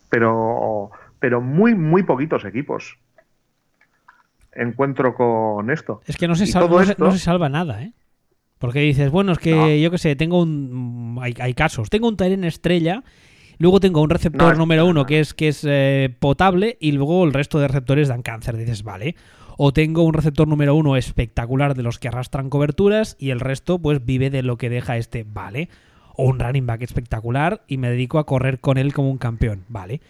Pero, 0.10 0.92
pero 1.20 1.40
muy, 1.40 1.76
muy 1.76 2.04
poquitos 2.04 2.44
equipos 2.44 2.98
encuentro 4.54 5.14
con 5.16 5.70
esto. 5.70 6.02
Es 6.06 6.18
que 6.18 6.28
no 6.28 6.36
se, 6.36 6.47
salva, 6.47 6.84
no 6.97 7.12
se 7.12 7.20
salva 7.20 7.49
nada, 7.49 7.84
¿eh? 7.84 7.93
Porque 8.62 8.80
dices, 8.82 9.10
bueno, 9.10 9.32
es 9.32 9.39
que 9.39 9.82
yo 9.82 9.89
qué 9.89 9.97
sé, 9.97 10.16
tengo 10.16 10.39
un. 10.39 11.18
Hay, 11.20 11.34
hay 11.39 11.56
casos. 11.56 11.89
Tengo 11.89 12.08
un 12.08 12.16
Tyren 12.16 12.43
estrella. 12.43 13.04
Luego 13.58 13.80
tengo 13.80 14.02
un 14.02 14.10
receptor 14.10 14.54
No, 14.54 14.60
número 14.60 14.86
uno 14.86 15.06
que 15.06 15.20
es, 15.20 15.34
que 15.34 15.47
es 15.47 15.66
eh, 15.68 16.16
potable 16.20 16.78
y 16.80 16.91
luego 16.93 17.24
el 17.24 17.34
resto 17.34 17.60
de 17.60 17.68
receptores 17.68 18.08
dan 18.08 18.22
cáncer. 18.22 18.58
Dices, 18.58 18.84
vale. 18.84 19.16
O 19.58 19.74
tengo 19.74 20.04
un 20.04 20.14
receptor 20.14 20.47
número 20.47 20.76
uno 20.76 20.95
espectacular 20.95 21.76
de 21.76 21.84
los 21.84 21.99
que 21.99 22.08
arrastran 22.08 22.49
coberturas 22.49 23.16
y 23.20 23.30
el 23.32 23.39
resto 23.39 23.80
pues 23.80 24.06
vive 24.06 24.30
de 24.30 24.43
lo 24.43 24.58
que 24.58 24.70
deja 24.70 24.97
este, 24.97 25.24
vale. 25.24 25.70
O 26.16 26.26
un 26.26 26.39
running 26.39 26.66
back 26.66 26.82
espectacular 26.82 27.64
y 27.68 27.78
me 27.78 27.89
dedico 27.89 28.20
a 28.20 28.26
correr 28.26 28.60
con 28.60 28.78
él 28.78 28.93
como 28.93 29.10
un 29.10 29.18
campeón, 29.18 29.64
vale. 29.70 30.02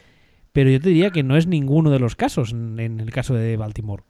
Pero 0.52 0.70
yo 0.70 0.80
te 0.80 0.90
diría 0.90 1.12
que 1.12 1.24
no 1.24 1.38
es 1.38 1.48
ninguno 1.48 1.90
de 1.90 2.00
los 2.00 2.16
casos 2.16 2.52
en 2.52 3.00
el 3.00 3.12
caso 3.12 3.34
de 3.34 3.56
Baltimore. 3.56 4.04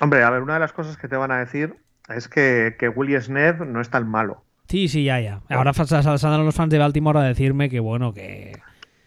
Hombre, 0.00 0.22
a 0.22 0.30
ver, 0.30 0.42
una 0.42 0.54
de 0.54 0.60
las 0.60 0.72
cosas 0.72 0.96
que 0.96 1.08
te 1.08 1.16
van 1.16 1.30
a 1.30 1.38
decir 1.38 1.76
es 2.08 2.28
que, 2.28 2.76
que 2.78 2.88
Willie 2.88 3.20
Sneed 3.20 3.56
no 3.60 3.80
es 3.80 3.90
tan 3.90 4.08
malo. 4.08 4.44
Sí, 4.68 4.88
sí, 4.88 5.04
ya, 5.04 5.20
ya. 5.20 5.40
Ahora 5.48 5.72
saldrán 5.72 6.44
los 6.44 6.54
fans 6.54 6.70
de 6.70 6.78
Baltimore 6.78 7.20
a 7.20 7.22
decirme 7.22 7.70
que 7.70 7.80
bueno, 7.80 8.12
que... 8.12 8.60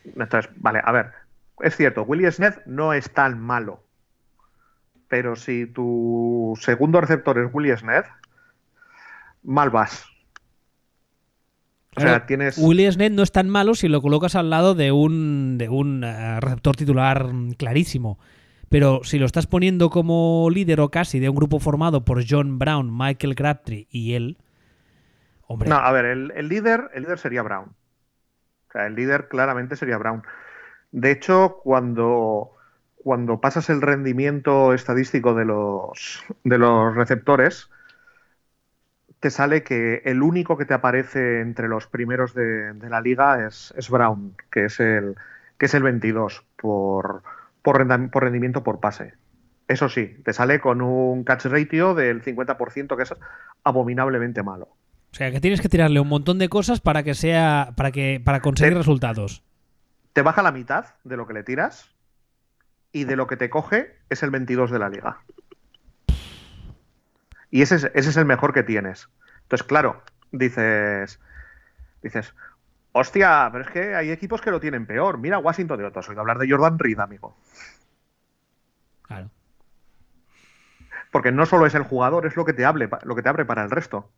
Entonces, 0.06 0.50
vale, 0.58 0.82
a 0.84 0.92
ver, 0.92 1.12
es 1.62 1.76
cierto, 1.76 2.04
Willie 2.04 2.32
Sneed 2.32 2.54
no 2.66 2.94
es 2.94 3.12
tan 3.12 3.40
malo. 3.40 3.84
Pero 5.08 5.36
si 5.36 5.66
tu 5.66 6.58
segundo 6.62 7.02
receptor 7.02 7.38
es 7.40 7.50
Willie 7.52 7.76
Sneed, 7.76 8.04
mal 9.44 9.70
vas. 9.70 10.06
O 11.96 12.02
sea, 12.02 12.26
tienes. 12.26 12.58
Willie 12.58 12.92
Snead 12.92 13.12
no 13.12 13.24
es 13.24 13.32
tan 13.32 13.50
malo 13.50 13.74
si 13.74 13.88
lo 13.88 14.02
colocas 14.02 14.36
al 14.36 14.50
lado 14.50 14.76
de 14.76 14.92
un, 14.92 15.58
de 15.58 15.68
un 15.68 16.04
eh, 16.04 16.40
receptor 16.40 16.76
titular 16.76 17.28
clarísimo. 17.58 18.20
Pero 18.70 19.02
si 19.04 19.18
lo 19.18 19.26
estás 19.26 19.48
poniendo 19.48 19.90
como 19.90 20.48
líder 20.52 20.80
o 20.80 20.90
casi 20.90 21.20
de 21.20 21.30
un 21.30 21.36
grupo 21.36 21.60
formado 21.60 22.06
por 22.06 22.24
John 22.28 22.60
Brown, 22.60 22.96
Michael 22.96 23.36
Crabtree 23.36 23.88
y 23.90 24.14
él, 24.14 24.38
hombre, 25.48 25.70
No, 25.70 25.78
a 25.78 25.92
ver, 25.92 26.06
el, 26.06 26.48
líder, 26.48 26.92
el 26.94 27.04
líder 27.04 27.18
sería 27.18 27.42
Brown. 27.42 27.70
O 27.70 28.72
sea, 28.72 28.86
el 28.86 28.96
líder 28.96 29.28
claramente 29.28 29.76
sería 29.76 29.98
Brown. 29.98 30.22
De 30.92 31.12
hecho, 31.12 31.60
cuando, 31.64 32.52
cuando 33.04 33.42
pasas 33.42 33.70
el 33.72 33.82
rendimiento 33.82 34.74
estadístico 34.74 35.34
de 35.34 35.46
los, 35.46 36.24
de 36.44 36.58
los 36.60 36.96
receptores, 36.96 37.70
te 39.20 39.32
sale 39.32 39.64
que 39.64 40.04
el 40.06 40.22
único 40.22 40.58
que 40.58 40.66
te 40.66 40.76
aparece 40.76 41.42
entre 41.42 41.68
los 41.68 41.88
primeros 41.88 42.36
de, 42.36 42.74
de 42.74 42.90
la 42.90 43.02
liga 43.02 43.46
es, 43.48 43.74
es 43.76 43.90
Brown, 43.90 44.36
que 44.52 44.66
es 44.66 44.80
el, 44.80 45.16
que 45.58 45.66
es 45.66 45.74
el 45.74 45.84
22 45.84 46.46
por, 46.56 47.24
por, 47.62 47.78
rendimiento 47.78 48.64
por 48.64 48.80
pase. 48.80 49.14
Eso 49.68 49.90
sí, 49.90 50.18
te 50.24 50.34
sale 50.34 50.60
con 50.60 50.82
un 50.82 51.24
catch 51.24 51.46
ratio 51.46 51.94
del 51.94 52.24
50%, 52.24 52.96
que 52.96 53.04
es 53.04 53.14
abominablemente 53.64 54.42
malo. 54.44 54.66
o 55.12 55.16
sea 55.16 55.32
que 55.32 55.40
tienes 55.40 55.62
que 55.62 55.70
tirarle 55.70 56.00
un 56.00 56.08
montón 56.08 56.40
de 56.40 56.50
cosas 56.50 56.80
para 56.82 57.04
que 57.04 57.14
sea, 57.14 57.74
para 57.76 57.92
que, 57.92 58.22
para 58.24 58.42
conseguir 58.42 58.76
resultados. 58.76 59.44
te 60.14 60.22
baja 60.22 60.42
la 60.42 60.52
mitad 60.52 60.86
de 61.04 61.18
lo 61.18 61.28
que 61.28 61.34
le 61.34 61.44
tiras 61.44 61.94
y 62.92 63.04
de 63.04 63.16
lo 63.16 63.28
que 63.28 63.38
te 63.38 63.50
coge 63.50 63.96
es 64.10 64.24
el 64.24 64.32
22 64.32 64.72
de 64.72 64.80
la 64.80 64.90
liga. 64.90 65.20
Y 67.52 67.62
ese 67.62 67.76
es, 67.76 67.84
ese 67.94 68.10
es 68.10 68.18
el 68.18 68.26
mejor 68.26 68.54
que 68.54 68.64
tienes. 68.64 69.10
Entonces, 69.44 69.66
claro, 69.68 70.04
dices, 70.32 71.20
dices, 72.02 72.34
hostia, 73.00 73.50
pero 73.52 73.64
es 73.64 73.70
que 73.72 73.96
hay 73.96 74.12
equipos 74.12 74.42
que 74.42 74.52
lo 74.52 74.60
tienen 74.60 74.86
peor. 74.86 75.18
Mira 75.18 75.40
Washington 75.40 75.80
de 75.80 75.86
otros. 75.86 76.08
Oído 76.10 76.22
hablar 76.22 76.38
de 76.38 76.50
Jordan 76.50 76.78
Reed, 76.78 77.00
amigo. 77.00 77.36
Claro. 79.04 79.30
Porque 81.12 81.32
no 81.32 81.46
solo 81.46 81.66
es 81.66 81.76
el 81.76 81.84
jugador, 81.84 82.26
es 82.26 82.36
lo 82.36 82.46
que 82.46 82.54
te 82.54 82.66
hable, 82.66 82.90
lo 83.04 83.16
que 83.16 83.22
te 83.22 83.30
abre 83.30 83.46
para 83.46 83.64
el 83.64 83.72
resto. 83.72 84.10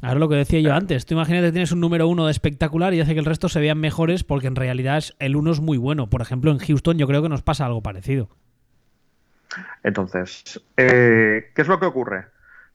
Ahora 0.00 0.20
lo 0.20 0.28
que 0.28 0.36
decía 0.36 0.60
yo 0.60 0.74
antes, 0.74 1.06
tú 1.06 1.14
imagínate 1.14 1.46
que 1.46 1.52
tienes 1.52 1.72
un 1.72 1.80
número 1.80 2.06
uno 2.06 2.26
de 2.26 2.30
espectacular 2.30 2.94
y 2.94 3.00
hace 3.00 3.14
que 3.14 3.20
el 3.20 3.26
resto 3.26 3.48
se 3.48 3.58
vean 3.58 3.80
mejores 3.80 4.22
porque 4.22 4.46
en 4.46 4.54
realidad 4.54 5.02
el 5.18 5.34
uno 5.34 5.50
es 5.50 5.60
muy 5.60 5.76
bueno. 5.76 6.08
Por 6.08 6.20
ejemplo, 6.20 6.52
en 6.52 6.58
Houston 6.58 6.98
yo 6.98 7.08
creo 7.08 7.22
que 7.22 7.28
nos 7.28 7.42
pasa 7.42 7.66
algo 7.66 7.82
parecido. 7.82 8.28
Entonces, 9.82 10.62
eh, 10.76 11.50
¿qué 11.54 11.62
es 11.62 11.68
lo 11.68 11.80
que 11.80 11.86
ocurre? 11.86 12.26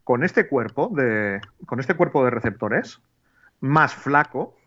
Con 0.04 0.24
este 0.24 0.48
cuerpo 0.48 0.92
de, 0.94 1.40
con 1.66 1.80
este 1.80 1.94
cuerpo 1.94 2.26
de 2.26 2.32
receptores 2.32 3.00
más 3.62 3.94
flaco, 3.94 4.58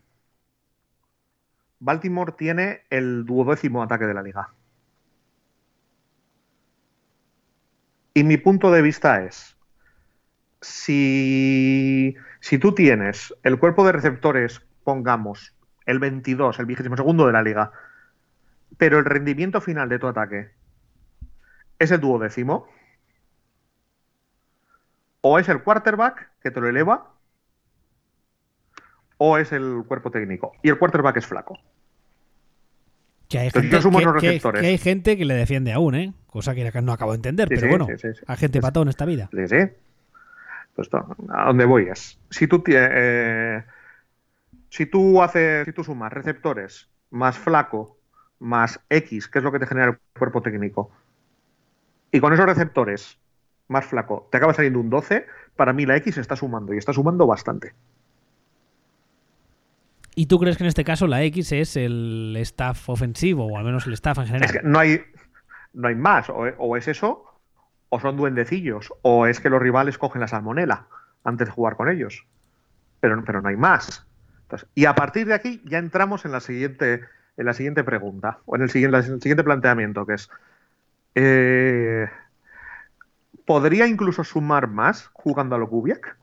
Baltimore 1.79 2.33
tiene 2.33 2.81
el 2.89 3.25
duodécimo 3.25 3.83
ataque 3.83 4.05
de 4.05 4.13
la 4.13 4.23
liga. 4.23 4.49
Y 8.13 8.23
mi 8.23 8.37
punto 8.37 8.71
de 8.71 8.81
vista 8.81 9.23
es, 9.23 9.55
si, 10.61 12.15
si 12.39 12.57
tú 12.57 12.73
tienes 12.73 13.33
el 13.43 13.59
cuerpo 13.59 13.85
de 13.85 13.91
receptores, 13.91 14.61
pongamos, 14.83 15.53
el 15.85 15.99
22, 15.99 16.59
el 16.59 16.65
vigésimo 16.65 16.97
segundo 16.97 17.27
de 17.27 17.33
la 17.33 17.43
liga, 17.43 17.71
pero 18.77 18.97
el 18.97 19.05
rendimiento 19.05 19.61
final 19.61 19.87
de 19.89 19.99
tu 19.99 20.07
ataque 20.07 20.51
es 21.79 21.91
el 21.91 22.01
duodécimo, 22.01 22.67
o 25.21 25.39
es 25.39 25.49
el 25.49 25.61
quarterback 25.61 26.31
que 26.41 26.51
te 26.51 26.59
lo 26.59 26.67
eleva, 26.67 27.16
o 29.17 29.37
es 29.37 29.51
el 29.51 29.83
cuerpo 29.87 30.11
técnico. 30.11 30.53
Y 30.63 30.69
el 30.69 30.77
quarterback 30.77 31.17
es 31.17 31.25
flaco. 31.25 31.57
Que 33.27 33.39
hay, 33.39 33.51
gente, 33.51 33.81
yo 33.81 33.91
que, 34.19 34.39
hay 34.65 34.77
gente 34.77 35.17
que 35.17 35.25
le 35.25 35.33
defiende 35.33 35.73
aún, 35.73 35.95
¿eh? 35.95 36.13
Cosa 36.27 36.55
que 36.55 36.71
no 36.81 36.93
acabo 36.93 37.11
de 37.11 37.17
entender, 37.17 37.49
Sí, 37.49 37.55
pero 37.55 37.67
sí, 37.67 37.77
bueno, 37.77 37.97
sí, 37.97 38.07
hay 38.25 38.37
gente 38.37 38.61
patón 38.61 38.83
en 38.83 38.89
esta 38.89 39.05
vida. 39.05 39.29
Sí, 39.33 39.47
sí. 39.49 39.57
Pues 40.73 40.89
a 40.93 41.45
dónde 41.47 41.65
voy 41.65 41.89
es. 41.89 42.17
Si 42.29 42.47
tú 42.47 42.63
eh, 42.67 43.63
si 44.69 44.85
tú 44.85 45.21
haces, 45.21 45.65
si 45.65 45.73
tú 45.73 45.83
sumas 45.83 46.13
receptores 46.13 46.87
más 47.09 47.37
flaco 47.37 47.97
más 48.39 48.79
X, 48.89 49.27
que 49.27 49.39
es 49.39 49.43
lo 49.43 49.51
que 49.51 49.59
te 49.59 49.67
genera 49.67 49.87
el 49.87 49.97
cuerpo 50.17 50.41
técnico, 50.41 50.91
y 52.11 52.19
con 52.19 52.33
esos 52.33 52.45
receptores 52.45 53.17
más 53.67 53.85
flaco 53.85 54.29
te 54.31 54.37
acaba 54.37 54.53
saliendo 54.53 54.79
un 54.79 54.89
12, 54.89 55.25
para 55.55 55.73
mí 55.73 55.85
la 55.85 55.97
X 55.97 56.17
está 56.17 56.35
sumando 56.35 56.73
y 56.73 56.77
está 56.77 56.93
sumando 56.93 57.27
bastante. 57.27 57.73
¿Y 60.19 60.25
tú 60.25 60.39
crees 60.39 60.57
que 60.57 60.63
en 60.63 60.67
este 60.67 60.83
caso 60.83 61.05
la 61.05 61.21
X 61.21 61.51
es 61.51 61.77
el 61.77 62.35
staff 62.39 62.89
ofensivo, 62.89 63.45
o 63.45 63.55
al 63.55 63.63
menos 63.63 63.85
el 63.85 63.93
staff 63.93 64.17
en 64.17 64.25
general? 64.25 64.45
Es 64.45 64.51
que 64.51 64.67
no 64.67 64.79
hay, 64.79 64.99
no 65.73 65.89
hay 65.89 65.93
más. 65.93 66.25
O, 66.31 66.75
es 66.75 66.87
eso, 66.87 67.23
o 67.89 67.99
son 67.99 68.17
duendecillos, 68.17 68.91
o 69.03 69.27
es 69.27 69.39
que 69.39 69.51
los 69.51 69.61
rivales 69.61 69.99
cogen 69.99 70.21
la 70.21 70.27
salmonela 70.27 70.87
antes 71.23 71.47
de 71.47 71.53
jugar 71.53 71.75
con 71.75 71.87
ellos. 71.87 72.25
Pero, 72.99 73.23
pero 73.25 73.43
no 73.43 73.49
hay 73.49 73.57
más. 73.57 74.07
Y 74.73 74.85
a 74.85 74.95
partir 74.95 75.27
de 75.27 75.35
aquí 75.35 75.61
ya 75.65 75.77
entramos 75.77 76.25
en 76.25 76.31
la 76.31 76.39
siguiente, 76.39 77.01
en 77.37 77.45
la 77.45 77.53
siguiente 77.53 77.83
pregunta, 77.83 78.39
o 78.47 78.55
en 78.55 78.63
el 78.63 78.71
siguiente, 78.71 78.97
en 78.97 79.13
el 79.13 79.21
siguiente 79.21 79.43
planteamiento, 79.43 80.07
que 80.07 80.15
es. 80.15 80.31
eh, 81.13 82.09
¿Podría 83.45 83.85
incluso 83.85 84.23
sumar 84.23 84.67
más 84.67 85.11
jugando 85.13 85.55
a 85.55 85.59
lo 85.59 85.69
Kubiak? 85.69 86.17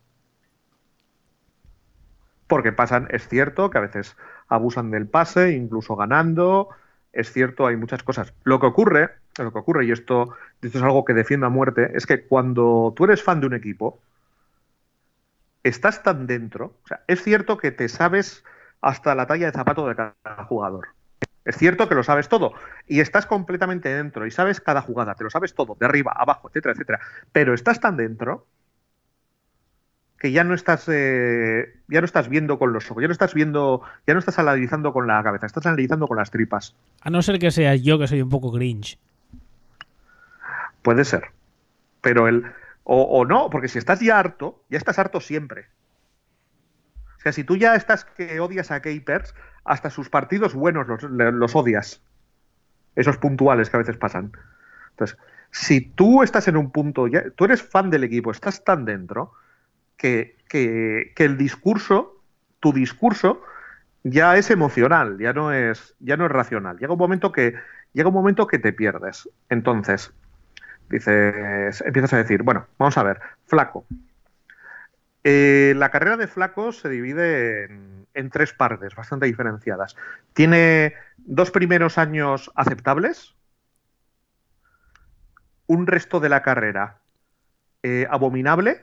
Porque 2.47 2.73
pasan, 2.73 3.09
es 3.11 3.29
cierto 3.29 3.71
que 3.71 3.79
a 3.79 3.83
veces 3.83 4.17
abusan 4.49 4.91
del 4.91 5.07
pase, 5.07 5.53
incluso 5.53 5.97
ganando. 5.97 6.69
Es 7.13 7.33
cierto, 7.33 7.67
hay 7.67 7.77
muchas 7.77 8.03
cosas. 8.03 8.35
Lo 8.45 8.61
que 8.61 8.67
ocurre, 8.67 9.11
lo 9.39 9.53
que 9.53 9.59
ocurre, 9.59 9.87
y 9.87 9.93
esto, 9.93 10.35
es 10.63 10.75
algo 10.77 11.05
que 11.05 11.15
defiendo 11.15 11.47
a 11.47 11.51
muerte, 11.51 11.93
es 11.95 12.07
que 12.07 12.27
cuando 12.27 12.93
tú 12.97 13.05
eres 13.05 13.23
fan 13.23 13.41
de 13.41 13.47
un 13.47 13.55
equipo, 13.55 14.01
estás 15.63 16.03
tan 16.03 16.27
dentro. 16.27 16.75
O 16.85 16.89
sea, 16.89 17.01
es 17.07 17.23
cierto 17.23 17.57
que 17.57 17.71
te 17.73 17.89
sabes 17.89 18.45
hasta 18.81 19.15
la 19.15 19.27
talla 19.27 19.47
de 19.47 19.53
zapato 19.53 19.89
de 19.89 19.97
cada 19.97 20.45
jugador. 20.47 20.89
Es 21.45 21.57
cierto 21.57 21.89
que 21.89 21.95
lo 21.95 22.03
sabes 22.03 22.29
todo 22.29 22.55
y 22.87 23.01
estás 23.01 23.27
completamente 23.27 23.89
dentro 23.89 24.27
y 24.27 24.31
sabes 24.31 24.61
cada 24.61 24.81
jugada, 24.81 25.15
te 25.15 25.25
lo 25.25 25.31
sabes 25.31 25.55
todo, 25.55 25.77
de 25.79 25.87
arriba, 25.87 26.13
abajo, 26.17 26.49
etcétera, 26.49 26.73
etcétera. 26.73 27.01
Pero 27.33 27.55
estás 27.55 27.81
tan 27.81 27.97
dentro 27.97 28.47
que 30.25 30.33
ya 30.33 30.43
no 30.43 30.55
estás 30.55 30.89
eh, 30.89 31.75
ya 31.87 32.01
no 32.01 32.07
estás 32.07 32.31
viendo 32.31 32.59
con 32.59 32.72
los 32.72 32.91
ojos, 32.91 33.03
ya 33.03 33.09
no 33.09 33.12
estás 33.12 33.35
viendo, 33.35 33.83
ya 34.07 34.14
no 34.14 34.20
estás 34.20 34.39
analizando 34.39 34.95
con 34.95 35.07
la 35.07 35.22
cabeza, 35.22 35.45
estás 35.45 35.66
analizando 35.66 36.09
con 36.09 36.16
las 36.16 36.31
tripas. 36.31 36.75
A 37.03 37.11
no 37.11 37.20
ser 37.20 37.39
que 37.39 37.51
sea 37.51 37.75
yo 37.75 37.99
que 37.99 38.07
soy 38.07 38.22
un 38.22 38.31
poco 38.31 38.51
grinch. 38.51 38.99
Puede 40.81 41.05
ser. 41.05 41.25
Pero 42.01 42.27
el. 42.27 42.43
O, 42.85 43.03
o 43.03 43.27
no, 43.27 43.51
porque 43.51 43.68
si 43.68 43.77
estás 43.77 44.01
ya 44.01 44.18
harto, 44.18 44.64
ya 44.70 44.79
estás 44.79 44.99
harto 44.99 45.20
siempre. 45.20 45.66
O 47.18 47.20
sea, 47.20 47.33
si 47.33 47.45
tú 47.45 47.59
ya 47.59 47.75
estás 47.75 48.07
que 48.07 48.41
odias 48.41 48.70
a 48.70 48.81
Capers, 48.81 49.35
hasta 49.62 49.91
sus 49.91 50.09
partidos 50.09 50.55
buenos 50.55 50.89
los, 50.89 51.03
los 51.03 51.55
odias. 51.55 52.01
Esos 52.97 53.18
puntuales 53.18 53.68
que 53.68 53.77
a 53.77 53.81
veces 53.81 53.99
pasan. 53.99 54.33
Entonces, 54.93 55.18
si 55.51 55.83
tú 55.83 56.22
estás 56.22 56.49
en 56.49 56.57
un 56.57 56.70
punto, 56.70 57.09
ya, 57.09 57.29
tú 57.37 57.45
eres 57.45 57.62
fan 57.62 57.91
del 57.91 58.05
equipo, 58.05 58.31
estás 58.31 58.64
tan 58.64 58.87
dentro, 58.87 59.35
que, 59.97 60.37
que- 60.49 61.13
el 61.17 61.37
discurso, 61.39 62.21
tu 62.61 62.73
discurso, 62.73 63.43
ya 64.05 64.37
es 64.37 64.51
emocional, 64.51 65.19
ya 65.19 65.33
no 65.33 65.53
es, 65.53 65.97
ya 66.01 66.17
no 66.17 66.27
es 66.27 66.33
racional. 66.33 66.79
Llega 66.79 66.93
un 66.95 66.99
momento 66.99 67.33
que, 67.33 67.55
llega 67.95 68.09
un 68.09 68.15
momento 68.15 68.47
que 68.47 68.59
te 68.59 68.73
pierdes. 68.73 69.29
Entonces, 69.51 70.13
dices, 70.91 71.83
empiezas 71.87 72.15
a 72.15 72.19
decir, 72.19 72.43
bueno, 72.45 72.67
vamos 72.79 72.99
a 72.99 73.05
ver, 73.05 73.21
flaco. 73.47 73.87
Eh, 75.27 75.73
la 75.77 75.91
carrera 75.91 76.17
de 76.17 76.27
Flacos 76.27 76.79
se 76.81 76.89
divide 76.91 77.65
en, 77.65 78.07
en 78.15 78.31
tres 78.31 78.53
partes 78.53 78.95
bastante 78.95 79.27
diferenciadas. 79.27 79.97
Tiene 80.35 80.95
dos 81.17 81.51
primeros 81.51 81.97
años 81.99 82.51
aceptables, 82.55 83.35
un 85.67 85.87
resto 85.87 86.21
de 86.21 86.29
la 86.29 86.43
carrera 86.43 87.01
eh, 87.83 88.07
abominable, 88.11 88.83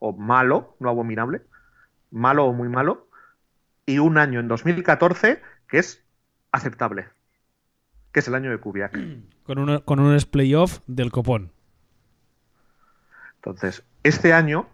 o 0.00 0.12
malo, 0.12 0.76
no 0.80 0.88
abominable, 0.88 1.42
malo 2.10 2.46
o 2.46 2.52
muy 2.52 2.68
malo, 2.68 3.06
y 3.86 3.98
un 3.98 4.18
año 4.18 4.40
en 4.40 4.48
2014 4.48 5.40
que 5.68 5.78
es 5.78 6.04
aceptable, 6.50 7.06
que 8.12 8.20
es 8.20 8.28
el 8.28 8.34
año 8.34 8.50
de 8.50 8.58
Kubiak. 8.58 8.98
Con, 9.44 9.58
un, 9.58 9.78
con 9.80 9.98
un 9.98 10.16
playoff 10.30 10.78
del 10.86 11.10
copón. 11.10 11.50
Entonces, 13.36 13.82
este 14.04 14.32
año, 14.32 14.68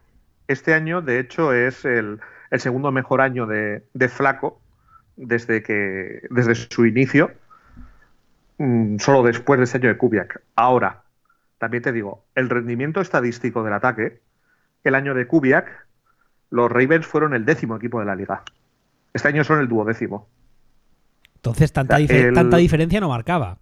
este 0.48 0.74
año 0.74 1.00
de 1.00 1.18
hecho 1.18 1.54
es 1.54 1.86
el, 1.86 2.20
el 2.50 2.60
segundo 2.60 2.92
mejor 2.92 3.22
año 3.22 3.46
de, 3.46 3.86
de, 3.94 4.08
Flaco 4.08 4.60
desde 5.16 5.62
que 5.62 6.26
desde 6.28 6.54
su 6.56 6.84
inicio, 6.84 7.30
mmm, 8.58 8.98
solo 8.98 9.22
después 9.22 9.58
de 9.58 9.64
ese 9.64 9.78
año 9.78 9.88
de 9.88 9.96
Kubiak. 9.96 10.42
Ahora, 10.56 11.04
también 11.58 11.82
te 11.82 11.92
digo, 11.92 12.26
el 12.34 12.50
rendimiento 12.50 13.00
estadístico 13.00 13.62
del 13.64 13.72
ataque, 13.72 14.20
el 14.88 14.94
año 14.94 15.14
de 15.14 15.26
Kubiak, 15.26 15.86
los 16.50 16.70
Ravens 16.70 17.06
fueron 17.06 17.34
el 17.34 17.44
décimo 17.44 17.76
equipo 17.76 18.00
de 18.00 18.06
la 18.06 18.14
liga. 18.16 18.42
Este 19.12 19.28
año 19.28 19.44
son 19.44 19.60
el 19.60 19.68
duodécimo. 19.68 20.28
Entonces, 21.36 21.72
tanta, 21.72 21.94
O 21.96 21.98
sea, 21.98 22.06
dife- 22.06 22.28
el- 22.28 22.34
tanta 22.34 22.56
diferencia 22.56 23.00
no 23.00 23.08
marcaba. 23.08 23.58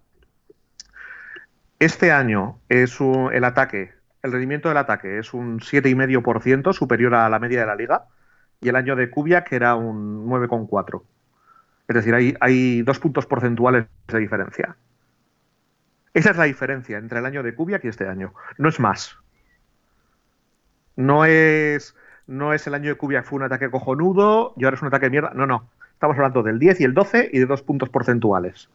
Este 1.79 2.11
año 2.11 2.59
es 2.69 2.99
un- 2.99 3.33
el 3.33 3.43
ataque, 3.43 3.91
el 4.23 4.31
rendimiento 4.31 4.69
del 4.69 4.77
ataque 4.77 5.19
es 5.19 5.33
un 5.33 5.59
7,5% 5.59 6.73
superior 6.73 7.13
a 7.15 7.29
la 7.29 7.39
media 7.39 7.59
de 7.61 7.65
la 7.65 7.75
liga 7.75 8.05
y 8.61 8.69
el 8.69 8.75
año 8.75 8.95
de 8.95 9.09
Kubiak 9.09 9.51
era 9.51 9.75
un 9.75 10.25
9,4. 10.27 11.03
Es 11.87 11.95
decir, 11.95 12.15
hay, 12.15 12.33
hay 12.39 12.81
dos 12.81 12.99
puntos 12.99 13.25
porcentuales 13.27 13.85
de 14.07 14.19
diferencia. 14.19 14.75
Esa 16.13 16.31
es 16.31 16.37
la 16.37 16.45
diferencia 16.45 16.97
entre 16.97 17.19
el 17.19 17.25
año 17.25 17.43
de 17.43 17.53
Kubiak 17.53 17.83
y 17.83 17.89
este 17.89 18.07
año. 18.07 18.33
No 18.57 18.69
es 18.69 18.79
más. 18.79 19.17
No 20.95 21.25
es, 21.25 21.95
no 22.27 22.53
es 22.53 22.65
el 22.67 22.73
año 22.73 22.89
de 22.89 22.95
Kubiak 22.95 23.25
fue 23.25 23.37
un 23.37 23.43
ataque 23.43 23.69
cojonudo 23.69 24.53
y 24.57 24.65
ahora 24.65 24.75
es 24.75 24.81
un 24.81 24.87
ataque 24.87 25.07
de 25.07 25.11
mierda. 25.11 25.31
No, 25.33 25.45
no. 25.45 25.69
Estamos 25.93 26.17
hablando 26.17 26.43
del 26.43 26.59
10 26.59 26.81
y 26.81 26.83
el 26.83 26.93
12 26.93 27.29
y 27.31 27.39
de 27.39 27.45
dos 27.45 27.61
puntos 27.61 27.89
porcentuales. 27.89 28.69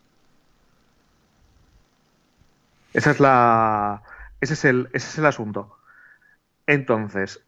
Esa 2.92 3.10
es 3.12 3.20
la, 3.20 4.02
ese, 4.40 4.54
es 4.54 4.64
el, 4.64 4.88
ese 4.92 5.08
es 5.08 5.18
el 5.18 5.26
asunto. 5.26 5.76
Entonces, 6.66 7.42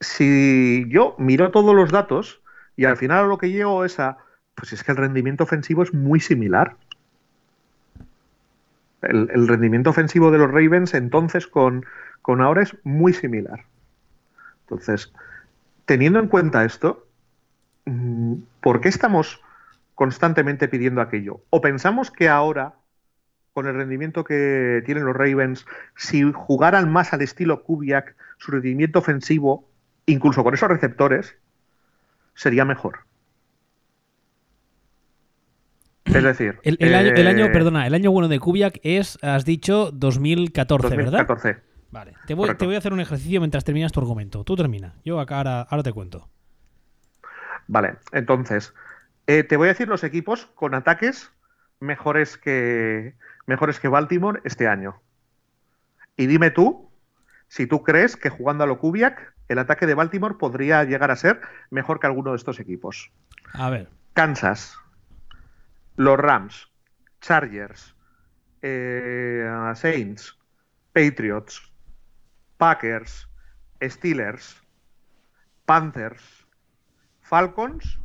si 0.00 0.86
yo 0.88 1.14
miro 1.18 1.50
todos 1.50 1.74
los 1.74 1.90
datos 1.90 2.42
y 2.76 2.84
al 2.84 2.96
final 2.96 3.28
lo 3.28 3.38
que 3.38 3.50
llego 3.50 3.84
es 3.84 4.00
a, 4.00 4.18
pues 4.54 4.72
es 4.72 4.82
que 4.84 4.92
el 4.92 4.98
rendimiento 4.98 5.44
ofensivo 5.44 5.82
es 5.82 5.94
muy 5.94 6.20
similar. 6.20 6.76
El, 9.02 9.30
el 9.32 9.48
rendimiento 9.48 9.90
ofensivo 9.90 10.30
de 10.30 10.38
los 10.38 10.50
Ravens 10.50 10.94
entonces 10.94 11.46
con, 11.46 11.84
con 12.22 12.40
ahora 12.40 12.62
es 12.62 12.76
muy 12.84 13.12
similar. 13.12 13.64
Entonces, 14.72 15.12
teniendo 15.84 16.18
en 16.18 16.28
cuenta 16.28 16.64
esto, 16.64 17.06
mm, 17.84 18.36
¿por 18.62 18.80
qué 18.80 18.88
estamos 18.88 19.40
constantemente 19.94 20.66
pidiendo 20.66 21.02
aquello? 21.02 21.42
¿O 21.50 21.60
pensamos 21.60 22.10
que 22.10 22.28
ahora, 22.28 22.74
con 23.52 23.66
el 23.66 23.74
rendimiento 23.74 24.24
que 24.24 24.82
tienen 24.86 25.04
los 25.04 25.14
Ravens, 25.14 25.66
si 25.94 26.22
jugaran 26.32 26.90
más 26.90 27.12
al 27.12 27.20
estilo 27.20 27.62
Kubiak, 27.64 28.16
su 28.38 28.50
rendimiento 28.52 29.00
ofensivo, 29.00 29.68
incluso 30.06 30.42
con 30.42 30.54
esos 30.54 30.70
receptores, 30.70 31.36
sería 32.34 32.64
mejor? 32.64 33.00
Es 36.06 36.22
decir, 36.22 36.58
El, 36.62 36.78
el 36.80 36.94
año, 36.94 37.12
el 37.14 37.26
año, 37.26 37.44
eh, 37.44 37.50
perdona, 37.50 37.86
el 37.86 37.94
año 37.94 38.10
bueno 38.10 38.28
de 38.28 38.38
Kubiak 38.38 38.80
es, 38.82 39.18
has 39.22 39.44
dicho, 39.44 39.90
2014, 39.92 40.96
¿verdad? 40.96 41.26
2014. 41.26 41.71
Vale. 41.92 42.14
Te 42.26 42.34
voy, 42.34 42.46
Correcto. 42.46 42.62
te 42.62 42.66
voy 42.66 42.74
a 42.74 42.78
hacer 42.78 42.92
un 42.92 43.00
ejercicio 43.00 43.38
mientras 43.40 43.64
terminas 43.64 43.92
tu 43.92 44.00
argumento. 44.00 44.44
Tú 44.44 44.56
termina. 44.56 44.94
Yo 45.04 45.20
acá 45.20 45.36
ahora, 45.36 45.60
ahora 45.62 45.82
te 45.82 45.92
cuento. 45.92 46.28
Vale, 47.68 47.98
entonces, 48.12 48.74
eh, 49.26 49.44
te 49.44 49.56
voy 49.56 49.68
a 49.68 49.72
decir 49.72 49.88
los 49.88 50.02
equipos 50.02 50.46
con 50.54 50.74
ataques 50.74 51.30
mejores 51.80 52.38
que, 52.38 53.14
mejores 53.46 53.78
que 53.78 53.88
Baltimore 53.88 54.40
este 54.44 54.66
año. 54.66 55.00
Y 56.16 56.26
dime 56.26 56.50
tú 56.50 56.90
si 57.48 57.66
tú 57.66 57.82
crees 57.82 58.16
que 58.16 58.30
jugando 58.30 58.64
a 58.64 58.66
lo 58.66 58.78
Kubiak, 58.78 59.34
el 59.48 59.58
ataque 59.58 59.86
de 59.86 59.94
Baltimore 59.94 60.36
podría 60.38 60.84
llegar 60.84 61.10
a 61.10 61.16
ser 61.16 61.42
mejor 61.70 62.00
que 62.00 62.06
alguno 62.06 62.30
de 62.30 62.36
estos 62.36 62.58
equipos. 62.58 63.10
A 63.52 63.68
ver. 63.68 63.90
Kansas, 64.14 64.78
los 65.96 66.18
Rams, 66.18 66.70
Chargers, 67.20 67.94
eh, 68.62 69.46
Saints, 69.74 70.38
Patriots, 70.92 71.71
Packers, 72.62 73.28
Steelers, 73.82 74.62
Panthers, 75.66 76.46
Falcons, 77.20 77.98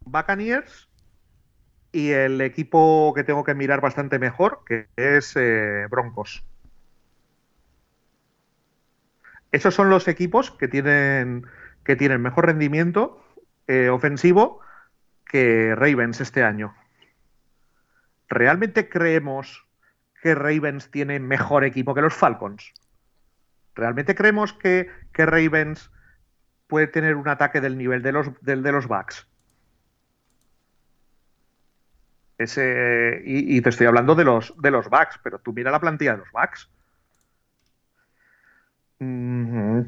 Buccaneers 0.00 0.88
y 1.92 2.10
el 2.10 2.40
equipo 2.40 3.12
que 3.14 3.22
tengo 3.22 3.44
que 3.44 3.54
mirar 3.54 3.80
bastante 3.80 4.18
mejor, 4.18 4.64
que 4.66 4.88
es 4.96 5.36
eh, 5.36 5.86
Broncos. 5.88 6.44
Esos 9.52 9.72
son 9.76 9.90
los 9.90 10.08
equipos 10.08 10.50
que 10.50 10.66
tienen, 10.66 11.46
que 11.84 11.94
tienen 11.94 12.20
mejor 12.22 12.46
rendimiento 12.46 13.24
eh, 13.68 13.90
ofensivo 13.90 14.58
que 15.24 15.72
Ravens 15.76 16.20
este 16.20 16.42
año. 16.42 16.74
¿Realmente 18.28 18.88
creemos 18.88 19.64
que 20.20 20.34
Ravens 20.34 20.90
tiene 20.90 21.20
mejor 21.20 21.62
equipo 21.62 21.94
que 21.94 22.00
los 22.00 22.12
Falcons? 22.14 22.74
¿Realmente 23.76 24.14
creemos 24.14 24.54
que, 24.54 24.90
que 25.12 25.26
Ravens 25.26 25.90
puede 26.66 26.86
tener 26.86 27.14
un 27.14 27.28
ataque 27.28 27.60
del 27.60 27.76
nivel 27.78 28.02
de 28.02 28.12
los, 28.12 28.30
de 28.40 28.56
los 28.56 28.88
Bucks? 28.88 29.28
Ese, 32.38 33.22
y, 33.24 33.60
te 33.60 33.68
estoy 33.70 33.86
hablando 33.86 34.14
de 34.14 34.24
los, 34.24 34.54
de 34.60 34.70
los 34.70 34.88
Bucks, 34.88 35.20
pero 35.22 35.38
tú 35.38 35.52
mira 35.52 35.70
la 35.70 35.80
plantilla 35.80 36.12
de 36.12 36.18
los 36.18 36.32
Bucks. 36.32 36.68
Mm. 38.98 39.78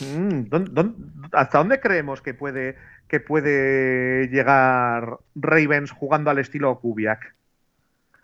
Mm, 0.00 0.48
¿dón- 0.48 0.68
dón- 0.72 1.12
¿Hasta 1.32 1.58
dónde 1.58 1.80
creemos 1.80 2.20
que 2.22 2.34
puede, 2.34 2.76
que 3.06 3.20
puede 3.20 4.28
llegar 4.28 5.18
Ravens 5.34 5.90
jugando 5.90 6.30
al 6.30 6.38
estilo 6.38 6.78
Kubiak? 6.78 7.34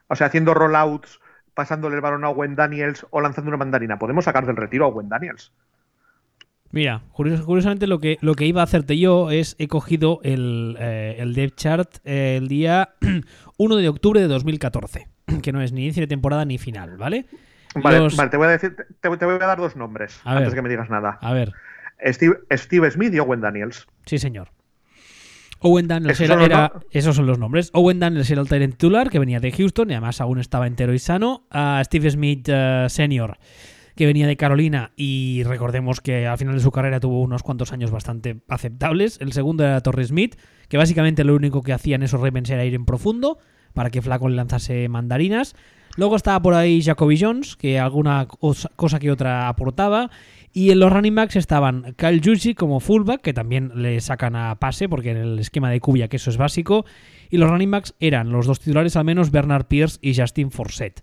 O 0.09 0.15
sea, 0.17 0.27
haciendo 0.29 0.53
rollouts, 0.55 1.21
pasándole 1.55 1.97
el 1.97 2.01
balón 2.03 2.25
a 2.25 2.29
Owen 2.31 2.55
Daniels 2.57 3.07
o 3.11 3.21
lanzando 3.21 3.49
una 3.49 3.57
mandarina. 3.59 3.99
Podemos 3.99 4.25
sacar 4.25 4.47
del 4.47 4.57
retiro 4.57 4.85
a 4.85 4.89
Owen 4.89 5.09
Daniels. 5.09 5.53
Mira, 6.71 7.03
curios- 7.13 7.43
curiosamente 7.43 7.87
lo 7.87 8.01
que, 8.01 8.19
lo 8.21 8.35
que 8.35 8.47
iba 8.47 8.61
a 8.61 8.65
hacerte 8.65 8.99
yo 8.99 9.31
es 9.31 9.55
he 9.61 9.69
cogido 9.69 10.19
el, 10.25 10.77
eh, 10.81 11.17
el 11.19 11.33
depth 11.35 11.57
chart 11.57 11.97
eh, 12.05 12.37
el 12.37 12.49
día 12.49 12.95
1 13.59 13.77
de 13.77 13.89
octubre 13.89 14.21
de 14.21 14.27
2014, 14.27 15.07
que 15.43 15.53
no 15.53 15.63
es 15.63 15.73
ni 15.73 15.85
inicio 15.85 16.01
de 16.03 16.09
temporada 16.09 16.45
ni 16.45 16.59
final, 16.59 16.97
¿vale? 16.97 17.27
Vale, 17.77 17.99
Los- 18.01 18.17
vale, 18.17 18.31
te 18.31 18.37
voy 18.37 18.47
a 18.49 18.51
decir, 18.51 18.75
te, 18.77 18.85
te 19.17 19.25
voy 19.25 19.35
a 19.37 19.39
dar 19.39 19.59
dos 19.59 19.77
nombres 19.77 20.21
A 20.25 20.33
antes 20.33 20.49
ver. 20.49 20.55
que 20.57 20.63
me 20.63 20.69
digas 20.69 20.91
nada. 20.91 21.19
A 21.21 21.33
ver, 21.33 21.53
Steve, 22.07 22.39
Steve 22.53 22.91
Smith 22.91 23.15
y 23.15 23.21
Owen 23.21 23.41
Daniels. 23.41 23.87
sí 24.07 24.19
señor. 24.19 24.49
Owen 25.67 25.89
Daniels 25.89 26.21
Esos 26.21 26.37
era, 26.37 26.45
era- 26.45 26.73
esos 26.91 27.17
son 27.17 27.27
los 27.27 27.39
nombres. 27.39 27.71
Owen 27.73 27.99
Daniels 27.99 28.31
era 28.31 28.41
el 28.43 28.49
Tyrant 28.49 28.75
titular 28.75 29.09
que 29.11 29.19
venía 29.19 29.41
de 29.41 29.51
Houston 29.51 29.91
y 29.91 29.95
además 29.95 30.21
aún 30.21 30.39
estaba 30.39 30.67
entero 30.67 30.93
y 30.95 30.99
sano. 30.99 31.47
A 31.51 31.81
Steve 31.85 32.11
Smith 32.11 32.47
eh, 32.51 32.87
Senior 32.89 33.39
que 33.97 34.07
venía 34.07 34.27
de 34.27 34.37
Carolina 34.37 34.91
y 34.97 35.45
recordemos 35.45 36.01
que 36.01 36.27
al 36.27 36.37
final 36.37 36.57
de 36.57 36.61
su 36.61 36.73
carrera 36.73 36.99
tuvo 36.99 37.23
unos 37.23 37.45
cuantos 37.45 37.73
años 37.73 37.93
bastante 37.93 38.41
aceptables. 38.49 39.19
El 39.21 39.33
segundo 39.33 39.63
era 39.65 39.81
Torrey 39.83 40.05
Smith, 40.05 40.35
que 40.69 40.77
básicamente 40.77 41.23
lo 41.23 41.35
único 41.37 41.63
que 41.63 41.73
hacían 41.73 42.03
esos 42.03 42.21
Ravens 42.21 42.51
era 42.51 42.65
ir 42.65 42.75
en 42.75 42.87
profundo 42.87 43.39
para 43.73 43.91
que 43.91 44.03
Flaco 44.03 44.29
le 44.29 44.35
lanzase 44.35 44.89
mandarinas. 44.89 45.55
Luego 45.97 46.17
estaba 46.17 46.43
por 46.43 46.55
ahí 46.55 46.83
Jacoby 46.83 47.17
Jones, 47.21 47.55
que 47.55 47.79
alguna 47.79 48.27
cosa 48.27 48.69
cosa 48.75 48.99
que 48.99 49.13
otra 49.13 49.47
aportaba. 49.49 50.11
Y 50.57 50.71
en 50.71 50.79
los 50.79 50.93
running 50.93 51.17
backs 51.17 51.35
estaban 51.35 51.95
Kyle 51.97 52.21
Juszczyk 52.25 52.57
como 52.57 52.79
fullback, 52.79 53.23
que 53.23 53.35
también 53.35 53.73
le 53.75 54.01
sacan 54.01 54.37
a 54.37 54.55
pase, 54.61 54.89
porque 54.89 55.11
en 55.11 55.17
el 55.17 55.39
esquema 55.41 55.69
de 55.69 55.81
Cubia 55.81 56.07
que 56.07 56.17
eso 56.17 56.31
es 56.31 56.37
básico. 56.37 56.87
Y 57.29 57.39
los 57.39 57.51
running 57.51 57.73
backs 57.73 57.97
eran 57.99 58.31
los 58.31 58.47
dos 58.47 58.61
titulares 58.61 58.95
al 58.95 59.05
menos, 59.05 59.33
Bernard 59.33 59.67
Pierce 59.67 59.99
y 60.01 60.15
Justin 60.15 60.53
Forsett. 60.53 61.03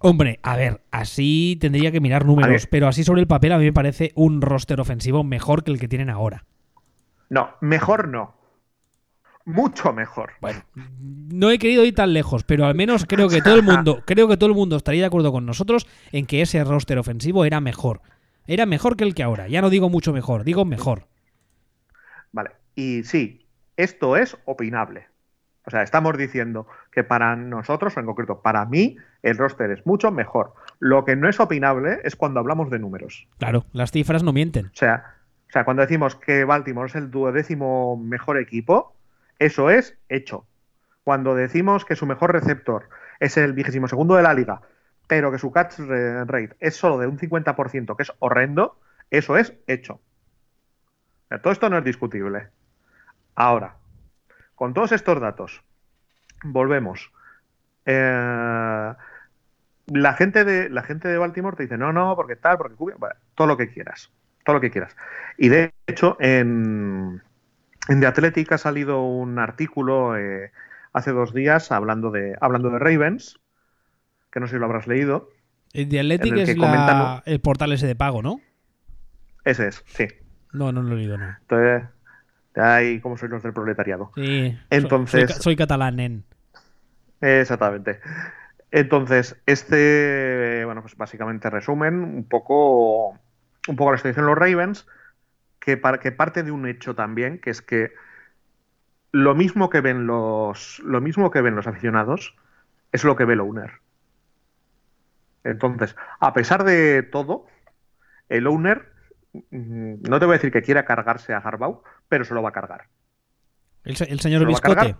Hombre, 0.00 0.38
a 0.42 0.54
ver, 0.54 0.82
así 0.90 1.56
tendría 1.58 1.90
que 1.90 2.02
mirar 2.02 2.26
números, 2.26 2.66
pero 2.70 2.88
así 2.88 3.04
sobre 3.04 3.22
el 3.22 3.26
papel 3.26 3.52
a 3.52 3.58
mí 3.58 3.64
me 3.64 3.72
parece 3.72 4.12
un 4.14 4.42
roster 4.42 4.78
ofensivo 4.82 5.24
mejor 5.24 5.64
que 5.64 5.70
el 5.70 5.80
que 5.80 5.88
tienen 5.88 6.10
ahora. 6.10 6.44
No, 7.30 7.48
mejor 7.62 8.06
no. 8.08 8.34
Mucho 9.46 9.94
mejor. 9.94 10.32
Bueno, 10.42 10.60
no 10.74 11.50
he 11.50 11.58
querido 11.58 11.86
ir 11.86 11.94
tan 11.94 12.12
lejos, 12.12 12.44
pero 12.44 12.66
al 12.66 12.74
menos 12.74 13.06
creo 13.06 13.30
que 13.30 13.40
todo 13.40 13.56
el 13.56 13.62
mundo, 13.62 14.02
creo 14.04 14.28
que 14.28 14.36
todo 14.36 14.50
el 14.50 14.54
mundo 14.54 14.76
estaría 14.76 15.00
de 15.00 15.06
acuerdo 15.06 15.32
con 15.32 15.46
nosotros 15.46 15.86
en 16.12 16.26
que 16.26 16.42
ese 16.42 16.62
roster 16.64 16.98
ofensivo 16.98 17.46
era 17.46 17.62
mejor. 17.62 18.02
Era 18.48 18.64
mejor 18.64 18.96
que 18.96 19.04
el 19.04 19.14
que 19.14 19.22
ahora. 19.22 19.46
Ya 19.46 19.60
no 19.60 19.68
digo 19.68 19.90
mucho 19.90 20.12
mejor, 20.14 20.42
digo 20.42 20.64
mejor. 20.64 21.04
Vale. 22.32 22.50
Y 22.74 23.04
sí, 23.04 23.46
esto 23.76 24.16
es 24.16 24.38
opinable. 24.46 25.06
O 25.66 25.70
sea, 25.70 25.82
estamos 25.82 26.16
diciendo 26.16 26.66
que 26.90 27.04
para 27.04 27.36
nosotros, 27.36 27.94
o 27.94 28.00
en 28.00 28.06
concreto 28.06 28.40
para 28.40 28.64
mí, 28.64 28.96
el 29.22 29.36
roster 29.36 29.70
es 29.70 29.84
mucho 29.84 30.10
mejor. 30.10 30.54
Lo 30.78 31.04
que 31.04 31.14
no 31.14 31.28
es 31.28 31.38
opinable 31.40 31.98
es 32.04 32.16
cuando 32.16 32.40
hablamos 32.40 32.70
de 32.70 32.78
números. 32.78 33.28
Claro, 33.36 33.66
las 33.72 33.90
cifras 33.90 34.22
no 34.22 34.32
mienten. 34.32 34.66
O 34.68 34.76
sea, 34.76 35.16
o 35.46 35.52
sea 35.52 35.64
cuando 35.66 35.82
decimos 35.82 36.16
que 36.16 36.44
Baltimore 36.44 36.88
es 36.88 36.94
el 36.94 37.10
duodécimo 37.10 37.98
mejor 37.98 38.38
equipo, 38.38 38.96
eso 39.38 39.68
es 39.68 39.98
hecho. 40.08 40.46
Cuando 41.04 41.34
decimos 41.34 41.84
que 41.84 41.96
su 41.96 42.06
mejor 42.06 42.32
receptor 42.32 42.88
es 43.20 43.36
el 43.36 43.52
vigésimo 43.52 43.88
segundo 43.88 44.16
de 44.16 44.22
la 44.22 44.32
liga, 44.32 44.62
pero 45.08 45.32
que 45.32 45.38
su 45.38 45.50
catch 45.50 45.78
rate 45.78 46.54
es 46.60 46.76
solo 46.76 46.98
de 46.98 47.08
un 47.08 47.18
50%, 47.18 47.96
que 47.96 48.02
es 48.02 48.12
horrendo, 48.20 48.78
eso 49.10 49.36
es 49.36 49.54
hecho. 49.66 50.00
todo 51.42 51.52
esto 51.52 51.68
no 51.68 51.78
es 51.78 51.84
discutible. 51.84 52.50
Ahora, 53.34 53.76
con 54.54 54.74
todos 54.74 54.92
estos 54.92 55.20
datos, 55.20 55.62
volvemos. 56.44 57.10
Eh, 57.86 58.92
la, 59.86 60.12
gente 60.14 60.44
de, 60.44 60.68
la 60.68 60.82
gente 60.82 61.08
de 61.08 61.16
Baltimore 61.16 61.56
te 61.56 61.62
dice, 61.62 61.78
no, 61.78 61.92
no, 61.92 62.14
porque 62.14 62.36
tal, 62.36 62.58
porque 62.58 62.76
todo 63.34 63.46
lo 63.46 63.56
que 63.56 63.70
quieras, 63.72 64.12
todo 64.44 64.54
lo 64.54 64.60
que 64.60 64.70
quieras. 64.70 64.94
Y 65.38 65.48
de 65.48 65.72
hecho, 65.86 66.18
en, 66.20 67.22
en 67.88 68.00
The 68.00 68.06
Athletic 68.06 68.52
ha 68.52 68.58
salido 68.58 69.02
un 69.02 69.38
artículo 69.38 70.18
eh, 70.18 70.52
hace 70.92 71.12
dos 71.12 71.32
días 71.32 71.72
hablando 71.72 72.10
de, 72.10 72.36
hablando 72.40 72.68
de 72.68 72.78
Ravens, 72.78 73.40
que 74.38 74.40
no 74.40 74.46
sé 74.46 74.54
si 74.54 74.58
lo 74.60 74.66
habrás 74.66 74.86
leído. 74.86 75.30
El 75.72 75.88
The 75.88 76.00
Athletic 76.00 76.36
es 76.36 76.48
el 76.48 77.40
portal 77.40 77.72
ese 77.72 77.86
de 77.86 77.96
pago, 77.96 78.22
¿no? 78.22 78.40
Ese 79.44 79.68
es, 79.68 79.82
sí. 79.86 80.06
No, 80.52 80.72
no 80.72 80.82
lo 80.82 80.94
he 80.94 80.96
leído, 80.96 81.18
no. 81.18 81.26
Entonces, 81.40 81.88
ahí 82.54 83.00
como 83.00 83.16
soy 83.16 83.28
los 83.28 83.42
del 83.42 83.52
proletariado. 83.52 84.12
Sí, 84.14 84.56
Entonces, 84.70 85.34
soy, 85.36 85.56
catalán, 85.56 85.98
en. 86.00 86.24
Exactamente. 87.20 88.00
Entonces, 88.70 89.36
este, 89.46 90.62
bueno, 90.64 90.82
pues 90.82 90.96
básicamente 90.96 91.50
resumen 91.50 92.04
un 92.04 92.24
poco, 92.24 93.18
un 93.66 93.76
poco 93.76 93.92
la 93.92 93.98
situación 93.98 94.26
de 94.26 94.30
los 94.30 94.38
Ravens 94.38 94.86
que, 95.58 95.80
que 96.00 96.12
parte 96.12 96.42
de 96.42 96.50
un 96.50 96.66
hecho 96.66 96.94
también, 96.94 97.40
que 97.40 97.50
es 97.50 97.60
que 97.60 97.92
lo 99.10 99.34
mismo 99.34 99.68
que 99.68 99.80
ven 99.80 100.06
los, 100.06 100.78
lo 100.84 101.00
mismo 101.00 101.30
que 101.30 101.40
ven 101.40 101.56
los 101.56 101.66
aficionados 101.66 102.36
es 102.92 103.04
lo 103.04 103.16
que 103.16 103.24
ve 103.24 103.34
el 103.34 103.40
owner. 103.40 103.72
Entonces, 105.48 105.96
a 106.20 106.34
pesar 106.34 106.64
de 106.64 107.02
todo, 107.02 107.46
el 108.28 108.46
owner, 108.46 108.92
mm, 109.32 110.02
no 110.08 110.20
te 110.20 110.26
voy 110.26 110.34
a 110.34 110.38
decir 110.38 110.52
que 110.52 110.62
quiera 110.62 110.84
cargarse 110.84 111.32
a 111.32 111.38
Harbaugh, 111.38 111.82
pero 112.08 112.24
se 112.24 112.34
lo 112.34 112.42
va 112.42 112.50
a 112.50 112.52
cargar. 112.52 112.88
El, 113.84 113.96
señor 113.96 114.46
Biscote. 114.46 114.94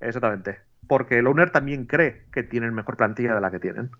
Exactamente. 0.00 0.60
Porque 0.86 1.18
el 1.18 1.26
owner 1.26 1.50
también 1.50 1.86
cree 1.86 2.26
que 2.30 2.42
tienen 2.42 2.74
mejor 2.74 2.98
plantilla 2.98 3.34
de 3.34 3.40
la 3.40 3.50
que 3.50 3.60
tienen. 3.60 3.90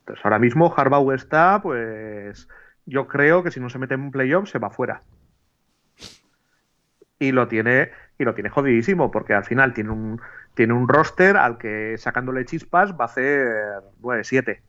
Entonces, 0.00 0.24
ahora 0.24 0.38
mismo 0.38 0.72
Harbaugh 0.74 1.12
está, 1.12 1.60
pues, 1.60 2.48
yo 2.86 3.06
creo 3.06 3.42
que 3.42 3.50
si 3.50 3.60
no 3.60 3.68
se 3.68 3.78
mete 3.78 3.94
en 3.94 4.00
un 4.00 4.10
playoff 4.10 4.48
se 4.48 4.58
va 4.58 4.70
fuera. 4.70 5.02
Y 7.18 7.32
lo 7.32 7.48
tiene, 7.48 7.90
y 8.18 8.24
lo 8.24 8.32
tiene 8.32 8.48
jodidísimo, 8.48 9.10
porque 9.10 9.34
al 9.34 9.44
final 9.44 9.74
tiene 9.74 9.90
un, 9.90 10.22
tiene 10.58 10.72
un 10.72 10.88
roster 10.88 11.36
al 11.36 11.56
que 11.56 11.94
sacándole 11.98 12.44
chispas 12.44 12.92
va 12.94 13.04
a 13.04 13.06
hacer 13.06 13.46
9-7 14.02 14.60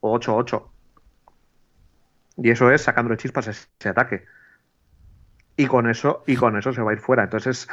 o 0.00 0.18
8-8. 0.18 0.68
Y 2.38 2.50
eso 2.50 2.72
es 2.72 2.82
sacándole 2.82 3.16
chispas 3.16 3.46
ese, 3.46 3.88
ataque. 3.88 4.24
Y 5.56 5.68
con 5.68 5.88
eso, 5.88 6.24
y 6.26 6.34
con 6.34 6.58
eso 6.58 6.72
se 6.72 6.82
va 6.82 6.90
a 6.90 6.94
ir 6.94 6.98
fuera. 6.98 7.22
Entonces, 7.22 7.68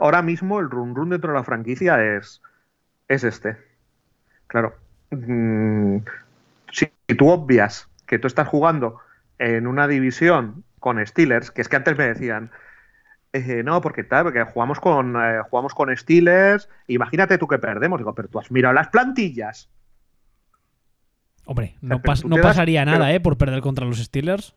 ahora 0.00 0.20
mismo 0.22 0.58
el 0.58 0.68
run 0.68 0.96
run 0.96 1.10
dentro 1.10 1.30
de 1.30 1.38
la 1.38 1.44
franquicia 1.44 2.16
es, 2.16 2.42
es 3.06 3.22
este. 3.22 3.56
Claro. 4.48 4.74
Mm, 5.12 5.98
si 6.72 6.90
tú 7.16 7.28
obvias 7.28 7.88
que 8.04 8.18
tú 8.18 8.26
estás 8.26 8.48
jugando 8.48 8.98
en 9.38 9.68
una 9.68 9.86
división 9.86 10.64
con 10.80 11.06
Steelers, 11.06 11.52
que 11.52 11.62
es 11.62 11.68
que 11.68 11.76
antes 11.76 11.96
me 11.96 12.08
decían, 12.08 12.50
eh, 13.34 13.62
no, 13.64 13.80
porque 13.80 14.04
tal, 14.04 14.22
porque 14.22 14.44
jugamos 14.44 14.78
con, 14.78 15.16
eh, 15.16 15.40
jugamos 15.50 15.74
con 15.74 15.94
Steelers, 15.96 16.68
imagínate 16.86 17.36
tú 17.36 17.48
que 17.48 17.58
perdemos, 17.58 17.98
digo, 17.98 18.14
pero 18.14 18.28
tú 18.28 18.38
has 18.38 18.48
mirado 18.52 18.72
las 18.72 18.88
plantillas. 18.88 19.68
Hombre, 21.44 21.76
no, 21.80 22.00
pasaría 22.00 22.84
nada, 22.84 23.12
¿eh? 23.12 23.18
Por 23.18 23.36
perder 23.36 23.60
contra 23.60 23.84
los 23.86 23.98
Steelers. 23.98 24.54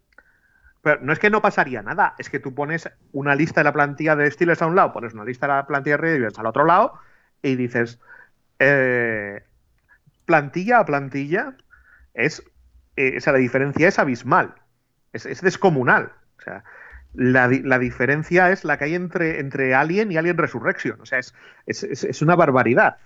Pero 0.84 1.02
no 1.02 1.12
es 1.12 1.18
que 1.18 1.32
no 1.32 1.42
pasaría 1.42 1.82
nada, 1.82 2.14
es 2.20 2.30
que 2.30 2.40
tú 2.40 2.54
pones 2.54 2.88
una 3.14 3.34
lista 3.34 3.62
de 3.62 3.66
la 3.66 3.74
plantilla 3.74 4.16
de 4.16 4.30
Steelers 4.30 4.62
a 4.62 4.68
un 4.68 4.76
lado, 4.76 4.94
pones 4.94 5.16
una 5.16 5.26
lista 5.26 5.48
de 5.48 5.54
la 5.54 5.66
plantilla 5.66 5.98
de 5.98 6.04
Ravens 6.04 6.38
al 6.38 6.46
otro 6.46 6.64
lado 6.64 6.94
y 7.42 7.56
dices, 7.56 8.00
eh, 8.60 9.44
plantilla 10.26 10.78
a 10.78 10.86
plantilla 10.86 11.56
es 12.14 12.44
eh, 12.96 13.20
la 13.26 13.34
diferencia 13.34 13.88
es 13.88 13.98
abismal, 13.98 14.54
es, 15.14 15.42
descomunal. 15.42 16.12
O 16.38 16.42
sea, 16.44 16.64
la, 17.14 17.80
diferencia 17.80 18.52
es 18.52 18.64
la 18.64 18.78
que 18.78 18.86
hay 18.86 18.96
entre, 18.96 19.40
entre 19.40 19.74
Alien 19.74 20.12
y 20.12 20.18
Alien 20.18 20.38
Resurrection. 20.38 21.00
O 21.02 21.06
sea, 21.06 21.20
es, 21.20 21.34
es 21.66 22.22
una 22.22 22.36
barbaridad. 22.36 22.98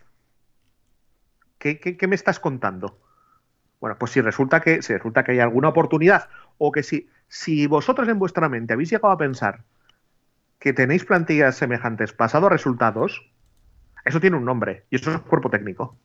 ¿Qué, 1.57 1.79
¿Qué, 1.79 2.07
me 2.07 2.15
estás 2.15 2.39
contando? 2.39 2.99
Bueno, 3.79 3.95
pues 3.99 4.11
si 4.11 4.21
resulta 4.21 4.61
que, 4.61 4.81
si 4.81 4.93
resulta 4.93 5.23
que 5.23 5.33
hay 5.33 5.39
alguna 5.39 5.69
oportunidad, 5.69 6.27
o 6.57 6.71
que 6.71 6.81
si, 6.81 7.07
si 7.27 7.67
vosotros 7.67 8.07
en 8.07 8.17
vuestra 8.17 8.49
mente 8.49 8.73
habéis 8.73 8.89
llegado 8.89 9.11
a 9.11 9.17
pensar 9.17 9.63
que 10.57 10.73
tenéis 10.73 11.05
plantillas 11.05 11.55
semejantes 11.55 12.13
pasado 12.13 12.47
a 12.47 12.49
resultados, 12.49 13.29
eso 14.05 14.19
tiene 14.19 14.37
un 14.37 14.45
nombre, 14.45 14.85
y 14.89 14.95
eso 14.95 15.11
es 15.11 15.21
cuerpo 15.21 15.49
técnico. 15.49 15.95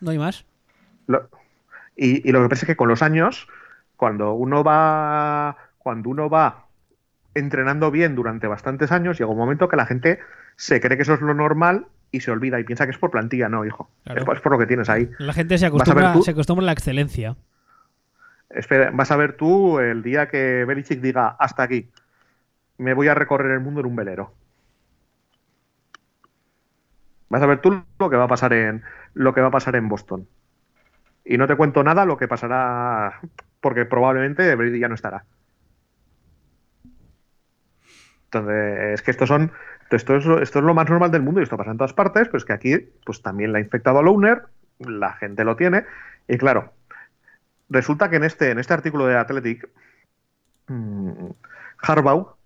no 0.00 0.10
hay 0.10 0.18
más 0.18 0.44
y, 1.96 2.32
lo 2.32 2.42
que 2.42 2.48
pasa 2.48 2.64
es 2.64 2.66
que 2.66 2.76
con 2.76 2.88
los 2.88 3.02
años, 3.02 3.46
cuando 4.00 4.32
uno 4.32 4.64
va, 4.64 5.58
cuando 5.76 6.08
uno 6.08 6.30
va 6.30 6.68
entrenando 7.34 7.90
bien 7.90 8.14
durante 8.14 8.46
bastantes 8.46 8.92
años, 8.92 9.18
llega 9.18 9.30
un 9.30 9.36
momento 9.36 9.68
que 9.68 9.76
la 9.76 9.84
gente 9.84 10.20
se 10.56 10.80
cree 10.80 10.96
que 10.96 11.02
eso 11.02 11.12
es 11.12 11.20
lo 11.20 11.34
normal 11.34 11.86
y 12.10 12.20
se 12.20 12.30
olvida 12.30 12.58
y 12.58 12.64
piensa 12.64 12.86
que 12.86 12.92
es 12.92 12.98
por 12.98 13.10
plantilla, 13.10 13.50
no, 13.50 13.66
hijo. 13.66 13.90
Es, 14.06 14.24
por, 14.24 14.52
lo 14.52 14.58
que 14.58 14.64
tienes 14.64 14.88
ahí. 14.88 15.10
La 15.18 15.34
gente 15.34 15.58
se 15.58 15.66
acostumbra, 15.66 16.14
a, 16.14 16.22
se 16.22 16.30
acostumbra 16.30 16.62
a 16.62 16.66
la 16.66 16.72
excelencia. 16.72 17.36
Espera, 18.48 18.90
vas 18.90 19.10
a 19.10 19.16
ver 19.16 19.34
tú 19.34 19.78
el 19.80 20.02
día 20.02 20.28
que 20.28 20.64
Belichick 20.64 21.02
diga 21.02 21.36
hasta 21.38 21.62
aquí, 21.62 21.90
me 22.78 22.94
voy 22.94 23.08
a 23.08 23.14
recorrer 23.14 23.50
el 23.50 23.60
mundo 23.60 23.80
en 23.80 23.86
un 23.86 23.96
velero. 23.96 24.32
Vas 27.28 27.42
a 27.42 27.46
ver 27.46 27.60
tú 27.60 27.84
lo 27.98 28.08
que 28.08 28.16
va 28.16 28.24
a 28.24 28.28
pasar 28.28 28.54
en 28.54 28.82
lo 29.12 29.34
que 29.34 29.42
va 29.42 29.48
a 29.48 29.52
pasar 29.52 29.76
en 29.76 29.90
Boston. 29.90 30.26
Y 31.22 31.36
no 31.36 31.46
te 31.46 31.54
cuento 31.54 31.84
nada 31.84 32.06
lo 32.06 32.16
que 32.16 32.28
pasará, 32.28 33.20
porque 33.60 33.84
probablemente 33.84 34.54
Brady 34.54 34.78
ya 34.78 34.88
no 34.88 34.94
estará. 34.94 35.24
Entonces, 38.24 38.94
es 38.94 39.02
que 39.02 39.10
estos 39.10 39.28
son, 39.28 39.50
esto 39.90 40.16
es, 40.16 40.54
lo 40.54 40.74
más 40.74 40.88
normal 40.88 41.10
del 41.10 41.22
mundo 41.22 41.40
y 41.40 41.42
esto 41.42 41.56
pasa 41.56 41.72
en 41.72 41.78
todas 41.78 41.92
partes, 41.92 42.28
pues 42.28 42.44
que 42.44 42.52
aquí 42.52 42.78
pues 43.04 43.22
también 43.22 43.52
la 43.52 43.58
ha 43.58 43.60
infectado 43.60 43.98
al 43.98 44.08
owner, 44.08 44.42
la 44.78 45.14
gente 45.14 45.44
lo 45.44 45.56
tiene, 45.56 45.84
y 46.28 46.38
claro, 46.38 46.72
resulta 47.68 48.08
que 48.08 48.16
en 48.16 48.24
este, 48.24 48.50
en 48.50 48.60
este 48.60 48.72
artículo 48.72 49.06
de 49.06 49.16
Athletic, 49.16 49.68
mmm, 50.68 51.30
Harbaugh 51.82 52.36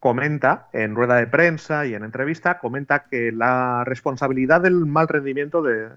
comenta 0.00 0.68
en 0.72 0.94
rueda 0.94 1.16
de 1.16 1.26
prensa 1.26 1.84
y 1.84 1.94
en 1.94 2.04
entrevista, 2.04 2.58
comenta 2.58 3.04
que 3.10 3.32
la 3.32 3.84
responsabilidad 3.84 4.62
del 4.62 4.86
mal 4.86 5.08
rendimiento 5.08 5.60
de, 5.60 5.90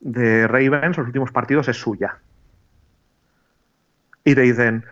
de 0.00 0.48
Ravens 0.48 0.96
los 0.96 1.06
últimos 1.06 1.30
partidos 1.30 1.68
es 1.68 1.76
suya. 1.76 2.18
Y 4.24 4.34
te 4.34 4.40
dicen, 4.40 4.84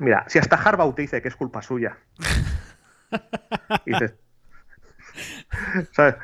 mira, 0.00 0.24
si 0.28 0.38
hasta 0.38 0.56
Harbaugh 0.56 0.94
te 0.94 1.02
dice 1.02 1.22
que 1.22 1.28
es 1.28 1.36
culpa 1.36 1.62
suya. 1.62 1.96
y 3.86 3.92
dices, 3.92 4.14
¿sabes? 5.92 6.16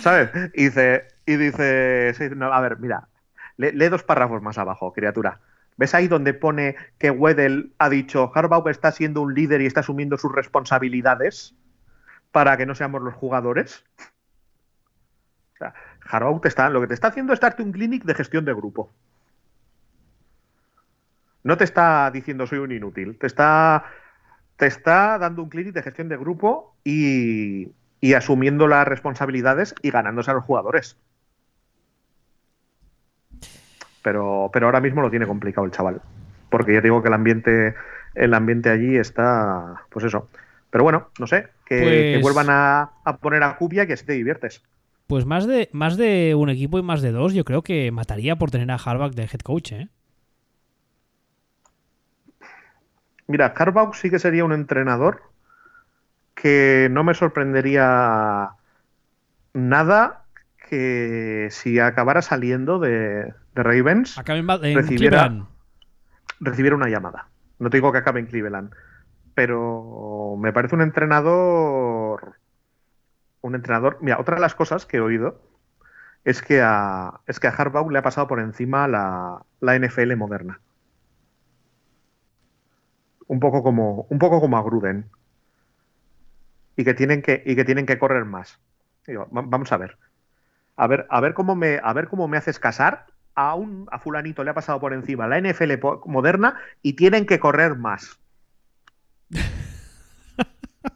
¿sabes? 0.00 0.30
Y 0.54 0.64
dice, 0.64 1.08
y 1.26 1.36
dice 1.36 2.14
a 2.40 2.60
ver, 2.60 2.78
mira, 2.78 3.08
lee, 3.56 3.88
dos 3.88 4.02
párrafos 4.02 4.42
más 4.42 4.58
abajo, 4.58 4.92
criatura. 4.92 5.40
¿Ves 5.76 5.94
ahí 5.94 6.08
donde 6.08 6.34
pone 6.34 6.76
que 6.98 7.10
Weddell 7.10 7.72
ha 7.78 7.88
dicho 7.88 8.32
Harbaugh 8.34 8.68
está 8.68 8.90
siendo 8.90 9.20
un 9.20 9.34
líder 9.34 9.60
y 9.60 9.66
está 9.66 9.80
asumiendo 9.80 10.18
sus 10.18 10.32
responsabilidades 10.32 11.54
para 12.32 12.56
que 12.56 12.66
no 12.66 12.74
seamos 12.74 13.02
los 13.02 13.14
jugadores? 13.14 13.84
O 15.54 15.58
sea, 15.58 15.74
Harbaugh 16.10 16.40
está, 16.44 16.68
lo 16.70 16.80
que 16.80 16.88
te 16.88 16.94
está 16.94 17.08
haciendo 17.08 17.32
es 17.32 17.40
darte 17.40 17.62
un 17.62 17.72
clinic 17.72 18.04
de 18.04 18.14
gestión 18.14 18.44
de 18.44 18.54
grupo. 18.54 18.92
No 21.48 21.56
te 21.56 21.64
está 21.64 22.10
diciendo 22.10 22.46
soy 22.46 22.58
un 22.58 22.72
inútil, 22.72 23.16
te 23.18 23.26
está, 23.26 23.82
te 24.58 24.66
está 24.66 25.16
dando 25.16 25.42
un 25.42 25.48
clinic 25.48 25.72
de 25.72 25.82
gestión 25.82 26.10
de 26.10 26.18
grupo 26.18 26.76
y, 26.84 27.68
y 28.02 28.12
asumiendo 28.12 28.68
las 28.68 28.86
responsabilidades 28.86 29.74
y 29.80 29.90
ganándose 29.90 30.30
a 30.30 30.34
los 30.34 30.44
jugadores. 30.44 30.98
Pero, 34.02 34.50
pero 34.52 34.66
ahora 34.66 34.82
mismo 34.82 35.00
lo 35.00 35.08
tiene 35.08 35.26
complicado 35.26 35.64
el 35.64 35.70
chaval. 35.72 36.02
Porque 36.50 36.74
ya 36.74 36.82
digo 36.82 37.00
que 37.00 37.08
el 37.08 37.14
ambiente, 37.14 37.74
el 38.14 38.34
ambiente 38.34 38.68
allí 38.68 38.98
está, 38.98 39.84
pues 39.88 40.04
eso. 40.04 40.28
Pero 40.68 40.84
bueno, 40.84 41.08
no 41.18 41.26
sé, 41.26 41.48
que, 41.64 41.78
que 41.78 42.18
Pues- 42.20 42.22
vuelvan 42.34 42.50
a, 42.50 42.90
a 43.06 43.16
poner 43.16 43.42
a 43.42 43.56
Cubia 43.56 43.84
y 43.84 43.86
que 43.86 43.94
así 43.94 44.04
te 44.04 44.12
diviertes. 44.12 44.62
Pues 45.06 45.24
más 45.24 45.46
de, 45.46 45.70
más 45.72 45.96
de 45.96 46.34
un 46.34 46.50
equipo 46.50 46.78
y 46.78 46.82
más 46.82 47.00
de 47.00 47.10
dos, 47.10 47.32
yo 47.32 47.46
creo 47.46 47.62
que 47.62 47.90
mataría 47.90 48.36
por 48.36 48.50
tener 48.50 48.70
a 48.70 48.74
Harbaugh 48.74 49.14
de 49.14 49.22
head 49.22 49.40
coach, 49.42 49.72
¿eh? 49.72 49.88
Mira, 53.28 53.54
Carbaugh 53.54 53.94
sí 53.94 54.10
que 54.10 54.18
sería 54.18 54.44
un 54.44 54.52
entrenador 54.52 55.22
que 56.34 56.88
no 56.90 57.04
me 57.04 57.14
sorprendería 57.14 58.50
nada 59.54 60.24
que 60.68 61.48
si 61.50 61.78
acabara 61.80 62.22
saliendo 62.22 62.78
de, 62.78 63.34
de 63.54 63.62
Ravens 63.62 64.18
en, 64.72 64.76
Recibiera- 64.76 65.26
recibiera 66.40 66.76
una 66.76 66.88
llamada. 66.88 67.28
No 67.58 67.70
te 67.70 67.78
digo 67.78 67.90
que 67.92 67.98
acabe 67.98 68.20
en 68.20 68.26
Cleveland, 68.26 68.72
pero 69.34 70.36
me 70.38 70.52
parece 70.52 70.74
un 70.74 70.82
entrenador. 70.82 72.34
Un 73.40 73.54
entrenador. 73.54 73.98
Mira, 74.00 74.18
otra 74.20 74.36
de 74.36 74.40
las 74.40 74.54
cosas 74.54 74.84
que 74.86 74.98
he 74.98 75.00
oído 75.00 75.40
es 76.24 76.42
que 76.42 76.60
a, 76.62 77.20
es 77.26 77.40
que 77.40 77.46
a 77.46 77.50
Harbaugh 77.50 77.90
le 77.90 77.98
ha 77.98 78.02
pasado 78.02 78.26
por 78.28 78.40
encima 78.40 78.86
la, 78.88 79.42
la 79.60 79.78
NFL 79.78 80.14
moderna. 80.16 80.60
Un 83.34 83.38
poco 83.38 83.62
como, 83.62 84.06
un 84.10 84.18
poco 84.18 84.40
como 84.40 84.58
a 84.58 84.62
Gruden. 84.64 84.98
Y 86.76 86.84
que 86.84 86.94
tienen 86.94 87.22
que, 87.22 87.42
y 87.44 87.56
que 87.56 87.64
tienen 87.64 87.86
que 87.86 87.98
correr 87.98 88.24
más. 88.24 88.58
Digo, 89.06 89.28
va- 89.36 89.42
vamos 89.44 89.72
a 89.72 89.76
ver. 89.76 89.98
A 90.76 90.86
ver, 90.88 91.06
a 91.10 91.20
ver 91.20 91.34
cómo 91.34 91.56
me, 91.56 91.80
a 91.82 91.92
ver 91.94 92.08
cómo 92.08 92.28
me 92.28 92.38
haces 92.38 92.58
casar. 92.60 93.06
A 93.34 93.54
un 93.56 93.88
a 93.92 93.98
fulanito 94.00 94.44
le 94.44 94.50
ha 94.50 94.54
pasado 94.54 94.80
por 94.80 94.94
encima 94.94 95.28
la 95.28 95.38
NFL 95.38 95.80
moderna 96.06 96.56
y 96.82 96.94
tienen 96.94 97.26
que 97.26 97.40
correr 97.40 97.76
más. 97.76 98.20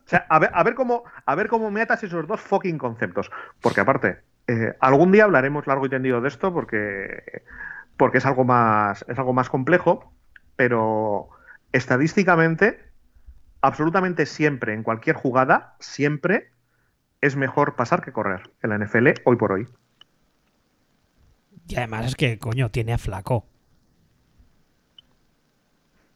O 0.07 0.09
sea, 0.09 0.27
a 0.29 0.39
ver, 0.39 0.51
a 0.53 0.63
ver 0.63 0.75
cómo, 0.75 1.05
a 1.27 1.35
ver 1.35 1.49
cómo 1.49 1.71
me 1.71 1.81
atas 1.83 2.03
esos 2.05 2.27
dos 2.27 2.41
fucking 2.41 2.79
conceptos. 2.79 3.31
Porque 3.61 3.81
aparte, 3.81 4.21
eh, 4.47 4.75
algún 4.81 5.13
día 5.13 5.25
hablaremos 5.25 5.67
largo 5.67 5.87
y 5.87 5.91
tendido 5.91 6.21
de 6.21 6.29
esto 6.29 6.53
porque, 6.53 7.43
porque 7.97 8.19
es 8.19 8.27
algo 8.27 8.45
más, 8.45 9.05
es 9.09 9.19
algo 9.19 9.33
más 9.33 9.49
complejo, 9.51 10.13
pero 10.57 11.31
estadísticamente, 11.73 12.79
absolutamente 13.61 14.27
siempre, 14.27 14.75
en 14.75 14.83
cualquier 14.83 15.17
jugada, 15.17 15.77
siempre 15.81 16.51
es 17.21 17.37
mejor 17.37 17.77
pasar 17.77 18.03
que 18.05 18.13
correr 18.13 18.51
en 18.63 18.71
la 18.71 18.77
NFL 18.77 19.15
hoy 19.25 19.37
por 19.37 19.53
hoy. 19.53 19.69
Y 21.69 21.77
además 21.77 22.07
es 22.07 22.17
que, 22.17 22.39
coño, 22.39 22.71
tiene 22.71 22.93
a 22.93 22.99
Flaco. 22.99 23.47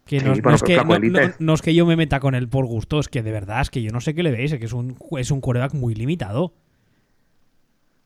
Que 0.04 0.20
Sí, 0.20 0.26
no, 0.26 0.32
es 0.54 0.62
que, 0.62 0.74
Flaco 0.74 0.88
no, 0.88 0.94
elite. 0.96 1.28
no- 1.28 1.34
no 1.38 1.54
es 1.54 1.62
que 1.62 1.74
yo 1.74 1.86
me 1.86 1.96
meta 1.96 2.20
con 2.20 2.34
él 2.34 2.48
por 2.48 2.66
gusto, 2.66 3.00
es 3.00 3.08
que 3.08 3.22
de 3.22 3.32
verdad, 3.32 3.60
es 3.60 3.70
que 3.70 3.82
yo 3.82 3.90
no 3.92 4.00
sé 4.00 4.14
qué 4.14 4.22
le 4.22 4.30
veis, 4.30 4.52
es 4.52 4.58
que 4.58 4.66
es 4.66 4.72
un, 4.72 4.96
es 5.18 5.30
un 5.30 5.40
quarterback 5.40 5.74
muy 5.74 5.94
limitado. 5.94 6.54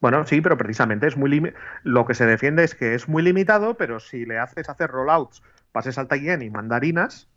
Bueno, 0.01 0.24
sí, 0.24 0.40
pero 0.40 0.57
precisamente 0.57 1.07
es 1.07 1.16
muy 1.18 1.53
lo 1.82 2.07
que 2.07 2.14
se 2.14 2.24
defiende 2.24 2.64
es 2.64 2.74
que 2.74 2.94
es 2.94 3.07
muy 3.09 3.22
limitado, 3.22 3.76
pero 3.76 4.01
si 4.01 4.24
le 4.24 4.38
haces 4.38 4.70
hacer 4.70 4.90
rollouts, 4.90 5.42
pases 5.72 5.98
al 5.98 6.09
end 6.11 6.42
y 6.42 6.48
mandarinas, 6.51 7.28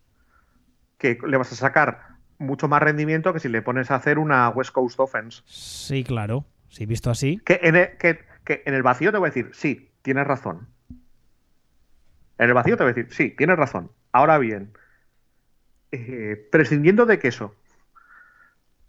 que 0.97 1.17
le 1.25 1.37
vas 1.37 1.51
a 1.51 1.55
sacar 1.55 2.13
mucho 2.37 2.67
más 2.67 2.81
rendimiento 2.81 3.33
que 3.33 3.39
si 3.39 3.49
le 3.49 3.61
pones 3.61 3.91
a 3.91 3.95
hacer 3.95 4.19
una 4.19 4.49
West 4.49 4.71
Coast 4.71 4.99
Offense. 4.99 5.41
Sí, 5.45 6.03
claro. 6.03 6.45
Sí, 6.69 6.85
visto 6.85 7.11
así. 7.11 7.39
Que 7.45 7.59
en 7.63 7.75
el, 7.75 7.97
que, 7.97 8.19
que 8.43 8.63
en 8.65 8.73
el 8.73 8.83
vacío 8.83 9.11
te 9.11 9.17
voy 9.17 9.27
a 9.27 9.31
decir, 9.31 9.51
sí, 9.53 9.91
tienes 10.01 10.25
razón. 10.25 10.67
En 12.37 12.47
el 12.47 12.53
vacío 12.53 12.77
te 12.77 12.83
voy 12.83 12.91
a 12.91 12.95
decir, 12.95 13.13
sí, 13.13 13.31
tienes 13.37 13.57
razón. 13.57 13.91
Ahora 14.11 14.37
bien, 14.37 14.73
eh, 15.91 16.47
prescindiendo 16.51 17.05
de 17.05 17.19
que 17.19 17.27
eso, 17.27 17.55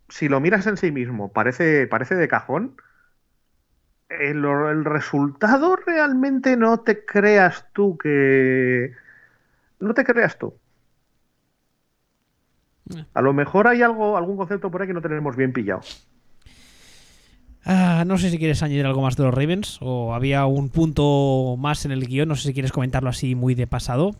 si 0.09 0.29
lo 0.29 0.41
miras 0.41 0.67
en 0.67 0.77
sí 0.77 0.91
mismo, 0.91 1.33
parece, 1.33 1.87
parece 1.87 2.15
de 2.15 2.29
cajón, 2.29 2.77
el, 4.09 4.45
el 4.45 4.85
resultado 4.85 5.77
realmente 5.77 6.57
no 6.57 6.81
te 6.81 7.05
creas 7.05 7.67
tú 7.73 7.99
que... 7.99 8.93
No 9.81 9.93
te 9.93 10.05
creas 10.05 10.39
tú. 10.39 10.59
A 13.15 13.23
lo 13.23 13.33
mejor 13.33 13.67
hay 13.67 13.83
algo, 13.83 14.17
algún 14.17 14.37
concepto 14.37 14.71
por 14.71 14.83
ahí 14.83 14.89
que 14.89 14.95
no 14.95 15.03
tenemos 15.03 15.37
bien 15.37 15.53
pillado. 15.53 15.81
Ah, 17.65 18.05
no 18.07 18.19
sé 18.19 18.29
si 18.31 18.39
quieres 18.39 18.63
añadir 18.63 18.85
algo 18.85 19.01
más 19.01 19.17
de 19.17 19.25
los 19.25 19.33
Ravens 19.35 19.79
o 19.81 20.15
había 20.15 20.45
un 20.45 20.69
punto 20.69 21.57
más 21.59 21.87
en 21.87 21.93
el 21.93 22.07
guion, 22.07 22.29
no 22.29 22.37
sé 22.37 22.49
si 22.49 22.53
quieres 22.55 22.73
comentarlo 22.73 23.09
así 23.09 23.35
muy 23.35 23.55
de 23.55 23.67
pasado. 23.67 24.15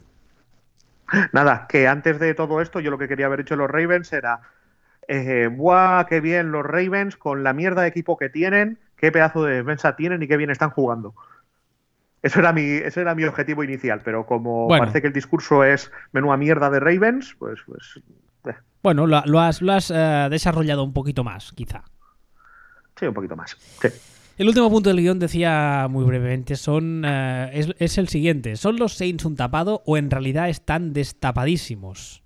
Nada, 1.33 1.67
que 1.69 1.87
antes 1.87 2.19
de 2.19 2.35
todo 2.35 2.61
esto, 2.63 2.81
yo 2.81 2.91
lo 2.91 2.99
que 2.99 3.09
quería 3.09 3.27
haber 3.27 3.41
hecho 3.41 3.57
los 3.57 3.71
Ravens 3.71 4.13
era. 4.13 4.41
Eh, 5.07 5.49
¡Buah, 5.53 6.07
qué 6.07 6.21
bien 6.21 6.51
los 6.51 6.65
Ravens 6.65 7.17
con 7.17 7.45
la 7.45 7.53
mierda 7.53 7.83
de 7.83 7.89
equipo 7.89 8.17
que 8.17 8.31
tienen! 8.31 8.79
¡Qué 8.97 9.13
pedazo 9.13 9.45
de 9.45 9.57
defensa 9.57 9.97
tienen 9.97 10.23
y 10.23 10.29
qué 10.29 10.39
bien 10.39 10.49
están 10.51 10.71
jugando! 10.71 11.15
Eso 12.23 12.41
era 12.41 12.55
mi, 12.55 12.63
ese 12.63 13.03
era 13.03 13.15
mi 13.15 13.25
objetivo 13.25 13.63
inicial, 13.63 14.01
pero 14.03 14.25
como 14.25 14.65
Bueno. 14.67 14.81
parece 14.81 15.03
que 15.03 15.09
el 15.09 15.13
discurso 15.13 15.63
es 15.63 15.93
menúa 16.13 16.39
mierda 16.39 16.71
de 16.71 16.81
Ravens, 16.81 17.37
pues. 17.39 17.61
pues 17.67 18.01
Bueno, 18.85 19.07
lo, 19.09 19.21
lo 19.27 19.41
has, 19.41 19.61
lo 19.63 19.73
has 19.73 19.91
eh, 19.91 20.29
desarrollado 20.31 20.85
un 20.85 20.93
poquito 20.93 21.25
más, 21.25 21.51
quizá. 21.53 21.83
sí, 22.97 23.07
un 23.07 23.15
poquito 23.15 23.35
más. 23.35 23.57
Sí. 23.81 23.89
El 24.37 24.49
último 24.49 24.69
punto 24.69 24.91
del 24.91 24.99
guion 25.01 25.19
decía 25.19 25.87
muy 25.91 26.05
brevemente, 26.05 26.55
son 26.57 27.03
eh, 27.07 27.51
es, 27.55 27.69
es 27.79 27.99
el 27.99 28.09
siguiente. 28.09 28.57
¿Son 28.57 28.77
los 28.77 28.93
Saints 28.95 29.25
un 29.25 29.37
tapado 29.37 29.83
o 29.87 29.97
en 29.97 30.11
realidad 30.11 30.49
están 30.49 30.93
destapadísimos? 30.93 32.23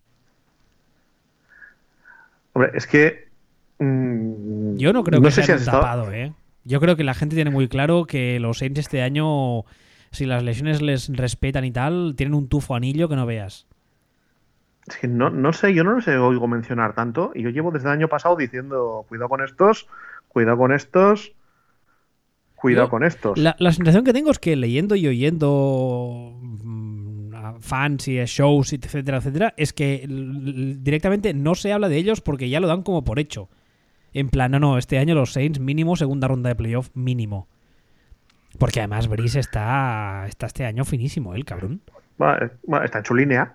Hombre, 2.55 2.73
es 2.75 2.87
que. 2.87 3.29
mm, 3.79 4.77
Yo 4.77 4.93
no 4.93 5.05
creo 5.05 5.21
que 5.23 5.31
si 5.31 5.43
sean 5.43 5.45
has 5.57 5.63
un 5.63 5.65
estado- 5.69 5.81
tapado, 5.83 6.13
¿eh? 6.13 6.33
Yo 6.65 6.81
creo 6.81 6.97
que 6.97 7.05
la 7.05 7.15
gente 7.15 7.35
tiene 7.35 7.51
muy 7.51 7.69
claro 7.69 8.05
que 8.05 8.39
los 8.41 8.59
Saints 8.59 8.81
este 8.81 9.01
año, 9.03 9.65
si 10.11 10.27
las 10.27 10.43
lesiones 10.43 10.83
les 10.83 11.09
respetan 11.09 11.65
y 11.65 11.71
tal, 11.71 12.15
tienen 12.17 12.35
un 12.35 12.49
tufo 12.49 12.75
anillo 12.75 13.09
que 13.09 13.17
no 13.17 13.25
veas. 13.27 13.67
Es 14.89 14.97
que 14.97 15.09
no, 15.09 15.31
no 15.31 15.53
sé, 15.53 15.75
yo 15.75 15.85
no 15.85 15.93
los 15.93 16.09
oigo 16.09 16.47
mencionar 16.49 16.95
tanto. 16.95 17.33
Y 17.35 17.43
yo 17.43 17.51
llevo 17.51 17.71
desde 17.71 17.89
el 17.89 17.93
año 17.95 18.09
pasado 18.09 18.37
diciendo: 18.37 19.05
cuidado 19.09 19.29
con 19.29 19.43
estos, 19.43 19.87
cuidado 20.29 20.57
con 20.57 20.73
estos, 20.73 21.33
cuidado 22.55 22.87
Yo- 22.87 22.91
con 22.91 23.05
estos. 23.05 23.39
La, 23.39 23.55
la 23.59 23.73
sensación 23.73 24.05
que 24.05 24.13
tengo 24.13 24.31
es 24.31 24.39
que 24.39 24.57
leyendo 24.57 24.95
y 24.97 25.07
oyendo 25.07 26.33
mm, 26.41 27.59
fans 27.61 28.09
y 28.09 28.17
shows, 28.25 28.73
etcétera, 28.73 29.19
etcétera, 29.19 29.55
es 29.57 29.73
que 29.73 30.07
directamente 30.09 31.35
no 31.35 31.55
se 31.55 31.73
habla 31.73 31.89
de 31.89 31.97
ellos 31.97 32.21
porque 32.21 32.49
ya 32.49 32.61
lo 32.61 32.67
dan 32.69 32.83
como 32.83 33.05
por 33.05 33.19
hecho. 33.19 33.49
En 34.15 34.31
plan, 34.31 34.51
no, 34.51 34.59
no, 34.59 34.79
este 34.79 34.99
año 34.99 35.15
los 35.15 35.33
Saints 35.33 35.61
mínimo 35.61 35.95
segunda 35.97 36.29
ronda 36.29 36.49
de 36.49 36.55
playoff 36.57 36.91
mínimo. 36.95 37.47
Porque 38.59 38.81
además 38.81 39.07
Brice 39.09 39.39
está, 39.39 40.25
está 40.27 40.47
este 40.47 40.65
año 40.65 40.85
finísimo, 40.85 41.35
¿eh, 41.35 41.37
el 41.37 41.45
cabrón. 41.45 41.83
Eh, 42.19 42.51
está 42.85 42.99
en 43.01 43.05
su 43.05 43.15
línea. 43.15 43.55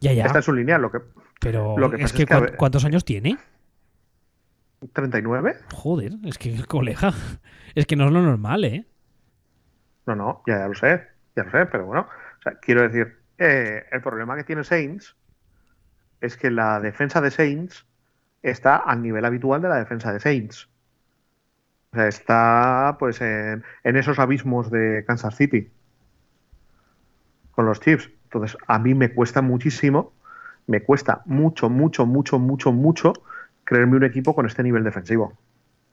Ya, 0.00 0.12
ya. 0.12 0.26
Está 0.26 0.38
en 0.38 0.42
su 0.42 0.52
línea. 0.52 0.78
Lo 0.78 0.90
que, 0.92 1.00
Pero 1.40 1.76
lo 1.78 1.90
que 1.90 2.02
es 2.02 2.12
que, 2.12 2.22
es 2.22 2.26
que, 2.28 2.34
a 2.34 2.38
¿cuán- 2.38 2.46
ver- 2.50 2.56
¿cuántos 2.56 2.84
años 2.84 3.04
tiene? 3.04 3.38
39. 4.92 5.56
Joder, 5.72 6.12
es 6.24 6.38
que 6.38 6.64
colega. 6.64 7.12
Es 7.74 7.84
que 7.84 7.94
no 7.96 8.06
es 8.06 8.12
lo 8.12 8.22
normal, 8.22 8.64
¿eh? 8.64 8.86
No, 10.06 10.14
no, 10.14 10.42
ya, 10.46 10.60
ya 10.60 10.68
lo 10.68 10.74
sé. 10.74 11.02
Ya 11.36 11.44
lo 11.44 11.50
sé, 11.50 11.66
pero 11.66 11.84
bueno. 11.84 12.08
O 12.38 12.42
sea, 12.42 12.54
quiero 12.58 12.80
decir, 12.88 13.18
eh, 13.36 13.84
el 13.92 14.00
problema 14.00 14.34
que 14.34 14.44
tiene 14.44 14.64
Saints 14.64 15.14
es 16.22 16.38
que 16.38 16.50
la 16.50 16.80
defensa 16.80 17.20
de 17.20 17.30
Saints 17.30 17.84
está 18.42 18.76
al 18.76 19.02
nivel 19.02 19.26
habitual 19.26 19.60
de 19.60 19.68
la 19.68 19.76
defensa 19.76 20.10
de 20.10 20.20
Saints. 20.20 20.70
O 21.92 21.96
sea, 21.96 22.08
está 22.08 22.96
pues 22.98 23.20
en, 23.20 23.62
en 23.84 23.96
esos 23.96 24.18
abismos 24.18 24.70
de 24.70 25.04
Kansas 25.06 25.36
City 25.36 25.70
con 27.50 27.66
los 27.66 27.80
Chiefs. 27.80 28.10
Entonces, 28.38 28.58
a 28.66 28.78
mí 28.78 28.94
me 28.94 29.12
cuesta 29.14 29.42
muchísimo, 29.42 30.12
me 30.66 30.82
cuesta 30.82 31.22
mucho, 31.26 31.70
mucho, 31.70 32.06
mucho, 32.06 32.38
mucho, 32.38 32.72
mucho 32.72 33.12
creerme 33.64 33.96
un 33.96 34.04
equipo 34.04 34.34
con 34.34 34.46
este 34.46 34.62
nivel 34.62 34.84
defensivo. 34.84 35.34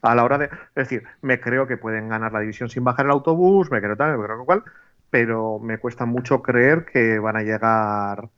A 0.01 0.15
la 0.15 0.23
hora 0.23 0.37
de. 0.37 0.45
Es 0.45 0.51
decir, 0.89 1.03
me 1.21 1.39
creo 1.39 1.67
que 1.67 1.77
pueden 1.77 2.09
ganar 2.09 2.33
la 2.33 2.39
división 2.41 2.69
sin 2.69 2.83
bajar 2.83 3.05
el 3.05 3.11
autobús, 3.11 3.71
me 3.71 3.81
creo 3.81 3.95
tal, 3.97 4.17
me 4.17 4.25
creo 4.25 4.45
cual, 4.45 4.63
pero 5.09 5.59
me 5.59 5.77
cuesta 5.79 6.05
mucho 6.05 6.41
creer 6.41 6.85
que 6.85 7.19
van 7.19 7.37
a 7.37 7.43
llegar. 7.43 8.29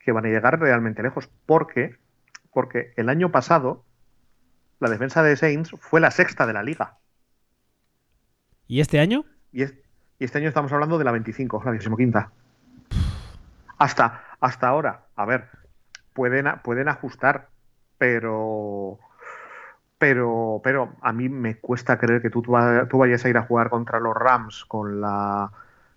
que 0.00 0.12
van 0.12 0.26
a 0.26 0.30
llegar 0.30 0.60
realmente 0.60 1.02
lejos. 1.04 1.30
Porque, 1.46 1.96
porque 2.52 2.92
el 2.96 3.08
año 3.10 3.32
pasado, 3.32 3.84
la 4.80 4.88
defensa 4.90 5.22
de 5.22 5.36
Saints 5.36 5.72
fue 5.80 6.00
la 6.00 6.10
sexta 6.10 6.46
de 6.46 6.54
la 6.54 6.62
liga. 6.62 6.98
¿Y 8.68 8.80
este 8.80 8.98
año? 9.00 9.24
Y, 9.52 9.62
es- 9.62 9.74
y 10.18 10.24
este 10.24 10.38
año 10.38 10.48
estamos 10.48 10.72
hablando 10.72 10.98
de 10.98 11.04
la 11.04 11.12
25, 11.12 11.62
la 11.64 11.70
25. 11.72 12.30
Hasta, 13.78 14.24
hasta 14.40 14.68
ahora, 14.68 15.06
a 15.16 15.24
ver, 15.26 15.48
pueden, 16.12 16.46
pueden 16.62 16.88
ajustar, 16.88 17.48
pero. 17.98 18.98
Pero, 19.98 20.60
pero 20.62 20.94
a 21.00 21.12
mí 21.12 21.30
me 21.30 21.56
cuesta 21.56 21.98
creer 21.98 22.20
que 22.20 22.28
tú, 22.28 22.42
tú 22.42 22.98
vayas 22.98 23.24
a 23.24 23.28
ir 23.30 23.38
a 23.38 23.42
jugar 23.42 23.70
contra 23.70 23.98
los 23.98 24.14
Rams 24.14 24.66
con 24.66 25.00
la 25.00 25.50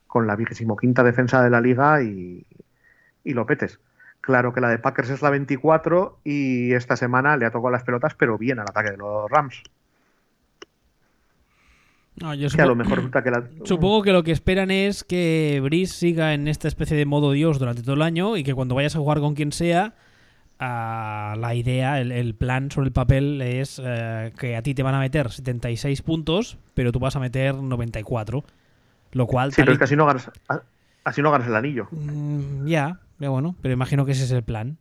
con 0.07 0.25
la 0.25 0.35
vigésimo 0.35 0.75
quinta 0.77 1.03
defensa 1.03 1.43
de 1.43 1.49
la 1.49 1.61
liga 1.61 2.01
y, 2.01 2.45
y 3.23 3.33
lo 3.33 3.45
petes. 3.45 3.79
Claro 4.21 4.53
que 4.53 4.61
la 4.61 4.69
de 4.69 4.79
Packers 4.79 5.09
es 5.11 5.21
la 5.21 5.29
24 5.29 6.19
y 6.23 6.73
esta 6.73 6.95
semana 6.97 7.37
le 7.37 7.45
ha 7.45 7.51
tocado 7.51 7.71
las 7.71 7.83
pelotas, 7.83 8.15
pero 8.15 8.37
bien 8.37 8.59
al 8.59 8.67
ataque 8.69 8.91
de 8.91 8.97
los 8.97 9.29
Rams. 9.29 9.63
No, 12.21 12.33
yo 12.33 12.49
Que 12.49 12.61
a 12.61 12.65
lo 12.65 12.75
mejor 12.75 12.97
resulta 12.97 13.23
que 13.23 13.31
la... 13.31 13.43
Supongo 13.63 14.01
que 14.03 14.11
lo 14.11 14.23
que 14.23 14.31
esperan 14.31 14.71
es 14.71 15.03
que 15.03 15.59
Brice 15.63 15.93
siga 15.93 16.33
en 16.33 16.47
esta 16.47 16.67
especie 16.67 16.95
de 16.97 17.05
modo 17.05 17.31
Dios 17.31 17.59
durante 17.59 17.81
todo 17.83 17.95
el 17.95 18.01
año 18.01 18.35
y 18.37 18.43
que 18.43 18.53
cuando 18.53 18.75
vayas 18.75 18.95
a 18.95 18.99
jugar 18.99 19.19
con 19.19 19.35
quien 19.35 19.51
sea, 19.51 19.93
la 20.59 21.53
idea, 21.55 22.01
el, 22.01 22.11
el 22.11 22.35
plan 22.35 22.69
sobre 22.71 22.87
el 22.87 22.93
papel 22.93 23.41
es 23.41 23.81
eh, 23.83 24.33
que 24.37 24.55
a 24.57 24.61
ti 24.61 24.73
te 24.73 24.83
van 24.83 24.95
a 24.95 24.99
meter 24.99 25.31
76 25.31 26.01
puntos, 26.01 26.57
pero 26.73 26.91
tú 26.91 26.99
vas 26.99 27.15
a 27.15 27.19
meter 27.19 27.55
94. 27.55 28.43
Lo 29.11 29.25
cual... 29.27 29.51
Sí, 29.53 29.61
pero 29.61 29.71
es 29.71 29.77
que 29.77 29.83
así 29.85 29.95
no 29.95 30.05
ganas, 30.05 30.29
a- 30.49 30.61
así 31.05 31.21
no 31.21 31.31
ganas 31.31 31.47
el 31.47 31.55
anillo. 31.55 31.87
Mm, 31.91 32.67
ya, 32.67 32.99
ya 33.19 33.29
bueno, 33.29 33.55
pero 33.61 33.73
imagino 33.73 34.05
que 34.05 34.11
ese 34.11 34.25
es 34.25 34.31
el 34.31 34.43
plan. 34.43 34.77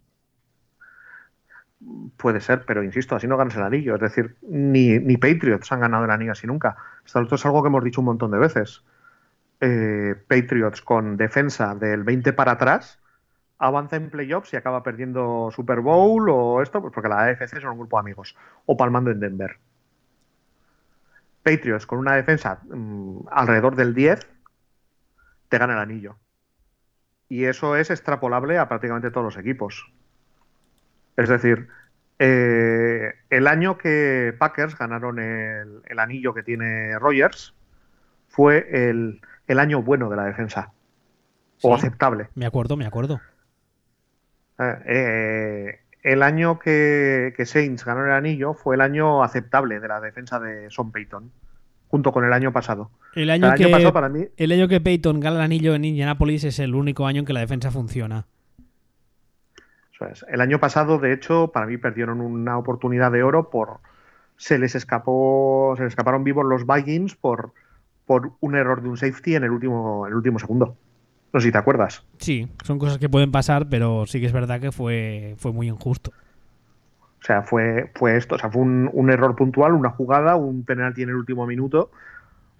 Puede 2.16 2.40
ser, 2.40 2.64
pero 2.66 2.82
insisto, 2.82 3.14
así 3.14 3.28
no 3.28 3.36
ganas 3.36 3.56
el 3.56 3.62
anillo. 3.62 3.94
Es 3.94 4.00
decir, 4.00 4.36
ni, 4.42 5.16
Patriots 5.16 5.70
han 5.70 5.80
ganado 5.80 6.04
el 6.04 6.10
anillo 6.10 6.32
así 6.32 6.46
nunca. 6.46 6.76
Esto 7.04 7.20
esto 7.20 7.36
es 7.36 7.46
algo 7.46 7.62
que 7.62 7.68
hemos 7.68 7.84
dicho 7.84 8.00
un 8.00 8.06
montón 8.06 8.30
de 8.32 8.38
veces. 8.38 8.82
Eh, 9.60 10.14
Patriots 10.26 10.82
con 10.82 11.16
defensa 11.16 11.74
del 11.74 12.04
20 12.04 12.32
para 12.32 12.52
atrás 12.52 13.00
avanza 13.58 13.96
en 13.96 14.10
playoffs 14.10 14.52
y 14.52 14.56
acaba 14.56 14.82
perdiendo 14.82 15.50
Super 15.52 15.80
Bowl 15.80 16.28
o 16.30 16.62
esto, 16.62 16.80
pues 16.80 16.92
porque 16.92 17.08
la 17.08 17.24
AFC 17.24 17.60
son 17.60 17.72
un 17.72 17.78
grupo 17.78 17.96
de 17.96 18.00
amigos. 18.00 18.36
O 18.66 18.76
palmando 18.76 19.10
en 19.10 19.20
Denver. 19.20 19.58
Patriots 21.42 21.86
con 21.86 21.98
una 21.98 22.14
defensa 22.14 22.60
mm, 22.68 23.28
alrededor 23.30 23.76
del 23.76 23.94
10 23.94 24.26
te 25.48 25.58
gana 25.58 25.74
el 25.74 25.78
anillo. 25.78 26.16
Y 27.28 27.44
eso 27.44 27.76
es 27.76 27.90
extrapolable 27.90 28.58
a 28.58 28.68
prácticamente 28.68 29.10
todos 29.10 29.24
los 29.24 29.36
equipos. 29.36 29.92
Es 31.18 31.28
decir, 31.28 31.66
eh, 32.20 33.12
el 33.28 33.48
año 33.48 33.76
que 33.76 34.32
Packers 34.38 34.78
ganaron 34.78 35.18
el, 35.18 35.82
el 35.84 35.98
anillo 35.98 36.32
que 36.32 36.44
tiene 36.44 36.96
Rogers 36.96 37.54
fue 38.28 38.68
el, 38.70 39.20
el 39.48 39.58
año 39.58 39.82
bueno 39.82 40.08
de 40.10 40.16
la 40.16 40.26
defensa. 40.26 40.70
O 41.62 41.74
aceptable. 41.74 42.28
Me 42.36 42.46
acuerdo, 42.46 42.76
me 42.76 42.86
acuerdo. 42.86 43.20
Eh, 44.60 44.76
eh, 44.86 45.80
el 46.04 46.22
año 46.22 46.60
que, 46.60 47.34
que 47.36 47.46
Saints 47.46 47.84
ganó 47.84 48.04
el 48.04 48.12
anillo 48.12 48.54
fue 48.54 48.76
el 48.76 48.80
año 48.80 49.24
aceptable 49.24 49.80
de 49.80 49.88
la 49.88 50.00
defensa 50.00 50.38
de 50.38 50.70
Son 50.70 50.92
Payton, 50.92 51.32
junto 51.88 52.12
con 52.12 52.24
el 52.24 52.32
año 52.32 52.52
pasado. 52.52 52.92
El 53.16 53.30
año, 53.30 53.52
El 53.52 53.58
que, 53.58 53.66
pasado 53.66 53.92
para 53.92 54.08
mí 54.08 54.28
el 54.36 54.52
año 54.52 54.68
que 54.68 54.80
Peyton 54.80 55.18
gana 55.18 55.38
el 55.38 55.42
anillo 55.42 55.74
en 55.74 55.84
Indianapolis 55.84 56.44
es 56.44 56.60
el 56.60 56.76
único 56.76 57.08
año 57.08 57.18
en 57.18 57.26
que 57.26 57.32
la 57.32 57.40
defensa 57.40 57.72
funciona. 57.72 58.26
El 60.28 60.40
año 60.40 60.60
pasado, 60.60 60.98
de 60.98 61.12
hecho, 61.12 61.48
para 61.52 61.66
mí 61.66 61.76
perdieron 61.76 62.20
una 62.20 62.58
oportunidad 62.58 63.10
de 63.10 63.22
oro 63.22 63.50
por 63.50 63.80
se 64.36 64.58
les 64.58 64.74
escapó, 64.74 65.74
se 65.76 65.82
les 65.82 65.92
escaparon 65.92 66.24
vivos 66.24 66.46
los 66.46 66.66
Vikings 66.66 67.16
por, 67.16 67.52
por 68.06 68.32
un 68.40 68.54
error 68.54 68.82
de 68.82 68.88
un 68.88 68.96
safety 68.96 69.34
en 69.34 69.44
el 69.44 69.50
último, 69.50 70.06
en 70.06 70.12
el 70.12 70.16
último 70.16 70.38
segundo. 70.38 70.76
No 71.32 71.40
sé 71.40 71.48
si 71.48 71.52
te 71.52 71.58
acuerdas. 71.58 72.04
Sí, 72.18 72.48
son 72.64 72.78
cosas 72.78 72.98
que 72.98 73.08
pueden 73.08 73.32
pasar, 73.32 73.68
pero 73.68 74.06
sí 74.06 74.20
que 74.20 74.26
es 74.26 74.32
verdad 74.32 74.60
que 74.60 74.72
fue, 74.72 75.34
fue 75.38 75.52
muy 75.52 75.68
injusto. 75.68 76.12
O 77.20 77.24
sea, 77.24 77.42
fue, 77.42 77.90
fue 77.94 78.16
esto, 78.16 78.36
o 78.36 78.38
sea, 78.38 78.48
fue 78.48 78.62
un, 78.62 78.88
un 78.92 79.10
error 79.10 79.34
puntual, 79.34 79.74
una 79.74 79.90
jugada, 79.90 80.36
un 80.36 80.64
penalti 80.64 81.02
en 81.02 81.08
el 81.10 81.16
último 81.16 81.46
minuto. 81.46 81.90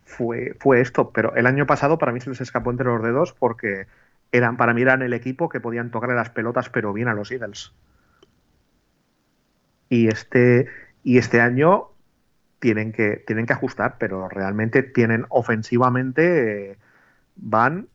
Fue, 0.04 0.56
fue 0.58 0.80
esto, 0.80 1.10
pero 1.10 1.34
el 1.36 1.46
año 1.46 1.66
pasado 1.66 1.96
para 1.98 2.12
mí 2.12 2.20
se 2.20 2.30
les 2.30 2.40
escapó 2.40 2.70
entre 2.70 2.86
los 2.86 3.02
dedos 3.02 3.32
porque 3.32 3.86
eran, 4.32 4.56
para 4.56 4.74
mí 4.74 4.82
eran 4.82 5.02
el 5.02 5.12
equipo 5.12 5.48
que 5.48 5.60
podían 5.60 5.90
tocarle 5.90 6.16
las 6.16 6.30
pelotas, 6.30 6.68
pero 6.70 6.92
bien 6.92 7.08
a 7.08 7.14
los 7.14 7.30
Eagles. 7.30 7.72
Y 9.88 10.08
este, 10.08 10.68
y 11.02 11.18
este 11.18 11.40
año 11.40 11.88
tienen 12.58 12.92
que, 12.92 13.22
tienen 13.26 13.46
que 13.46 13.52
ajustar, 13.52 13.96
pero 13.98 14.28
realmente 14.28 14.82
tienen 14.82 15.26
ofensivamente, 15.28 16.72
eh, 16.72 16.78
van 17.36 17.88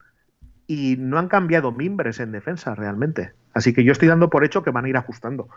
y 0.65 0.95
no 0.97 1.19
han 1.19 1.27
cambiado 1.27 1.71
mimbres 1.71 2.19
en 2.19 2.31
defensa 2.31 2.73
realmente. 2.73 3.33
Así 3.53 3.73
que 3.73 3.83
yo 3.83 3.91
estoy 3.91 4.07
dando 4.07 4.29
por 4.29 4.43
hecho 4.43 4.63
que 4.63 4.71
van 4.71 4.85
a 4.85 4.89
ir 4.89 4.97
ajustando. 4.97 5.49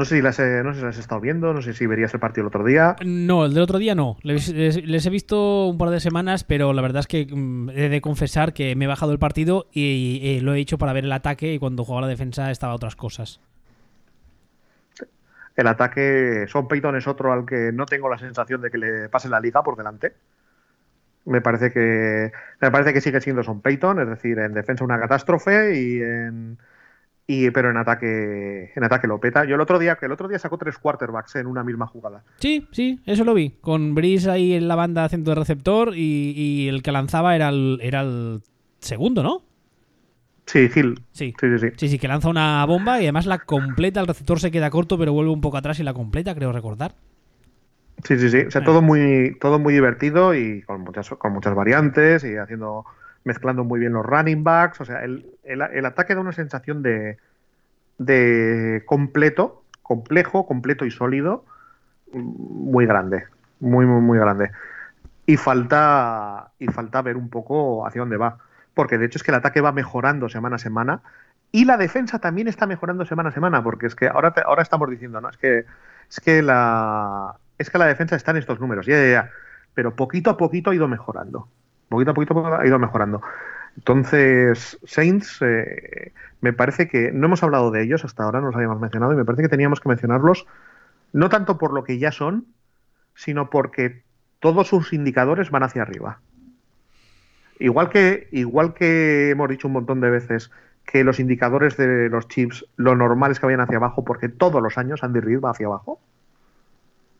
No 0.00 0.06
sé 0.06 0.16
si 0.16 0.22
las, 0.22 0.38
he- 0.38 0.62
no 0.62 0.72
sé 0.72 0.78
si 0.80 0.86
las 0.86 0.94
has 0.96 1.00
estado 1.02 1.20
viendo, 1.20 1.52
no 1.52 1.60
sé 1.60 1.74
si 1.74 1.86
verías 1.86 2.14
el 2.14 2.20
partido 2.20 2.44
el 2.44 2.46
otro 2.46 2.64
día. 2.64 2.96
No, 3.04 3.44
el 3.44 3.52
del 3.52 3.62
otro 3.62 3.76
día 3.78 3.94
no. 3.94 4.16
Les, 4.22 4.48
les- 4.48 4.82
les 4.82 5.04
he 5.04 5.10
visto 5.10 5.66
un 5.66 5.76
par 5.76 5.90
de 5.90 6.00
semanas, 6.00 6.42
pero 6.42 6.72
la 6.72 6.80
verdad 6.80 7.00
es 7.00 7.06
que 7.06 7.26
mm, 7.30 7.68
he 7.68 7.90
de 7.90 8.00
confesar 8.00 8.54
que 8.54 8.74
me 8.76 8.86
he 8.86 8.88
bajado 8.88 9.12
el 9.12 9.18
partido 9.18 9.66
y, 9.74 10.20
eh, 10.22 10.40
lo 10.40 10.54
he 10.54 10.58
hecho 10.58 10.78
para 10.78 10.94
ver 10.94 11.04
el 11.04 11.12
ataque 11.12 11.52
y 11.52 11.58
cuando 11.58 11.84
jugaba 11.84 12.00
la 12.00 12.08
defensa 12.08 12.50
estaba 12.50 12.72
otras 12.74 12.96
cosas. 12.96 13.40
El 15.54 15.66
ataque, 15.66 16.46
Son 16.48 16.66
Payton 16.66 16.96
es 16.96 17.06
otro 17.06 17.34
al 17.34 17.44
que 17.44 17.70
no 17.70 17.84
tengo 17.84 18.08
la 18.08 18.16
sensación 18.16 18.62
de 18.62 18.70
que 18.70 18.78
le 18.78 19.08
pase 19.10 19.28
la 19.28 19.38
liga 19.38 19.62
por 19.62 19.76
delante. 19.76 20.14
Me 21.26 21.42
parece 21.42 21.70
que 21.72 22.32
me 22.62 22.70
parece 22.70 22.94
que 22.94 23.02
sigue 23.02 23.20
siendo 23.20 23.42
Son 23.42 23.60
Payton, 23.60 24.00
es 24.00 24.08
decir, 24.08 24.38
en 24.38 24.54
defensa 24.54 24.82
una 24.82 24.98
catástrofe 24.98 25.78
y 25.78 26.00
en 26.00 26.56
y 27.26 27.50
pero 27.50 27.70
en 27.70 27.76
ataque 27.76 28.72
en 28.74 28.84
ataque 28.84 29.06
lo 29.06 29.20
peta. 29.20 29.44
Yo 29.44 29.54
el 29.54 29.60
otro 29.60 29.78
día 29.78 29.96
que 29.96 30.06
el 30.06 30.12
otro 30.12 30.28
día 30.28 30.38
sacó 30.38 30.58
tres 30.58 30.78
quarterbacks 30.78 31.36
en 31.36 31.46
una 31.46 31.62
misma 31.62 31.86
jugada. 31.86 32.24
Sí, 32.38 32.66
sí, 32.72 33.00
eso 33.06 33.24
lo 33.24 33.34
vi. 33.34 33.50
Con 33.60 33.94
Brice 33.94 34.30
ahí 34.30 34.54
en 34.54 34.66
la 34.68 34.74
banda 34.74 35.04
haciendo 35.04 35.30
de 35.30 35.36
receptor 35.36 35.92
y, 35.96 36.32
y 36.36 36.68
el 36.68 36.82
que 36.82 36.92
lanzaba 36.92 37.36
era 37.36 37.48
el, 37.50 37.78
era 37.82 38.00
el 38.00 38.42
segundo, 38.80 39.22
¿no? 39.22 39.42
Sí, 40.46 40.68
Hill. 40.74 41.00
Sí. 41.12 41.32
Sí, 41.40 41.46
sí, 41.48 41.58
sí. 41.60 41.66
Sí, 41.76 41.88
sí, 41.90 41.98
que 42.00 42.08
lanza 42.08 42.28
una 42.28 42.64
bomba 42.66 42.98
y 43.00 43.04
además 43.04 43.26
la 43.26 43.38
completa. 43.38 44.00
El 44.00 44.08
receptor 44.08 44.40
se 44.40 44.50
queda 44.50 44.68
corto, 44.70 44.98
pero 44.98 45.12
vuelve 45.12 45.30
un 45.30 45.40
poco 45.40 45.56
atrás 45.56 45.78
y 45.78 45.84
la 45.84 45.94
completa, 45.94 46.34
creo 46.34 46.50
recordar. 46.50 46.94
Sí, 48.02 48.18
sí, 48.18 48.30
sí. 48.30 48.38
O 48.48 48.50
sea, 48.50 48.60
Sí. 48.62 48.64
todo 48.64 48.82
muy, 48.82 49.36
todo 49.40 49.60
muy 49.60 49.74
divertido 49.74 50.34
y 50.34 50.62
con 50.62 50.80
muchas, 50.80 51.08
con 51.10 51.32
muchas 51.32 51.54
variantes 51.54 52.24
y 52.24 52.34
haciendo, 52.36 52.84
mezclando 53.24 53.64
muy 53.64 53.80
bien 53.80 53.92
los 53.92 54.04
running 54.04 54.44
backs. 54.44 54.80
O 54.80 54.84
sea, 54.84 55.04
el, 55.04 55.84
ataque 55.84 56.14
da 56.14 56.20
una 56.20 56.32
sensación 56.32 56.82
de, 56.82 57.18
de 57.98 58.82
completo, 58.86 59.64
complejo, 59.82 60.46
completo 60.46 60.84
y 60.84 60.90
sólido, 60.90 61.44
muy 62.12 62.86
grande. 62.86 63.24
Muy, 63.60 63.86
muy, 63.86 64.00
muy 64.00 64.18
grande. 64.18 64.50
Y 65.26 65.36
falta, 65.36 66.52
y 66.58 66.66
falta 66.68 67.02
ver 67.02 67.16
un 67.16 67.28
poco 67.28 67.86
hacia 67.86 68.00
dónde 68.00 68.16
va. 68.16 68.38
Porque 68.74 68.98
de 68.98 69.06
hecho 69.06 69.18
es 69.18 69.22
que 69.22 69.30
el 69.30 69.36
ataque 69.36 69.60
va 69.60 69.72
mejorando 69.72 70.28
semana 70.28 70.56
a 70.56 70.58
semana. 70.58 71.02
Y 71.52 71.64
la 71.64 71.76
defensa 71.76 72.20
también 72.20 72.48
está 72.48 72.66
mejorando 72.66 73.04
semana 73.04 73.30
a 73.30 73.32
semana, 73.32 73.62
porque 73.62 73.86
es 73.86 73.94
que 73.96 74.08
ahora, 74.08 74.32
te- 74.32 74.42
ahora 74.42 74.62
estamos 74.62 74.88
diciendo, 74.88 75.20
¿no? 75.20 75.28
Es 75.28 75.36
que, 75.36 75.64
es 76.08 76.20
que 76.20 76.42
la 76.42 77.36
es 77.60 77.68
que 77.68 77.76
la 77.76 77.86
defensa 77.86 78.16
está 78.16 78.30
en 78.30 78.38
estos 78.38 78.58
números, 78.58 78.86
ya, 78.86 78.94
ya, 78.96 79.10
ya. 79.10 79.30
Pero 79.74 79.94
poquito 79.94 80.30
a 80.30 80.36
poquito 80.38 80.70
ha 80.70 80.74
ido 80.74 80.88
mejorando. 80.88 81.48
Poquito 81.90 82.12
a 82.12 82.14
poquito 82.14 82.46
ha 82.46 82.64
ido 82.64 82.78
mejorando. 82.78 83.20
Entonces, 83.76 84.78
Saints, 84.84 85.38
eh, 85.42 86.12
me 86.40 86.52
parece 86.52 86.88
que 86.88 87.10
no 87.10 87.26
hemos 87.26 87.42
hablado 87.42 87.72
de 87.72 87.82
ellos 87.82 88.04
hasta 88.04 88.22
ahora, 88.22 88.40
no 88.40 88.46
los 88.46 88.54
habíamos 88.54 88.80
mencionado, 88.80 89.12
y 89.12 89.16
me 89.16 89.24
parece 89.24 89.42
que 89.42 89.48
teníamos 89.48 89.80
que 89.80 89.88
mencionarlos 89.88 90.46
no 91.12 91.28
tanto 91.28 91.58
por 91.58 91.72
lo 91.72 91.82
que 91.82 91.98
ya 91.98 92.12
son, 92.12 92.46
sino 93.16 93.50
porque 93.50 94.04
todos 94.38 94.68
sus 94.68 94.92
indicadores 94.92 95.50
van 95.50 95.64
hacia 95.64 95.82
arriba. 95.82 96.20
Igual 97.58 97.90
que, 97.90 98.28
igual 98.30 98.72
que 98.72 99.30
hemos 99.30 99.48
dicho 99.48 99.66
un 99.66 99.74
montón 99.74 100.00
de 100.00 100.10
veces 100.10 100.52
que 100.86 101.02
los 101.02 101.18
indicadores 101.18 101.76
de 101.76 102.08
los 102.08 102.28
chips, 102.28 102.66
lo 102.76 102.94
normal 102.94 103.32
es 103.32 103.40
que 103.40 103.46
vayan 103.46 103.62
hacia 103.62 103.78
abajo, 103.78 104.04
porque 104.04 104.28
todos 104.28 104.62
los 104.62 104.78
años 104.78 105.02
Andy 105.02 105.18
Reid 105.18 105.40
va 105.40 105.50
hacia 105.50 105.66
abajo. 105.66 106.00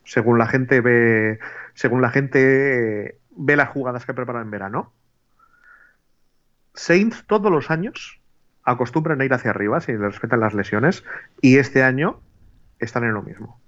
Según 0.05 0.39
la 0.39 0.47
gente 0.47 0.81
ve, 0.81 1.41
según 1.75 2.03
la 2.03 2.11
gente 2.11 3.09
eh, 3.09 3.20
ve 3.37 3.57
las 3.57 3.69
jugadas 3.71 4.05
que 4.07 4.15
prepara 4.15 4.41
en 4.41 4.51
verano. 4.51 4.93
Saints 6.75 7.25
todos 7.27 7.51
los 7.51 7.71
años 7.71 8.21
acostumbran 8.65 9.21
a 9.21 9.25
ir 9.25 9.33
hacia 9.33 9.51
arriba 9.51 9.81
si 9.81 9.93
les 9.93 10.01
respetan 10.01 10.41
las 10.41 10.55
lesiones 10.55 11.05
y 11.41 11.59
este 11.59 11.83
año 11.83 12.21
están 12.79 13.05
en 13.05 13.15
lo 13.15 13.23
mismo. 13.23 13.61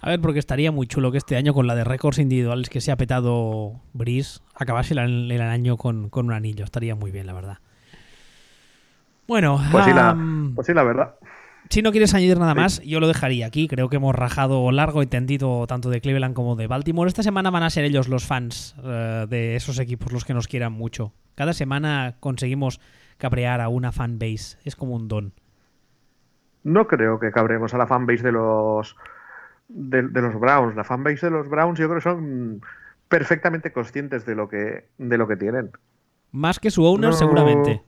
A 0.00 0.10
ver, 0.10 0.20
porque 0.20 0.38
estaría 0.38 0.70
muy 0.72 0.86
chulo 0.86 1.10
que 1.10 1.18
este 1.18 1.36
año, 1.36 1.54
con 1.54 1.66
la 1.66 1.74
de 1.74 1.82
récords 1.84 2.18
individuales 2.18 2.68
que 2.68 2.80
se 2.80 2.92
ha 2.92 2.96
petado 2.96 3.80
Brice, 3.92 4.40
acabase 4.54 4.94
el, 4.94 5.30
el 5.30 5.40
año 5.40 5.76
con, 5.76 6.10
con 6.10 6.26
un 6.26 6.32
anillo. 6.32 6.64
Estaría 6.64 6.94
muy 6.94 7.10
bien, 7.10 7.26
la 7.26 7.32
verdad. 7.32 7.58
Bueno, 9.26 9.60
Pues 9.72 9.84
sí, 9.84 9.92
la, 9.92 10.16
pues 10.54 10.66
sí, 10.66 10.74
la 10.74 10.84
verdad. 10.84 11.14
Si 11.70 11.82
no 11.82 11.90
quieres 11.90 12.14
añadir 12.14 12.38
nada 12.38 12.54
más, 12.54 12.80
yo 12.82 13.00
lo 13.00 13.08
dejaría 13.08 13.46
aquí. 13.46 13.68
Creo 13.68 13.88
que 13.88 13.96
hemos 13.96 14.14
rajado 14.14 14.70
largo 14.72 15.02
y 15.02 15.06
tendido 15.06 15.66
tanto 15.66 15.90
de 15.90 16.00
Cleveland 16.00 16.34
como 16.34 16.56
de 16.56 16.66
Baltimore. 16.66 17.08
Esta 17.08 17.22
semana 17.22 17.50
van 17.50 17.62
a 17.62 17.70
ser 17.70 17.84
ellos 17.84 18.08
los 18.08 18.26
fans 18.26 18.76
eh, 18.82 19.26
de 19.28 19.56
esos 19.56 19.78
equipos 19.78 20.12
los 20.12 20.24
que 20.24 20.34
nos 20.34 20.48
quieran 20.48 20.72
mucho. 20.72 21.12
Cada 21.34 21.52
semana 21.52 22.16
conseguimos 22.20 22.80
cabrear 23.18 23.60
a 23.60 23.68
una 23.68 23.92
fanbase. 23.92 24.58
Es 24.64 24.76
como 24.76 24.94
un 24.94 25.08
don. 25.08 25.32
No 26.64 26.86
creo 26.86 27.18
que 27.18 27.30
cabremos 27.30 27.74
a 27.74 27.78
la 27.78 27.86
fanbase 27.86 28.22
de 28.22 28.32
los 28.32 28.96
de, 29.68 30.02
de 30.02 30.22
los 30.22 30.38
Browns. 30.38 30.76
La 30.76 30.84
fanbase 30.84 31.26
de 31.26 31.30
los 31.30 31.48
Browns 31.48 31.78
yo 31.78 31.86
creo 31.86 31.98
que 31.98 32.02
son 32.02 32.60
perfectamente 33.08 33.72
conscientes 33.72 34.26
de 34.26 34.34
lo 34.34 34.48
que, 34.48 34.88
de 34.98 35.18
lo 35.18 35.28
que 35.28 35.36
tienen. 35.36 35.70
Más 36.32 36.58
que 36.58 36.70
su 36.70 36.84
owner, 36.84 37.14
seguramente. 37.14 37.82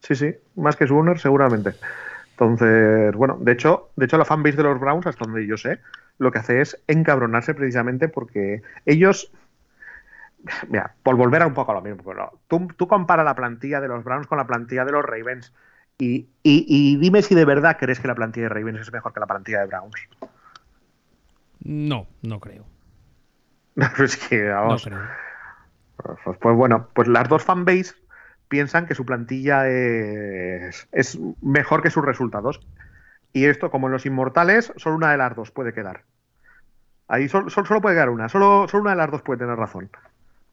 Sí, 0.00 0.14
sí, 0.14 0.34
más 0.56 0.76
que 0.76 0.86
su 0.86 0.96
owner, 0.96 1.18
seguramente. 1.18 1.74
Entonces, 2.32 3.14
bueno, 3.14 3.38
de 3.40 3.52
hecho, 3.52 3.90
de 3.96 4.06
hecho 4.06 4.18
la 4.18 4.24
fanbase 4.24 4.56
de 4.56 4.62
los 4.64 4.80
Browns, 4.80 5.06
hasta 5.06 5.24
donde 5.24 5.46
yo 5.46 5.56
sé, 5.56 5.80
lo 6.18 6.32
que 6.32 6.38
hace 6.38 6.60
es 6.60 6.82
encabronarse 6.88 7.54
precisamente 7.54 8.08
porque 8.08 8.62
ellos 8.86 9.30
mira, 10.68 10.94
por 11.02 11.16
volver 11.16 11.42
a 11.42 11.46
un 11.46 11.54
poco 11.54 11.72
a 11.72 11.74
lo 11.74 11.82
mismo, 11.82 12.02
pero 12.04 12.40
tú, 12.48 12.68
tú 12.76 12.88
compara 12.88 13.24
la 13.24 13.34
plantilla 13.34 13.80
de 13.80 13.88
los 13.88 14.04
Browns 14.04 14.26
con 14.26 14.38
la 14.38 14.46
plantilla 14.46 14.84
de 14.84 14.92
los 14.92 15.04
Ravens 15.04 15.52
y, 15.98 16.26
y, 16.42 16.96
dime 16.96 17.22
si 17.22 17.34
de 17.34 17.44
verdad 17.44 17.76
crees 17.78 18.00
que 18.00 18.08
la 18.08 18.14
plantilla 18.14 18.48
de 18.48 18.54
Ravens 18.54 18.80
es 18.80 18.92
mejor 18.92 19.12
que 19.12 19.20
la 19.20 19.26
plantilla 19.26 19.60
de 19.60 19.66
Browns. 19.66 20.08
No, 21.60 22.08
no 22.22 22.40
creo. 22.40 22.64
es 23.98 24.16
que, 24.16 24.48
vamos. 24.48 24.88
Pues, 26.24 26.38
pues, 26.40 26.56
bueno, 26.56 26.88
pues 26.92 27.06
las 27.06 27.28
dos 27.28 27.44
fanbase 27.44 27.94
piensan 28.52 28.86
que 28.86 28.94
su 28.94 29.06
plantilla 29.06 29.66
es, 29.66 30.86
es 30.92 31.18
mejor 31.40 31.82
que 31.82 31.88
sus 31.88 32.04
resultados. 32.04 32.60
Y 33.32 33.46
esto, 33.46 33.70
como 33.70 33.86
en 33.86 33.94
los 33.94 34.04
inmortales, 34.04 34.74
solo 34.76 34.96
una 34.96 35.10
de 35.10 35.16
las 35.16 35.34
dos 35.34 35.50
puede 35.50 35.72
quedar. 35.72 36.02
Ahí 37.08 37.30
solo, 37.30 37.48
solo 37.48 37.80
puede 37.80 37.96
quedar 37.96 38.10
una, 38.10 38.28
solo, 38.28 38.68
solo 38.68 38.82
una 38.82 38.90
de 38.90 38.98
las 38.98 39.10
dos 39.10 39.22
puede 39.22 39.38
tener 39.38 39.56
razón. 39.56 39.88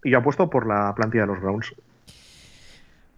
Y 0.02 0.12
yo 0.12 0.20
apuesto 0.20 0.50
por 0.50 0.66
la 0.66 0.96
plantilla 0.96 1.24
de 1.24 1.28
los 1.28 1.42
Browns. 1.42 1.76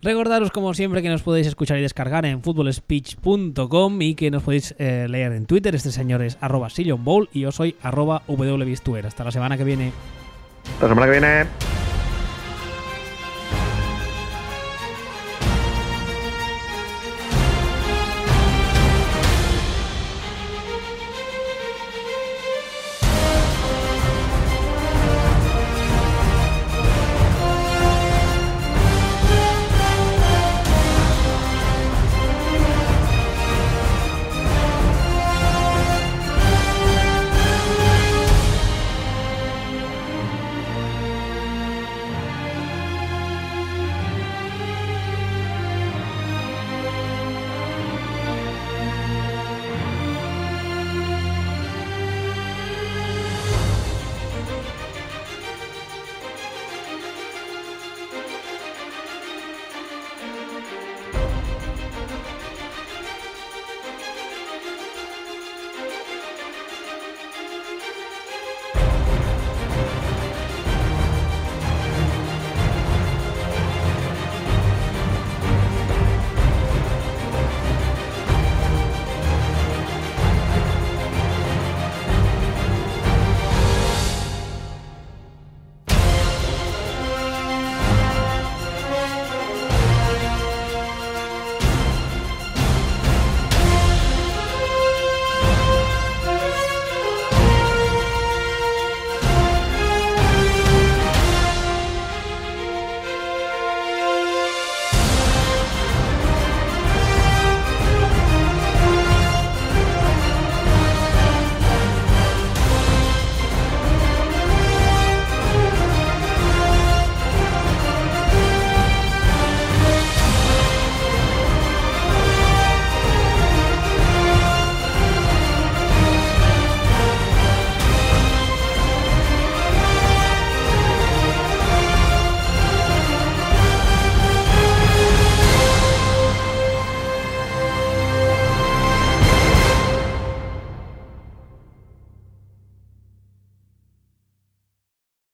Recordaros, 0.01 0.49
como 0.49 0.73
siempre, 0.73 1.03
que 1.03 1.09
nos 1.09 1.21
podéis 1.21 1.45
escuchar 1.45 1.77
y 1.77 1.83
descargar 1.83 2.25
en 2.25 2.41
footballspeech.com 2.41 4.01
y 4.01 4.15
que 4.15 4.31
nos 4.31 4.41
podéis 4.41 4.73
eh, 4.79 5.05
leer 5.07 5.31
en 5.33 5.45
Twitter. 5.45 5.75
Este 5.75 5.91
señor 5.91 6.23
es 6.23 6.39
arroba 6.41 6.69
Bowl 6.97 7.29
y 7.33 7.41
yo 7.41 7.51
soy 7.51 7.75
arroba 7.83 8.23
Hasta 9.05 9.23
la 9.23 9.31
semana 9.31 9.57
que 9.57 9.63
viene. 9.63 9.93
Hasta 10.73 10.87
la 10.87 10.89
semana 10.89 11.05
que 11.05 11.19
viene. 11.19 11.80